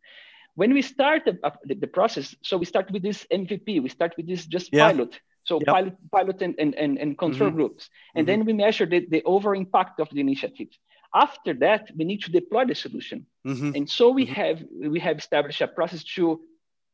when 0.59 0.73
we 0.73 0.81
start 0.81 1.23
the, 1.25 1.37
the, 1.63 1.75
the, 1.75 1.87
process, 1.87 2.35
so 2.41 2.57
we 2.57 2.65
start 2.65 2.91
with 2.91 3.01
this 3.01 3.25
MVP, 3.31 3.81
we 3.81 3.87
start 3.87 4.13
with 4.17 4.27
this 4.27 4.45
just 4.45 4.73
yeah. 4.73 4.91
pilot. 4.91 5.17
So 5.45 5.55
yep. 5.59 5.67
pilot, 5.67 5.95
pilot 6.11 6.41
and, 6.41 6.55
and, 6.59 6.75
and, 6.75 6.97
and 6.97 7.17
control 7.17 7.49
mm-hmm. 7.49 7.57
groups. 7.57 7.89
And 8.13 8.27
mm-hmm. 8.27 8.39
then 8.39 8.45
we 8.45 8.53
measure 8.53 8.85
the, 8.85 9.07
the 9.09 9.23
over 9.23 9.55
impact 9.55 10.01
of 10.01 10.09
the 10.11 10.19
initiative. 10.19 10.67
After 11.15 11.53
that, 11.65 11.89
we 11.95 12.03
need 12.03 12.21
to 12.23 12.31
deploy 12.31 12.65
the 12.65 12.75
solution. 12.75 13.25
Mm-hmm. 13.47 13.71
And 13.73 13.89
so 13.89 14.09
we 14.09 14.25
mm-hmm. 14.25 14.33
have 14.33 14.63
we 14.95 14.99
have 14.99 15.17
established 15.17 15.61
a 15.61 15.67
process 15.67 16.03
to 16.15 16.41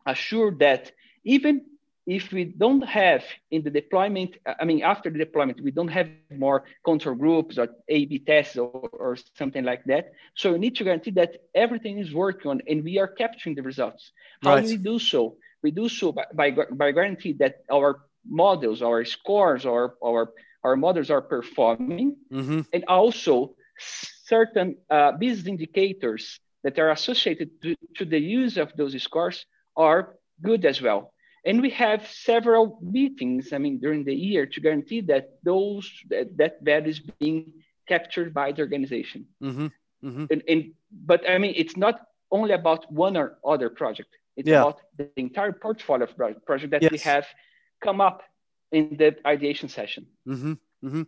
assure 0.05 0.55
that 0.59 0.91
even 1.23 1.65
if 2.05 2.31
we 2.31 2.45
don't 2.45 2.83
have 2.83 3.23
in 3.49 3.63
the 3.63 3.71
deployment, 3.71 4.37
I 4.45 4.63
mean, 4.65 4.83
after 4.83 5.09
the 5.09 5.17
deployment, 5.17 5.61
we 5.61 5.71
don't 5.71 5.87
have 5.87 6.09
more 6.31 6.65
control 6.83 7.15
groups 7.15 7.57
or 7.57 7.69
A-B 7.89 8.19
tests 8.19 8.57
or, 8.57 8.89
or 8.93 9.17
something 9.37 9.63
like 9.63 9.83
that. 9.85 10.11
So 10.35 10.53
we 10.53 10.59
need 10.59 10.75
to 10.75 10.83
guarantee 10.83 11.11
that 11.11 11.37
everything 11.55 11.97
is 11.97 12.13
working 12.13 12.51
on 12.51 12.61
and 12.67 12.83
we 12.83 12.99
are 12.99 13.07
capturing 13.07 13.55
the 13.55 13.63
results. 13.63 14.11
How 14.43 14.55
right. 14.55 14.63
do 14.63 14.69
we 14.69 14.77
do 14.77 14.99
so? 14.99 15.37
We 15.63 15.71
do 15.71 15.89
so 15.89 16.11
by, 16.11 16.25
by, 16.33 16.51
by 16.71 16.91
guarantee 16.91 17.33
that 17.39 17.63
our 17.71 18.01
models, 18.27 18.83
our 18.83 19.03
scores, 19.03 19.65
our, 19.65 19.95
our, 20.03 20.31
our 20.63 20.75
models 20.75 21.09
are 21.09 21.21
performing 21.21 22.17
mm-hmm. 22.31 22.61
and 22.71 22.85
also 22.87 23.55
certain 24.25 24.77
uh, 24.91 25.13
business 25.13 25.47
indicators 25.47 26.39
that 26.63 26.77
are 26.77 26.91
associated 26.91 27.49
to, 27.63 27.75
to 27.95 28.05
the 28.05 28.19
use 28.19 28.57
of 28.57 28.73
those 28.75 29.01
scores 29.01 29.45
are 29.75 30.15
good 30.41 30.65
as 30.65 30.81
well. 30.81 31.13
And 31.45 31.61
we 31.61 31.69
have 31.71 32.07
several 32.07 32.79
meetings, 32.81 33.53
I 33.53 33.59
mean, 33.59 33.79
during 33.79 34.03
the 34.03 34.15
year 34.15 34.47
to 34.47 34.59
guarantee 34.59 35.01
that 35.01 35.37
those 35.43 35.89
that, 36.09 36.35
that 36.37 36.57
value 36.61 36.89
is 36.89 36.99
being 36.99 37.53
captured 37.87 38.33
by 38.33 38.51
the 38.51 38.61
organization. 38.61 39.27
Mm-hmm. 39.43 39.67
Mm-hmm. 40.03 40.25
And, 40.31 40.43
and, 40.47 40.73
but 40.91 41.27
I 41.29 41.37
mean, 41.37 41.53
it's 41.55 41.77
not 41.77 42.01
only 42.31 42.53
about 42.53 42.91
one 42.91 43.15
or 43.15 43.37
other 43.45 43.69
project. 43.69 44.09
It's 44.35 44.49
yeah. 44.49 44.61
about 44.61 44.79
the 44.97 45.09
entire 45.17 45.51
portfolio 45.51 46.05
of 46.05 46.17
project 46.45 46.71
that 46.71 46.81
yes. 46.81 46.91
we 46.91 46.97
have 46.99 47.25
come 47.81 48.01
up 48.01 48.23
in 48.71 48.97
the 48.97 49.15
ideation 49.25 49.69
session. 49.69 50.07
Mm-hmm. 50.27 50.53
mm-hmm. 50.83 51.03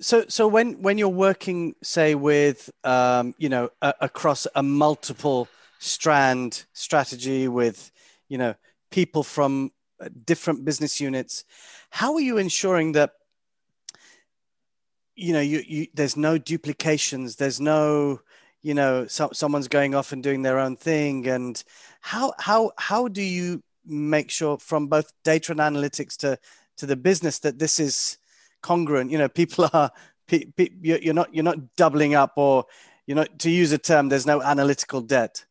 So, 0.00 0.24
so 0.28 0.46
when 0.46 0.80
when 0.80 0.96
you're 0.96 1.08
working, 1.08 1.74
say, 1.82 2.14
with 2.14 2.70
um, 2.84 3.34
you 3.36 3.48
know, 3.48 3.70
a, 3.82 3.94
across 4.00 4.46
a 4.54 4.62
multiple 4.62 5.48
strand 5.80 6.64
strategy 6.72 7.48
with, 7.48 7.90
you 8.28 8.38
know, 8.38 8.54
people 8.90 9.22
from 9.22 9.70
uh, 10.00 10.08
different 10.24 10.64
business 10.64 11.00
units. 11.00 11.44
How 11.90 12.14
are 12.14 12.20
you 12.20 12.38
ensuring 12.38 12.92
that 12.92 13.12
you 15.14 15.32
know 15.32 15.40
you, 15.40 15.62
you 15.66 15.86
there's 15.94 16.16
no 16.16 16.38
duplications, 16.38 17.36
there's 17.36 17.60
no 17.60 18.20
you 18.62 18.74
know 18.74 19.06
so, 19.06 19.30
someone's 19.32 19.68
going 19.68 19.94
off 19.94 20.12
and 20.12 20.22
doing 20.22 20.42
their 20.42 20.58
own 20.58 20.76
thing, 20.76 21.26
and 21.26 21.62
how 22.00 22.32
how 22.38 22.72
how 22.78 23.08
do 23.08 23.22
you 23.22 23.62
make 23.84 24.30
sure 24.30 24.58
from 24.58 24.86
both 24.86 25.12
data 25.24 25.52
and 25.52 25.60
analytics 25.60 26.16
to 26.18 26.38
to 26.76 26.86
the 26.86 26.96
business 26.96 27.40
that 27.40 27.58
this 27.58 27.80
is 27.80 28.18
congruent? 28.62 29.10
You 29.10 29.18
know, 29.18 29.28
people 29.28 29.68
are 29.72 29.90
you're 30.30 31.14
not 31.14 31.34
you're 31.34 31.44
not 31.44 31.76
doubling 31.76 32.14
up 32.14 32.32
or 32.36 32.66
you 33.06 33.14
know 33.14 33.24
to 33.38 33.50
use 33.50 33.72
a 33.72 33.78
term 33.78 34.08
there's 34.08 34.26
no 34.26 34.42
analytical 34.42 35.00
debt 35.00 35.44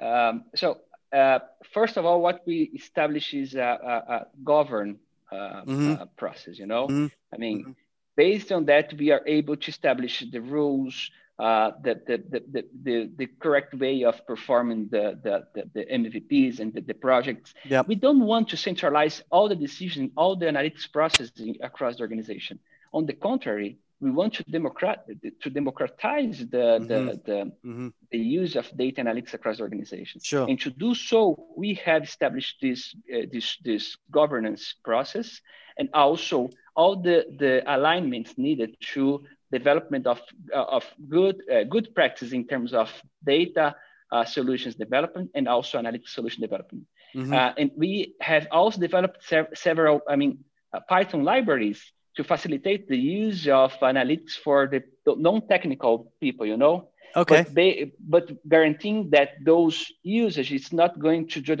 um, 0.00 0.44
so 0.54 0.78
uh, 1.12 1.38
first 1.72 1.96
of 1.96 2.04
all, 2.04 2.20
what 2.20 2.42
we 2.46 2.70
establish 2.74 3.34
is 3.34 3.54
a, 3.54 3.60
a, 3.60 4.12
a 4.12 4.26
govern 4.44 4.98
uh, 5.30 5.36
mm-hmm. 5.36 5.92
uh, 6.02 6.06
process. 6.16 6.58
You 6.58 6.66
know, 6.66 6.86
mm-hmm. 6.86 7.06
I 7.32 7.36
mean, 7.36 7.60
mm-hmm. 7.60 7.72
based 8.16 8.52
on 8.52 8.66
that, 8.66 8.94
we 8.94 9.10
are 9.10 9.22
able 9.26 9.56
to 9.56 9.70
establish 9.70 10.24
the 10.30 10.40
rules, 10.40 11.10
uh, 11.38 11.72
the, 11.82 12.00
the, 12.06 12.22
the, 12.30 12.64
the, 12.82 13.10
the, 13.16 13.26
correct 13.38 13.74
way 13.74 14.04
of 14.04 14.26
performing 14.26 14.88
the, 14.90 15.18
the, 15.22 15.46
the, 15.54 15.70
the 15.72 15.84
MVPs 15.86 16.58
and 16.58 16.74
the, 16.74 16.80
the 16.80 16.94
projects. 16.94 17.54
Yep. 17.64 17.86
We 17.86 17.94
don't 17.94 18.26
want 18.26 18.48
to 18.48 18.56
centralize 18.56 19.22
all 19.30 19.48
the 19.48 19.54
decision, 19.54 20.10
all 20.16 20.34
the 20.34 20.46
analytics 20.46 20.90
processing 20.92 21.56
across 21.60 21.96
the 21.96 22.02
organization. 22.02 22.58
On 22.92 23.06
the 23.06 23.12
contrary, 23.12 23.78
we 24.00 24.10
want 24.10 24.32
to 24.34 24.44
democrat 24.44 25.04
to 25.42 25.50
democratize 25.50 26.38
the 26.50 26.56
mm-hmm. 26.56 26.86
the 26.86 27.20
the, 27.24 27.52
mm-hmm. 27.66 27.88
the, 28.10 28.18
use 28.18 28.56
of 28.56 28.70
data 28.76 29.02
analytics 29.02 29.34
across 29.34 29.60
organizations. 29.60 30.24
Sure. 30.24 30.46
And 30.48 30.60
to 30.60 30.70
do 30.70 30.94
so, 30.94 31.46
we 31.56 31.74
have 31.84 32.04
established 32.04 32.56
this 32.60 32.94
uh, 33.12 33.26
this 33.32 33.56
this 33.64 33.96
governance 34.10 34.74
process 34.84 35.40
and 35.78 35.88
also 35.94 36.50
all 36.76 36.96
the 36.96 37.26
the 37.38 37.62
alignments 37.66 38.38
needed 38.38 38.76
to 38.94 39.24
development 39.50 40.06
of 40.06 40.20
uh, 40.54 40.76
of 40.76 40.84
good 41.08 41.42
uh, 41.52 41.64
good 41.64 41.94
practice 41.94 42.32
in 42.32 42.46
terms 42.46 42.72
of 42.72 42.92
data 43.24 43.74
uh, 44.12 44.24
solutions 44.24 44.74
development 44.74 45.30
and 45.34 45.48
also 45.48 45.78
analytics 45.78 46.10
solution 46.10 46.40
development. 46.40 46.84
Mm-hmm. 47.14 47.32
Uh, 47.32 47.52
and 47.56 47.70
we 47.76 48.14
have 48.20 48.46
also 48.50 48.80
developed 48.80 49.24
sev- 49.24 49.48
several, 49.54 50.00
I 50.08 50.16
mean, 50.16 50.44
uh, 50.72 50.80
Python 50.88 51.24
libraries 51.24 51.92
to 52.18 52.24
facilitate 52.24 52.88
the 52.88 52.98
use 52.98 53.46
of 53.46 53.72
analytics 53.80 54.32
for 54.32 54.66
the 54.66 54.82
non-technical 55.06 56.12
people, 56.20 56.44
you 56.44 56.56
know. 56.56 56.88
Okay. 57.14 57.42
But, 57.44 57.54
they, 57.54 57.92
but 58.14 58.24
guaranteeing 58.48 59.10
that 59.10 59.30
those 59.44 59.86
usage 60.02 60.52
is 60.52 60.72
not 60.72 60.98
going 60.98 61.28
to 61.28 61.40
to 61.40 61.56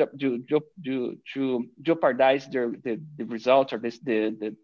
to, 0.84 1.16
to 1.34 1.66
jeopardize 1.80 2.48
the, 2.48 2.74
the, 2.84 3.00
the 3.16 3.24
results 3.36 3.72
or 3.72 3.78
this 3.78 4.00
the, 4.00 4.18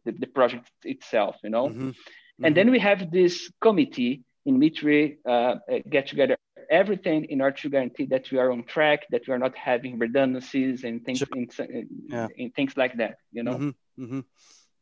the, 0.05 0.13
the 0.13 0.27
project 0.27 0.69
itself, 0.83 1.37
you 1.45 1.51
know. 1.51 1.69
Mm-hmm. 1.69 1.89
Mm-hmm. 1.89 2.45
And 2.45 2.57
then 2.57 2.73
we 2.73 2.81
have 2.81 3.13
this 3.13 3.49
committee 3.61 4.25
in 4.45 4.59
which 4.59 4.83
we 4.83 5.19
uh, 5.25 5.55
get 5.89 6.09
together 6.09 6.37
everything 6.71 7.27
in 7.27 7.41
order 7.41 7.57
to 7.57 7.69
guarantee 7.69 8.07
that 8.07 8.31
we 8.33 8.39
are 8.39 8.51
on 8.51 8.65
track, 8.65 9.07
that 9.11 9.23
we 9.29 9.33
are 9.33 9.39
not 9.39 9.57
having 9.57 9.99
redundancies 9.99 10.83
and 10.83 11.05
things 11.05 11.19
sure. 11.19 11.29
in, 11.37 11.49
in, 11.71 11.89
yeah. 12.09 12.27
in, 12.37 12.51
things 12.51 12.77
like 12.77 12.97
that, 12.97 13.19
you 13.31 13.45
know. 13.45 13.73
Mm-hmm. 13.97 14.21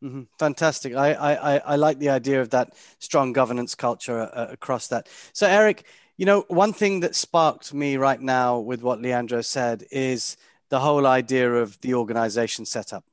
Mm-hmm. 0.02 0.22
Fantastic. 0.38 0.94
I, 0.96 1.12
I, 1.14 1.56
I 1.58 1.76
like 1.76 1.98
the 1.98 2.08
idea 2.08 2.40
of 2.40 2.50
that 2.50 2.74
strong 2.98 3.32
governance 3.32 3.74
culture 3.74 4.20
uh, 4.20 4.48
across 4.50 4.88
that. 4.88 5.08
So, 5.32 5.46
Erick, 5.46 5.84
you 6.16 6.26
know, 6.26 6.44
one 6.48 6.72
thing 6.72 7.00
that 7.00 7.14
sparked 7.14 7.72
me 7.72 7.96
right 7.96 8.20
now 8.20 8.58
with 8.58 8.82
what 8.82 9.00
Leandro 9.00 9.42
said 9.42 9.84
is 9.92 10.36
the 10.70 10.80
whole 10.80 11.06
idea 11.06 11.52
of 11.54 11.80
the 11.82 11.94
organization 11.94 12.64
setup. 12.66 13.04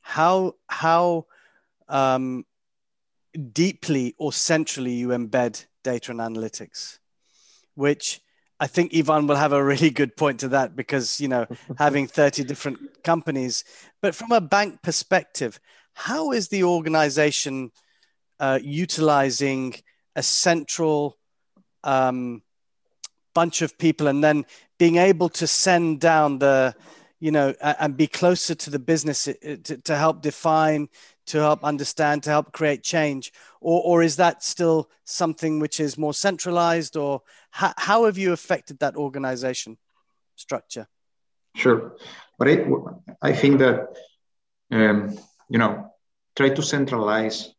How, 0.00 0.54
how 0.68 1.26
um, 1.86 2.46
deeply 3.52 4.14
or 4.16 4.32
centrally 4.32 4.92
you 4.92 5.08
embed 5.08 5.66
data 5.84 6.12
and 6.12 6.20
analytics, 6.20 6.98
which 7.74 8.22
I 8.60 8.66
think 8.66 8.94
Ivan 8.94 9.26
will 9.26 9.36
have 9.36 9.52
a 9.52 9.62
really 9.62 9.90
good 9.90 10.16
point 10.16 10.40
to 10.40 10.48
that 10.48 10.74
because, 10.74 11.20
you 11.20 11.28
know, 11.28 11.46
having 11.78 12.06
30 12.06 12.44
different 12.44 13.02
companies. 13.04 13.64
But 14.00 14.14
from 14.14 14.32
a 14.32 14.40
bank 14.40 14.82
perspective, 14.82 15.60
how 15.94 16.32
is 16.32 16.48
the 16.48 16.64
organization 16.64 17.72
uh, 18.40 18.58
utilizing 18.62 19.74
a 20.16 20.22
central 20.22 21.16
um, 21.84 22.42
bunch 23.34 23.62
of 23.62 23.78
people 23.78 24.08
and 24.08 24.22
then 24.22 24.44
being 24.78 24.96
able 24.96 25.28
to 25.28 25.46
send 25.46 26.00
down 26.00 26.38
the, 26.38 26.74
you 27.20 27.30
know, 27.30 27.54
and 27.60 27.96
be 27.96 28.06
closer 28.06 28.54
to 28.54 28.70
the 28.70 28.78
business 28.78 29.24
to, 29.24 29.76
to 29.76 29.96
help 29.96 30.22
define, 30.22 30.88
to 31.28 31.38
help 31.38 31.64
understand, 31.64 32.22
to 32.24 32.30
help 32.30 32.52
create 32.52 32.82
change? 32.82 33.32
Or, 33.60 33.82
or 33.84 34.02
is 34.02 34.16
that 34.16 34.42
still 34.42 34.90
something 35.04 35.58
which 35.58 35.80
is 35.80 35.98
more 35.98 36.14
centralized? 36.14 36.96
Or 36.96 37.22
how, 37.50 37.72
how 37.76 38.04
have 38.04 38.18
you 38.18 38.32
affected 38.32 38.78
that 38.80 38.96
organization 38.96 39.78
structure? 40.36 40.86
Sure. 41.54 41.96
But 42.38 42.48
I, 42.48 42.64
I 43.22 43.32
think 43.32 43.58
that, 43.58 43.88
um, 44.70 45.18
you 45.48 45.58
know, 45.58 45.92
try 46.36 46.50
to 46.50 46.62
centralize 46.62 47.52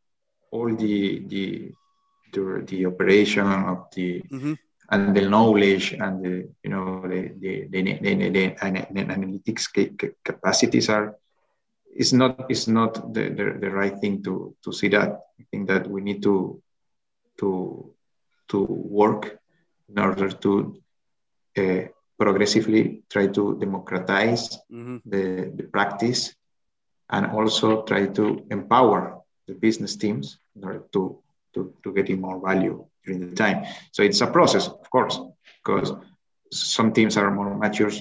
all 0.51 0.73
the, 0.75 1.25
the, 1.27 1.71
the, 2.33 2.63
the 2.65 2.85
operation 2.85 3.45
of 3.45 3.87
the, 3.95 4.21
mm-hmm 4.31 4.53
and 4.91 5.15
the 5.15 5.21
knowledge 5.21 5.93
and 5.93 6.23
the 6.23 6.49
you 6.63 6.69
know 6.69 7.01
the 7.01 7.31
the, 7.39 7.67
the, 7.69 7.81
the, 8.01 8.13
the, 8.15 8.29
the 8.29 9.03
analytics 9.05 9.65
capacities 10.23 10.89
are 10.89 11.15
is 11.95 12.13
not 12.13 12.49
is 12.49 12.67
not 12.67 13.13
the, 13.13 13.29
the, 13.29 13.57
the 13.59 13.69
right 13.69 13.99
thing 13.99 14.23
to 14.23 14.55
to 14.63 14.71
see 14.71 14.87
that 14.87 15.21
i 15.39 15.43
think 15.51 15.67
that 15.67 15.87
we 15.89 16.01
need 16.01 16.21
to 16.21 16.61
to 17.37 17.93
to 18.47 18.63
work 18.63 19.39
in 19.89 19.99
order 19.99 20.29
to 20.29 20.81
uh, 21.57 21.81
progressively 22.17 23.03
try 23.09 23.27
to 23.27 23.57
democratize 23.59 24.57
mm-hmm. 24.71 24.97
the, 25.05 25.51
the 25.55 25.63
practice 25.63 26.35
and 27.09 27.25
also 27.27 27.83
try 27.83 28.05
to 28.05 28.45
empower 28.51 29.19
the 29.47 29.53
business 29.53 29.95
teams 29.95 30.37
in 30.55 30.63
order 30.63 30.83
to 30.91 31.17
to, 31.53 31.73
to 31.83 31.93
getting 31.93 32.21
more 32.21 32.39
value 32.39 32.85
during 33.03 33.29
the 33.29 33.35
time. 33.35 33.65
So 33.91 34.03
it's 34.03 34.21
a 34.21 34.27
process, 34.27 34.67
of 34.67 34.89
course, 34.89 35.19
because 35.63 35.93
some 36.51 36.93
teams 36.93 37.17
are 37.17 37.31
more 37.31 37.55
mature 37.57 37.91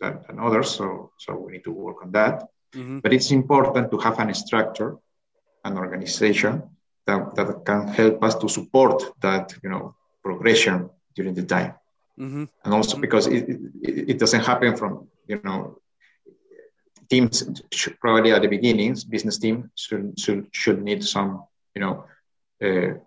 than, 0.00 0.20
than 0.26 0.38
others. 0.38 0.70
So, 0.70 1.12
so 1.18 1.36
we 1.36 1.52
need 1.52 1.64
to 1.64 1.72
work 1.72 2.02
on 2.02 2.12
that. 2.12 2.48
Mm-hmm. 2.74 2.98
But 3.00 3.12
it's 3.12 3.30
important 3.30 3.90
to 3.90 3.98
have 3.98 4.18
an 4.18 4.32
structure, 4.34 4.96
an 5.64 5.78
organization 5.78 6.62
that, 7.06 7.34
that 7.34 7.64
can 7.64 7.88
help 7.88 8.22
us 8.22 8.34
to 8.36 8.48
support 8.48 9.02
that, 9.20 9.54
you 9.62 9.70
know, 9.70 9.94
progression 10.22 10.90
during 11.14 11.34
the 11.34 11.44
time. 11.44 11.74
Mm-hmm. 12.18 12.44
And 12.64 12.74
also 12.74 12.92
mm-hmm. 12.92 13.00
because 13.00 13.26
it, 13.26 13.48
it, 13.82 14.10
it, 14.10 14.18
doesn't 14.18 14.44
happen 14.44 14.76
from, 14.76 15.08
you 15.26 15.40
know, 15.42 15.78
teams 17.08 17.62
should, 17.72 17.98
probably 18.00 18.32
at 18.32 18.42
the 18.42 18.48
beginnings, 18.48 19.04
business 19.04 19.38
team 19.38 19.70
should, 19.74 20.18
should, 20.18 20.48
should 20.52 20.82
need 20.82 21.02
some, 21.02 21.44
you 21.74 21.80
know, 21.80 22.04
uh, 22.62 22.98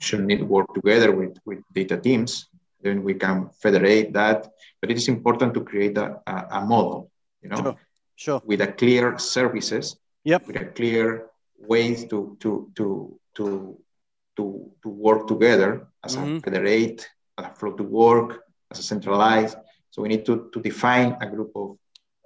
should 0.00 0.24
need 0.24 0.42
work 0.42 0.72
together 0.74 1.12
with, 1.12 1.38
with 1.44 1.60
data 1.72 1.96
teams. 1.96 2.48
Then 2.80 3.02
we 3.02 3.14
can 3.14 3.50
federate 3.50 4.12
that. 4.14 4.50
But 4.80 4.90
it 4.90 4.96
is 4.96 5.08
important 5.08 5.54
to 5.54 5.60
create 5.60 5.96
a, 5.98 6.20
a, 6.26 6.46
a 6.52 6.60
model, 6.64 7.10
you 7.42 7.50
know, 7.50 7.76
sure. 8.18 8.42
with 8.44 8.60
a 8.60 8.66
clear 8.66 9.16
services, 9.18 9.96
yep. 10.24 10.46
with 10.46 10.56
a 10.56 10.66
clear 10.66 11.30
ways 11.58 12.04
to 12.10 12.36
to 12.40 12.70
to 12.74 13.18
to 13.36 13.78
to, 14.36 14.70
to 14.82 14.88
work 14.88 15.26
together 15.26 15.88
as 16.04 16.16
mm-hmm. 16.16 16.36
a 16.36 16.40
federate, 16.40 17.08
as 17.38 17.44
a 17.46 17.54
flow 17.54 17.72
to 17.72 17.82
work, 17.82 18.44
as 18.70 18.78
a 18.78 18.82
centralized. 18.82 19.56
So 19.90 20.02
we 20.02 20.08
need 20.08 20.24
to, 20.26 20.48
to 20.52 20.60
define 20.60 21.16
a 21.20 21.26
group 21.26 21.50
of 21.56 21.76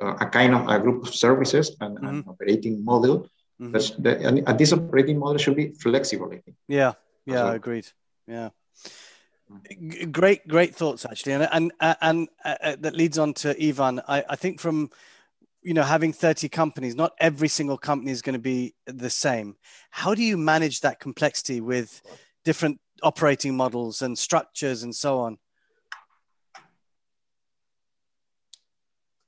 uh, 0.02 0.16
a 0.20 0.26
kind 0.26 0.54
of 0.54 0.68
a 0.68 0.78
group 0.78 1.06
of 1.06 1.14
services 1.14 1.76
and 1.80 1.96
mm-hmm. 1.96 2.06
an 2.06 2.24
operating 2.28 2.84
model. 2.84 3.28
Mm-hmm. 3.60 3.72
That's 3.72 3.90
the, 3.90 4.18
and, 4.26 4.42
and 4.46 4.58
this 4.58 4.72
operating 4.72 5.18
model 5.18 5.38
should 5.38 5.56
be 5.56 5.72
flexible. 5.72 6.28
I 6.32 6.38
think. 6.44 6.56
Yeah, 6.68 6.92
yeah, 7.24 7.44
well. 7.44 7.52
agreed. 7.52 7.86
Yeah. 8.26 8.50
Great, 10.10 10.48
great 10.48 10.74
thoughts 10.74 11.04
actually, 11.04 11.34
and 11.34 11.48
and 11.52 11.72
uh, 11.78 11.94
and 12.00 12.28
uh, 12.42 12.56
uh, 12.62 12.76
that 12.80 12.96
leads 12.96 13.18
on 13.18 13.34
to 13.34 13.54
Ivan. 13.62 14.00
I, 14.08 14.24
I 14.30 14.36
think 14.36 14.60
from 14.60 14.90
you 15.62 15.74
know 15.74 15.82
having 15.82 16.12
30 16.12 16.48
companies 16.48 16.94
not 16.94 17.12
every 17.18 17.48
single 17.48 17.78
company 17.78 18.10
is 18.10 18.22
going 18.22 18.34
to 18.34 18.38
be 18.38 18.74
the 18.86 19.10
same 19.10 19.56
how 19.90 20.14
do 20.14 20.22
you 20.22 20.36
manage 20.36 20.80
that 20.80 21.00
complexity 21.00 21.60
with 21.60 22.02
different 22.44 22.80
operating 23.02 23.56
models 23.56 24.02
and 24.02 24.18
structures 24.18 24.82
and 24.82 24.94
so 24.94 25.18
on 25.18 25.38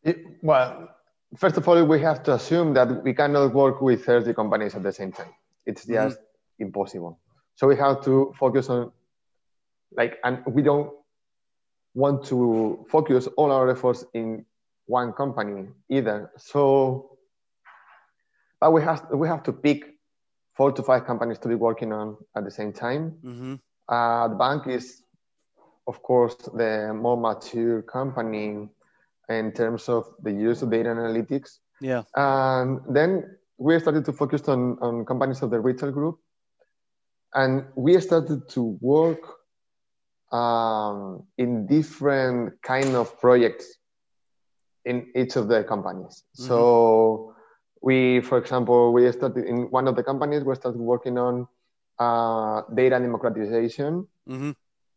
it, 0.02 0.18
well 0.42 0.90
first 1.36 1.56
of 1.56 1.68
all 1.68 1.84
we 1.84 2.00
have 2.00 2.22
to 2.22 2.34
assume 2.34 2.74
that 2.74 3.02
we 3.02 3.12
cannot 3.14 3.52
work 3.52 3.80
with 3.80 4.04
30 4.04 4.34
companies 4.34 4.74
at 4.74 4.82
the 4.82 4.92
same 4.92 5.12
time 5.12 5.34
it's 5.66 5.84
mm-hmm. 5.84 5.94
just 5.94 6.18
mm-hmm. 6.18 6.64
impossible 6.64 7.18
so 7.56 7.68
we 7.68 7.76
have 7.76 8.04
to 8.04 8.34
focus 8.38 8.68
on, 8.68 8.90
like, 9.96 10.18
and 10.24 10.42
we 10.46 10.62
don't 10.62 10.92
want 11.94 12.24
to 12.26 12.84
focus 12.90 13.28
all 13.36 13.52
our 13.52 13.70
efforts 13.70 14.04
in 14.12 14.44
one 14.86 15.12
company 15.12 15.68
either. 15.88 16.30
So, 16.36 17.18
but 18.60 18.72
we 18.72 18.82
have 18.82 19.06
we 19.12 19.28
have 19.28 19.42
to 19.44 19.52
pick 19.52 19.84
four 20.56 20.72
to 20.72 20.82
five 20.82 21.06
companies 21.06 21.38
to 21.40 21.48
be 21.48 21.54
working 21.54 21.92
on 21.92 22.16
at 22.36 22.44
the 22.44 22.50
same 22.50 22.72
time. 22.72 23.18
Mm-hmm. 23.24 23.54
Uh, 23.88 24.28
the 24.28 24.34
bank 24.36 24.66
is, 24.66 25.02
of 25.86 26.02
course, 26.02 26.36
the 26.54 26.92
more 26.94 27.16
mature 27.16 27.82
company 27.82 28.68
in 29.28 29.52
terms 29.52 29.88
of 29.88 30.06
the 30.22 30.32
use 30.32 30.62
of 30.62 30.70
data 30.70 30.88
analytics. 30.90 31.58
Yeah. 31.80 32.02
And 32.14 32.80
then 32.88 33.36
we 33.58 33.78
started 33.78 34.04
to 34.04 34.12
focus 34.12 34.48
on, 34.48 34.78
on 34.80 35.04
companies 35.04 35.42
of 35.42 35.50
the 35.50 35.60
retail 35.60 35.90
group 35.90 36.18
and 37.34 37.64
we 37.74 38.00
started 38.00 38.48
to 38.50 38.78
work 38.80 39.22
um, 40.32 41.24
in 41.38 41.66
different 41.66 42.60
kind 42.62 42.94
of 42.94 43.20
projects 43.20 43.66
in 44.84 45.06
each 45.14 45.36
of 45.36 45.48
the 45.48 45.64
companies. 45.64 46.24
Mm-hmm. 46.36 46.48
So 46.48 47.34
we, 47.80 48.20
for 48.20 48.38
example, 48.38 48.92
we 48.92 49.10
started 49.12 49.44
in 49.46 49.70
one 49.70 49.88
of 49.88 49.96
the 49.96 50.02
companies. 50.02 50.44
We 50.44 50.54
started 50.54 50.80
working 50.80 51.18
on 51.18 51.46
uh, 51.98 52.62
data 52.74 52.98
democratization 52.98 54.06
mm-hmm. 54.28 54.50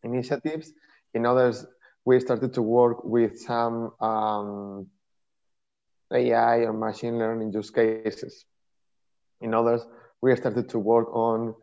initiatives. 0.04 0.74
In 1.14 1.26
others, 1.26 1.66
we 2.06 2.20
started 2.20 2.54
to 2.54 2.62
work 2.62 3.04
with 3.04 3.40
some 3.40 3.92
um, 4.00 4.88
AI 6.14 6.60
or 6.60 6.74
machine 6.74 7.18
learning 7.20 7.52
use 7.52 7.70
cases. 7.70 8.46
In 9.42 9.54
others, 9.54 9.86
we 10.22 10.36
started 10.36 10.70
to 10.70 10.80
work 10.80 11.14
on 11.14 11.54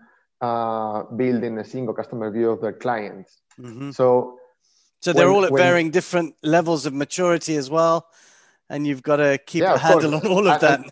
uh, 0.41 1.05
building 1.16 1.59
a 1.59 1.64
single 1.64 1.95
customer 1.95 2.31
view 2.31 2.51
of 2.51 2.61
their 2.61 2.72
clients. 2.72 3.41
Mm-hmm. 3.59 3.91
So, 3.93 4.39
so 5.05 5.12
they're 5.12 5.26
when, 5.26 5.36
all 5.36 5.44
at 5.44 5.52
when, 5.52 5.62
varying 5.62 5.90
different 5.90 6.34
levels 6.42 6.86
of 6.86 6.94
maturity 6.94 7.57
as 7.57 7.70
well, 7.70 8.07
and 8.70 8.86
you've 8.86 9.02
got 9.02 9.16
to 9.16 9.38
keep 9.46 9.62
yeah, 9.62 9.74
a 9.74 9.78
handle 9.78 10.12
course. 10.12 10.24
on 10.24 10.30
all 10.30 10.46
of 10.48 10.62
and, 10.62 10.90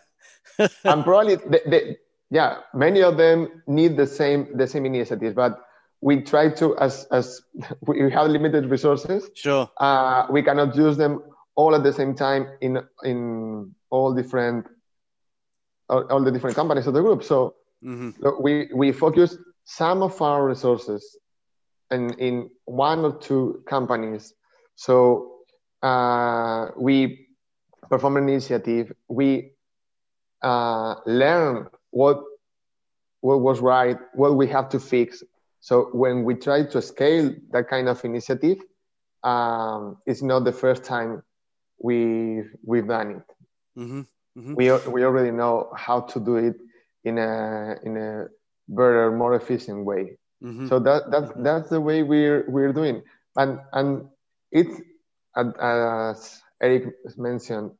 that. 0.57 0.71
and 0.83 1.03
probably, 1.03 1.35
they, 1.35 1.61
they, 1.67 1.97
yeah, 2.29 2.59
many 2.73 3.01
of 3.01 3.17
them 3.17 3.63
need 3.67 3.97
the 3.97 4.07
same 4.07 4.55
the 4.55 4.67
same 4.67 4.85
initiatives, 4.85 5.35
but 5.35 5.59
we 6.01 6.21
try 6.21 6.49
to 6.49 6.77
as 6.77 7.05
as 7.11 7.41
we 7.87 8.11
have 8.11 8.27
limited 8.29 8.65
resources. 8.69 9.29
Sure, 9.33 9.69
uh, 9.77 10.27
we 10.29 10.43
cannot 10.43 10.75
use 10.75 10.97
them 10.97 11.23
all 11.55 11.75
at 11.75 11.83
the 11.83 11.93
same 11.93 12.15
time 12.15 12.47
in 12.61 12.79
in 13.03 13.73
all 13.89 14.13
different 14.13 14.67
all, 15.89 16.03
all 16.11 16.23
the 16.23 16.31
different 16.31 16.55
companies 16.55 16.87
of 16.87 16.93
the 16.93 17.01
group. 17.01 17.23
So 17.23 17.55
Mm-hmm. 17.83 18.41
we, 18.41 18.69
we 18.73 18.91
focus 18.91 19.37
some 19.65 20.01
of 20.03 20.21
our 20.21 20.47
resources 20.47 21.17
in, 21.93 22.13
in 22.19 22.49
one 22.65 22.99
or 22.99 23.17
two 23.19 23.63
companies. 23.67 24.33
So 24.75 25.37
uh, 25.81 26.67
we 26.77 27.27
perform 27.89 28.17
an 28.17 28.29
initiative, 28.29 28.91
we 29.07 29.51
uh, 30.41 30.95
learn 31.05 31.67
what, 31.91 32.21
what 33.21 33.39
was 33.41 33.59
right, 33.59 33.97
what 34.13 34.35
we 34.35 34.47
have 34.47 34.69
to 34.69 34.79
fix. 34.79 35.23
So 35.59 35.89
when 35.93 36.23
we 36.23 36.35
try 36.35 36.63
to 36.65 36.81
scale 36.81 37.33
that 37.51 37.69
kind 37.69 37.87
of 37.87 38.03
initiative, 38.03 38.57
um, 39.23 39.97
it's 40.05 40.21
not 40.21 40.43
the 40.43 40.51
first 40.51 40.83
time 40.83 41.23
we 41.79 42.43
we've 42.65 42.87
done 42.87 43.11
it. 43.11 43.79
Mm-hmm. 43.79 44.01
Mm-hmm. 44.37 44.55
We, 44.55 44.71
we 44.91 45.05
already 45.05 45.31
know 45.31 45.71
how 45.75 46.01
to 46.01 46.19
do 46.19 46.35
it 46.35 46.55
in 47.03 47.17
a 47.17 47.75
in 47.83 47.97
a 47.97 48.25
better, 48.67 49.11
more 49.11 49.35
efficient 49.35 49.85
way. 49.85 50.17
Mm-hmm. 50.43 50.67
So 50.67 50.79
that 50.79 51.09
that's 51.09 51.31
that's 51.37 51.69
the 51.69 51.79
way 51.79 52.03
we're 52.03 52.45
we're 52.49 52.73
doing, 52.73 53.03
and 53.37 53.59
and 53.71 54.07
it's 54.51 54.75
as 55.35 56.41
Erick 56.61 56.93
mentioned, 57.17 57.71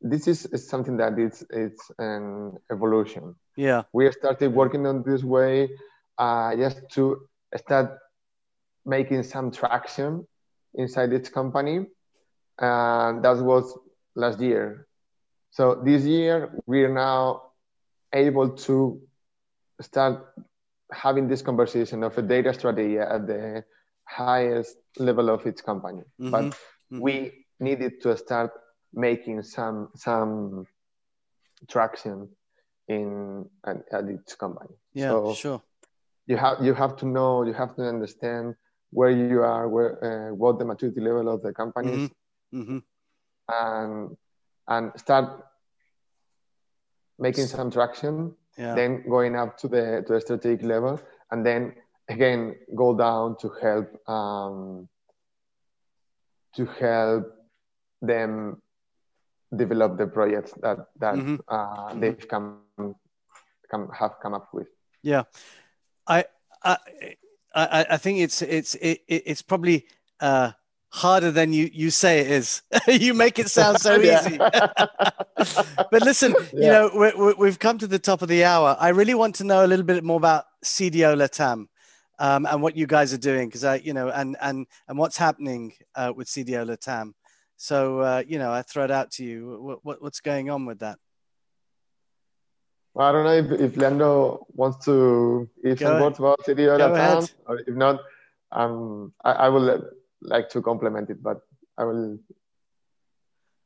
this 0.00 0.26
is, 0.26 0.48
something 0.68 0.96
that 0.96 1.18
it's 1.18 1.44
it's 1.50 1.90
an 1.98 2.56
evolution. 2.70 3.34
Yeah, 3.56 3.82
we 3.92 4.10
started 4.12 4.52
working 4.54 4.86
on 4.86 5.02
this 5.02 5.22
way 5.22 5.70
uh, 6.18 6.56
just 6.56 6.80
to 6.92 7.28
start 7.56 7.98
making 8.84 9.22
some 9.22 9.50
traction 9.50 10.26
inside 10.74 11.12
its 11.12 11.28
company, 11.28 11.86
and 12.58 13.22
that 13.22 13.36
was 13.36 13.78
last 14.14 14.40
year. 14.40 14.86
So 15.50 15.74
this 15.84 16.04
year 16.04 16.58
we 16.66 16.84
are 16.84 16.92
now 16.92 17.52
able 18.14 18.50
to 18.50 19.00
start 19.80 20.24
having 20.92 21.28
this 21.28 21.42
conversation 21.42 22.02
of 22.02 22.16
a 22.18 22.22
data 22.22 22.52
strategy 22.52 22.98
at 22.98 23.26
the 23.26 23.64
highest 24.04 24.76
level 24.98 25.30
of 25.30 25.46
its 25.46 25.60
company. 25.60 26.02
Mm-hmm. 26.20 26.30
But 26.30 26.44
mm-hmm. 26.44 27.00
we 27.00 27.46
needed 27.60 28.00
to 28.02 28.16
start 28.16 28.50
making 28.92 29.42
some 29.42 29.88
some 29.94 30.66
traction 31.68 32.28
in 32.88 33.46
at, 33.64 33.76
at 33.92 34.04
its 34.04 34.34
company. 34.34 34.74
Yeah, 34.92 35.10
so 35.10 35.34
sure. 35.34 35.62
You 36.26 36.36
have 36.36 36.62
you 36.62 36.74
have 36.74 36.96
to 36.96 37.06
know, 37.06 37.44
you 37.44 37.52
have 37.52 37.74
to 37.76 37.82
understand 37.88 38.54
where 38.90 39.10
you 39.10 39.42
are, 39.42 39.68
where 39.68 40.28
uh, 40.30 40.34
what 40.34 40.58
the 40.58 40.64
maturity 40.64 41.00
level 41.00 41.28
of 41.28 41.42
the 41.42 41.52
company 41.52 41.92
is, 41.92 42.10
mm-hmm. 42.54 42.60
Mm-hmm. 42.60 42.78
and 43.48 44.16
and 44.68 44.92
start 44.96 45.44
making 47.18 47.46
some 47.46 47.70
traction. 47.70 48.34
Yeah. 48.58 48.74
Then 48.74 49.04
going 49.08 49.36
up 49.36 49.56
to 49.58 49.68
the 49.68 50.04
to 50.06 50.12
the 50.14 50.20
strategic 50.20 50.62
level, 50.64 51.00
and 51.30 51.44
then 51.44 51.74
again 52.08 52.56
go 52.74 52.96
down 52.96 53.36
to 53.38 53.48
help 53.60 54.08
um, 54.08 54.88
to 56.56 56.66
help 56.66 57.32
them 58.02 58.60
develop 59.54 59.96
the 59.96 60.06
projects 60.06 60.52
that 60.60 60.78
that 60.98 61.14
mm-hmm. 61.14 61.36
uh, 61.48 61.56
mm-hmm. 61.56 62.00
they've 62.00 62.28
come, 62.28 62.60
come 63.70 63.88
have 63.98 64.16
come 64.22 64.34
up 64.34 64.48
with. 64.52 64.68
Yeah, 65.02 65.24
I 66.06 66.24
I 66.62 66.76
I, 67.54 67.96
think 67.96 68.18
it's 68.20 68.42
it's 68.42 68.74
it, 68.76 69.02
it's 69.08 69.42
probably 69.42 69.86
uh, 70.20 70.52
harder 70.92 71.30
than 71.30 71.52
you 71.52 71.70
you 71.72 71.90
say 71.90 72.20
it 72.20 72.30
is. 72.30 72.62
you 72.86 73.14
make 73.14 73.38
it 73.38 73.48
sound 73.48 73.80
so 73.80 74.00
easy. 74.00 74.36
but 74.38 76.02
listen, 76.02 76.34
yeah. 76.52 76.86
you 76.86 76.92
know 76.92 77.34
we 77.38 77.48
have 77.48 77.58
come 77.58 77.78
to 77.78 77.86
the 77.86 77.98
top 77.98 78.22
of 78.22 78.28
the 78.28 78.44
hour. 78.44 78.76
I 78.78 78.90
really 78.90 79.14
want 79.14 79.34
to 79.36 79.44
know 79.44 79.64
a 79.64 79.68
little 79.68 79.84
bit 79.84 80.04
more 80.04 80.18
about 80.18 80.44
CDO 80.64 81.16
Latam. 81.16 81.66
Um, 82.18 82.46
and 82.46 82.62
what 82.62 82.76
you 82.76 82.86
guys 82.86 83.12
are 83.12 83.18
doing, 83.18 83.48
because 83.48 83.64
I, 83.64 83.76
you 83.76 83.94
know, 83.94 84.08
and 84.08 84.36
and 84.40 84.66
and 84.86 84.98
what's 84.98 85.16
happening 85.16 85.72
uh, 85.96 86.12
with 86.14 86.28
CDO 86.28 86.68
Latam. 86.68 87.14
So, 87.56 88.00
uh, 88.00 88.22
you 88.26 88.38
know, 88.38 88.52
I 88.52 88.62
throw 88.62 88.84
it 88.84 88.90
out 88.90 89.12
to 89.12 89.24
you. 89.24 89.58
What, 89.60 89.84
what, 89.84 90.02
what's 90.02 90.20
going 90.20 90.50
on 90.50 90.66
with 90.66 90.80
that? 90.80 90.98
Well, 92.94 93.08
I 93.08 93.12
don't 93.12 93.24
know 93.24 93.54
if, 93.54 93.60
if 93.60 93.76
Leandro 93.76 94.46
wants 94.52 94.84
to 94.84 95.48
if 95.64 95.78
some 95.78 96.00
words 96.00 96.18
about 96.18 96.40
CDO 96.40 96.78
Latam, 96.78 97.32
or 97.46 97.58
if 97.58 97.74
not, 97.74 98.00
um, 98.52 99.12
I, 99.24 99.32
I 99.32 99.48
will 99.48 99.90
like 100.22 100.48
to 100.50 100.62
complement 100.62 101.10
it, 101.10 101.22
but 101.22 101.40
I 101.78 101.84
will. 101.84 102.18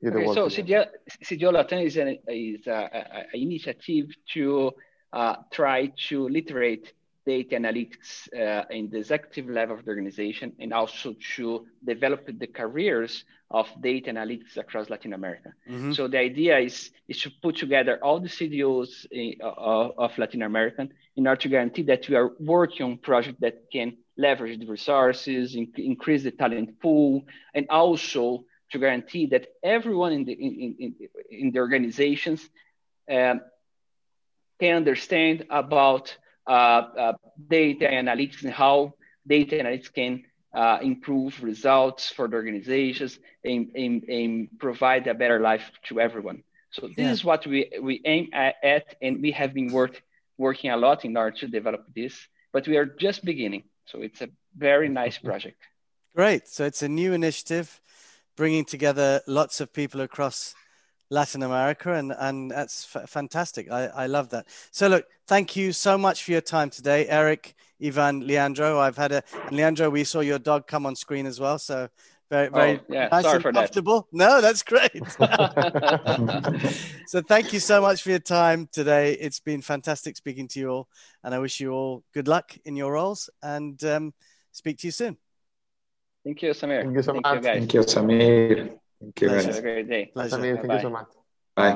Okay, 0.05 0.27
so 0.35 0.47
CDO 0.47 1.53
Latam 1.53 1.85
is 1.85 1.97
an 1.97 2.19
is 2.29 2.67
an 2.67 2.89
initiative 3.33 4.15
to 4.35 4.73
uh, 5.13 5.37
try 5.51 5.91
to 6.09 6.29
literate 6.29 6.93
data 7.27 7.57
analytics 7.57 8.33
uh, 8.33 8.65
in 8.71 8.89
the 8.89 8.99
executive 8.99 9.49
level 9.51 9.77
of 9.77 9.85
the 9.85 9.91
organization 9.91 10.53
and 10.61 10.73
also 10.73 11.15
to 11.35 11.67
develop 11.85 12.27
the 12.27 12.47
careers 12.47 13.25
of 13.51 13.69
data 13.81 14.11
analytics 14.11 14.57
across 14.57 14.89
Latin 14.89 15.13
America. 15.13 15.53
Mm-hmm. 15.69 15.93
So 15.93 16.09
the 16.09 16.19
idea 16.19 16.59
is, 16.59 16.91
is 17.09 17.21
to 17.23 17.31
put 17.43 17.57
together 17.57 17.99
all 18.03 18.21
the 18.21 18.29
CDOs 18.29 19.07
in, 19.11 19.35
uh, 19.43 19.89
of 19.99 20.17
Latin 20.19 20.43
America 20.43 20.89
in 21.17 21.27
order 21.27 21.41
to 21.43 21.49
guarantee 21.49 21.83
that 21.83 22.09
we 22.09 22.17
are 22.17 22.33
working 22.39 22.87
on 22.87 22.99
projects 22.99 23.39
that 23.41 23.71
can 23.73 23.97
leverage 24.17 24.59
the 24.59 24.67
resources, 24.67 25.55
in, 25.55 25.73
increase 25.77 26.23
the 26.23 26.31
talent 26.31 26.81
pool, 26.81 27.25
and 27.55 27.67
also 27.71 28.45
to 28.71 28.79
guarantee 28.79 29.27
that 29.27 29.49
everyone 29.63 30.13
in 30.13 30.25
the, 30.25 30.33
in, 30.33 30.77
in, 30.79 30.95
in 31.31 31.51
the 31.53 31.59
organizations 31.59 32.49
um, 33.11 33.41
can 34.59 34.77
understand 34.77 35.47
about 35.51 36.17
data 36.47 37.87
analytics 37.87 38.43
and 38.45 38.53
how 38.53 38.95
data 39.27 39.57
analytics 39.57 39.93
can 39.93 40.25
uh, 40.55 40.79
improve 40.81 41.43
results 41.43 42.09
for 42.09 42.29
the 42.29 42.37
organizations 42.37 43.19
and, 43.45 43.71
and, 43.75 44.05
and, 44.05 44.49
provide 44.59 45.07
a 45.07 45.13
better 45.13 45.39
life 45.39 45.71
to 45.87 46.01
everyone. 46.01 46.43
So 46.71 46.89
this 46.89 46.97
yeah. 46.97 47.13
is 47.13 47.25
what 47.25 47.47
we, 47.47 47.71
we 47.83 48.01
aim 48.05 48.31
at, 48.33 48.55
at, 48.63 48.95
and 49.03 49.21
we 49.21 49.33
have 49.33 49.53
been 49.53 49.71
work, 49.71 50.03
working 50.39 50.71
a 50.71 50.77
lot 50.77 51.05
in 51.05 51.17
order 51.17 51.37
to 51.39 51.49
develop 51.49 51.85
this, 51.95 52.17
but 52.53 52.67
we 52.67 52.77
are 52.79 52.87
just 52.87 53.25
beginning. 53.25 53.65
So 53.87 54.01
it's 54.01 54.23
a 54.23 54.29
very 54.57 54.89
nice 54.89 55.19
project. 55.19 55.59
Great. 56.15 56.49
So 56.49 56.65
it's 56.65 56.83
a 56.83 56.89
new 56.89 57.13
initiative 57.13 57.81
bringing 58.37 58.65
together 58.65 59.21
lots 59.27 59.61
of 59.61 59.73
people 59.73 60.01
across 60.01 60.55
Latin 61.11 61.43
America, 61.43 61.93
and 61.93 62.13
and 62.19 62.51
that's 62.51 62.89
f- 62.95 63.09
fantastic. 63.09 63.71
I, 63.71 63.87
I 63.87 64.07
love 64.07 64.31
that. 64.31 64.47
So 64.71 64.89
look, 64.89 65.07
thank 65.27 65.57
you 65.57 65.73
so 65.73 65.97
much 65.97 66.25
for 66.25 66.33
your 66.33 66.41
time 66.41 66.71
today, 66.71 67.07
Erick, 67.09 67.55
Ivan, 67.83 68.27
Leandro. 68.27 68.79
I've 68.79 68.97
had 68.97 69.13
a 69.13 69.23
Leandro. 69.51 69.91
We 69.91 70.05
saw 70.05 70.21
your 70.21 70.39
dog 70.39 70.67
come 70.67 70.87
on 70.87 70.97
screen 70.97 71.27
as 71.27 71.39
well, 71.39 71.59
so 71.59 71.89
very 72.29 72.49
very 72.49 72.79
oh, 72.79 72.85
yeah. 72.89 73.09
nice 73.13 73.25
Sorry 73.25 73.43
and 73.45 73.55
comfortable. 73.55 74.09
That. 74.13 74.19
No, 74.19 74.41
that's 74.41 74.63
great. 74.63 74.91
so 77.07 77.23
thank 77.23 77.53
you 77.53 77.61
so 77.61 77.81
much 77.81 78.03
for 78.03 78.11
your 78.11 78.19
time 78.19 78.69
today. 78.73 79.13
It's 79.13 79.41
been 79.41 79.63
fantastic 79.63 80.17
speaking 80.17 80.49
to 80.49 80.61
you 80.61 80.71
all, 80.71 80.89
and 81.23 81.35
I 81.35 81.39
wish 81.39 81.61
you 81.61 81.73
all 81.73 82.03
good 82.13 82.27
luck 82.27 82.53
in 82.65 82.77
your 82.77 82.93
roles. 82.93 83.31
And 83.43 83.83
um, 83.85 84.15
speak 84.53 84.79
to 84.79 84.89
you 84.89 84.93
soon. 84.93 85.17
Thank 86.25 86.43
you, 86.43 86.51
Samir. 86.51 86.83
Thank 86.83 86.97
you 86.97 87.03
so 87.03 87.13
Thank 87.13 87.25
much. 87.25 87.37
You 87.37 87.43
Thank 87.43 87.75
you, 87.75 87.81
Samir. 87.83 88.79
Thank 89.01 89.21
you, 89.21 89.29
guys. 89.29 89.47
Have 89.47 89.57
a 89.57 89.63
great 89.63 89.89
day. 89.89 90.13
Pleasure. 90.15 90.37
Samir, 90.39 90.61
thank 90.61 90.67
Bye-bye. 90.67 90.75
you 90.75 90.79
so 90.81 90.91
much. 90.91 91.09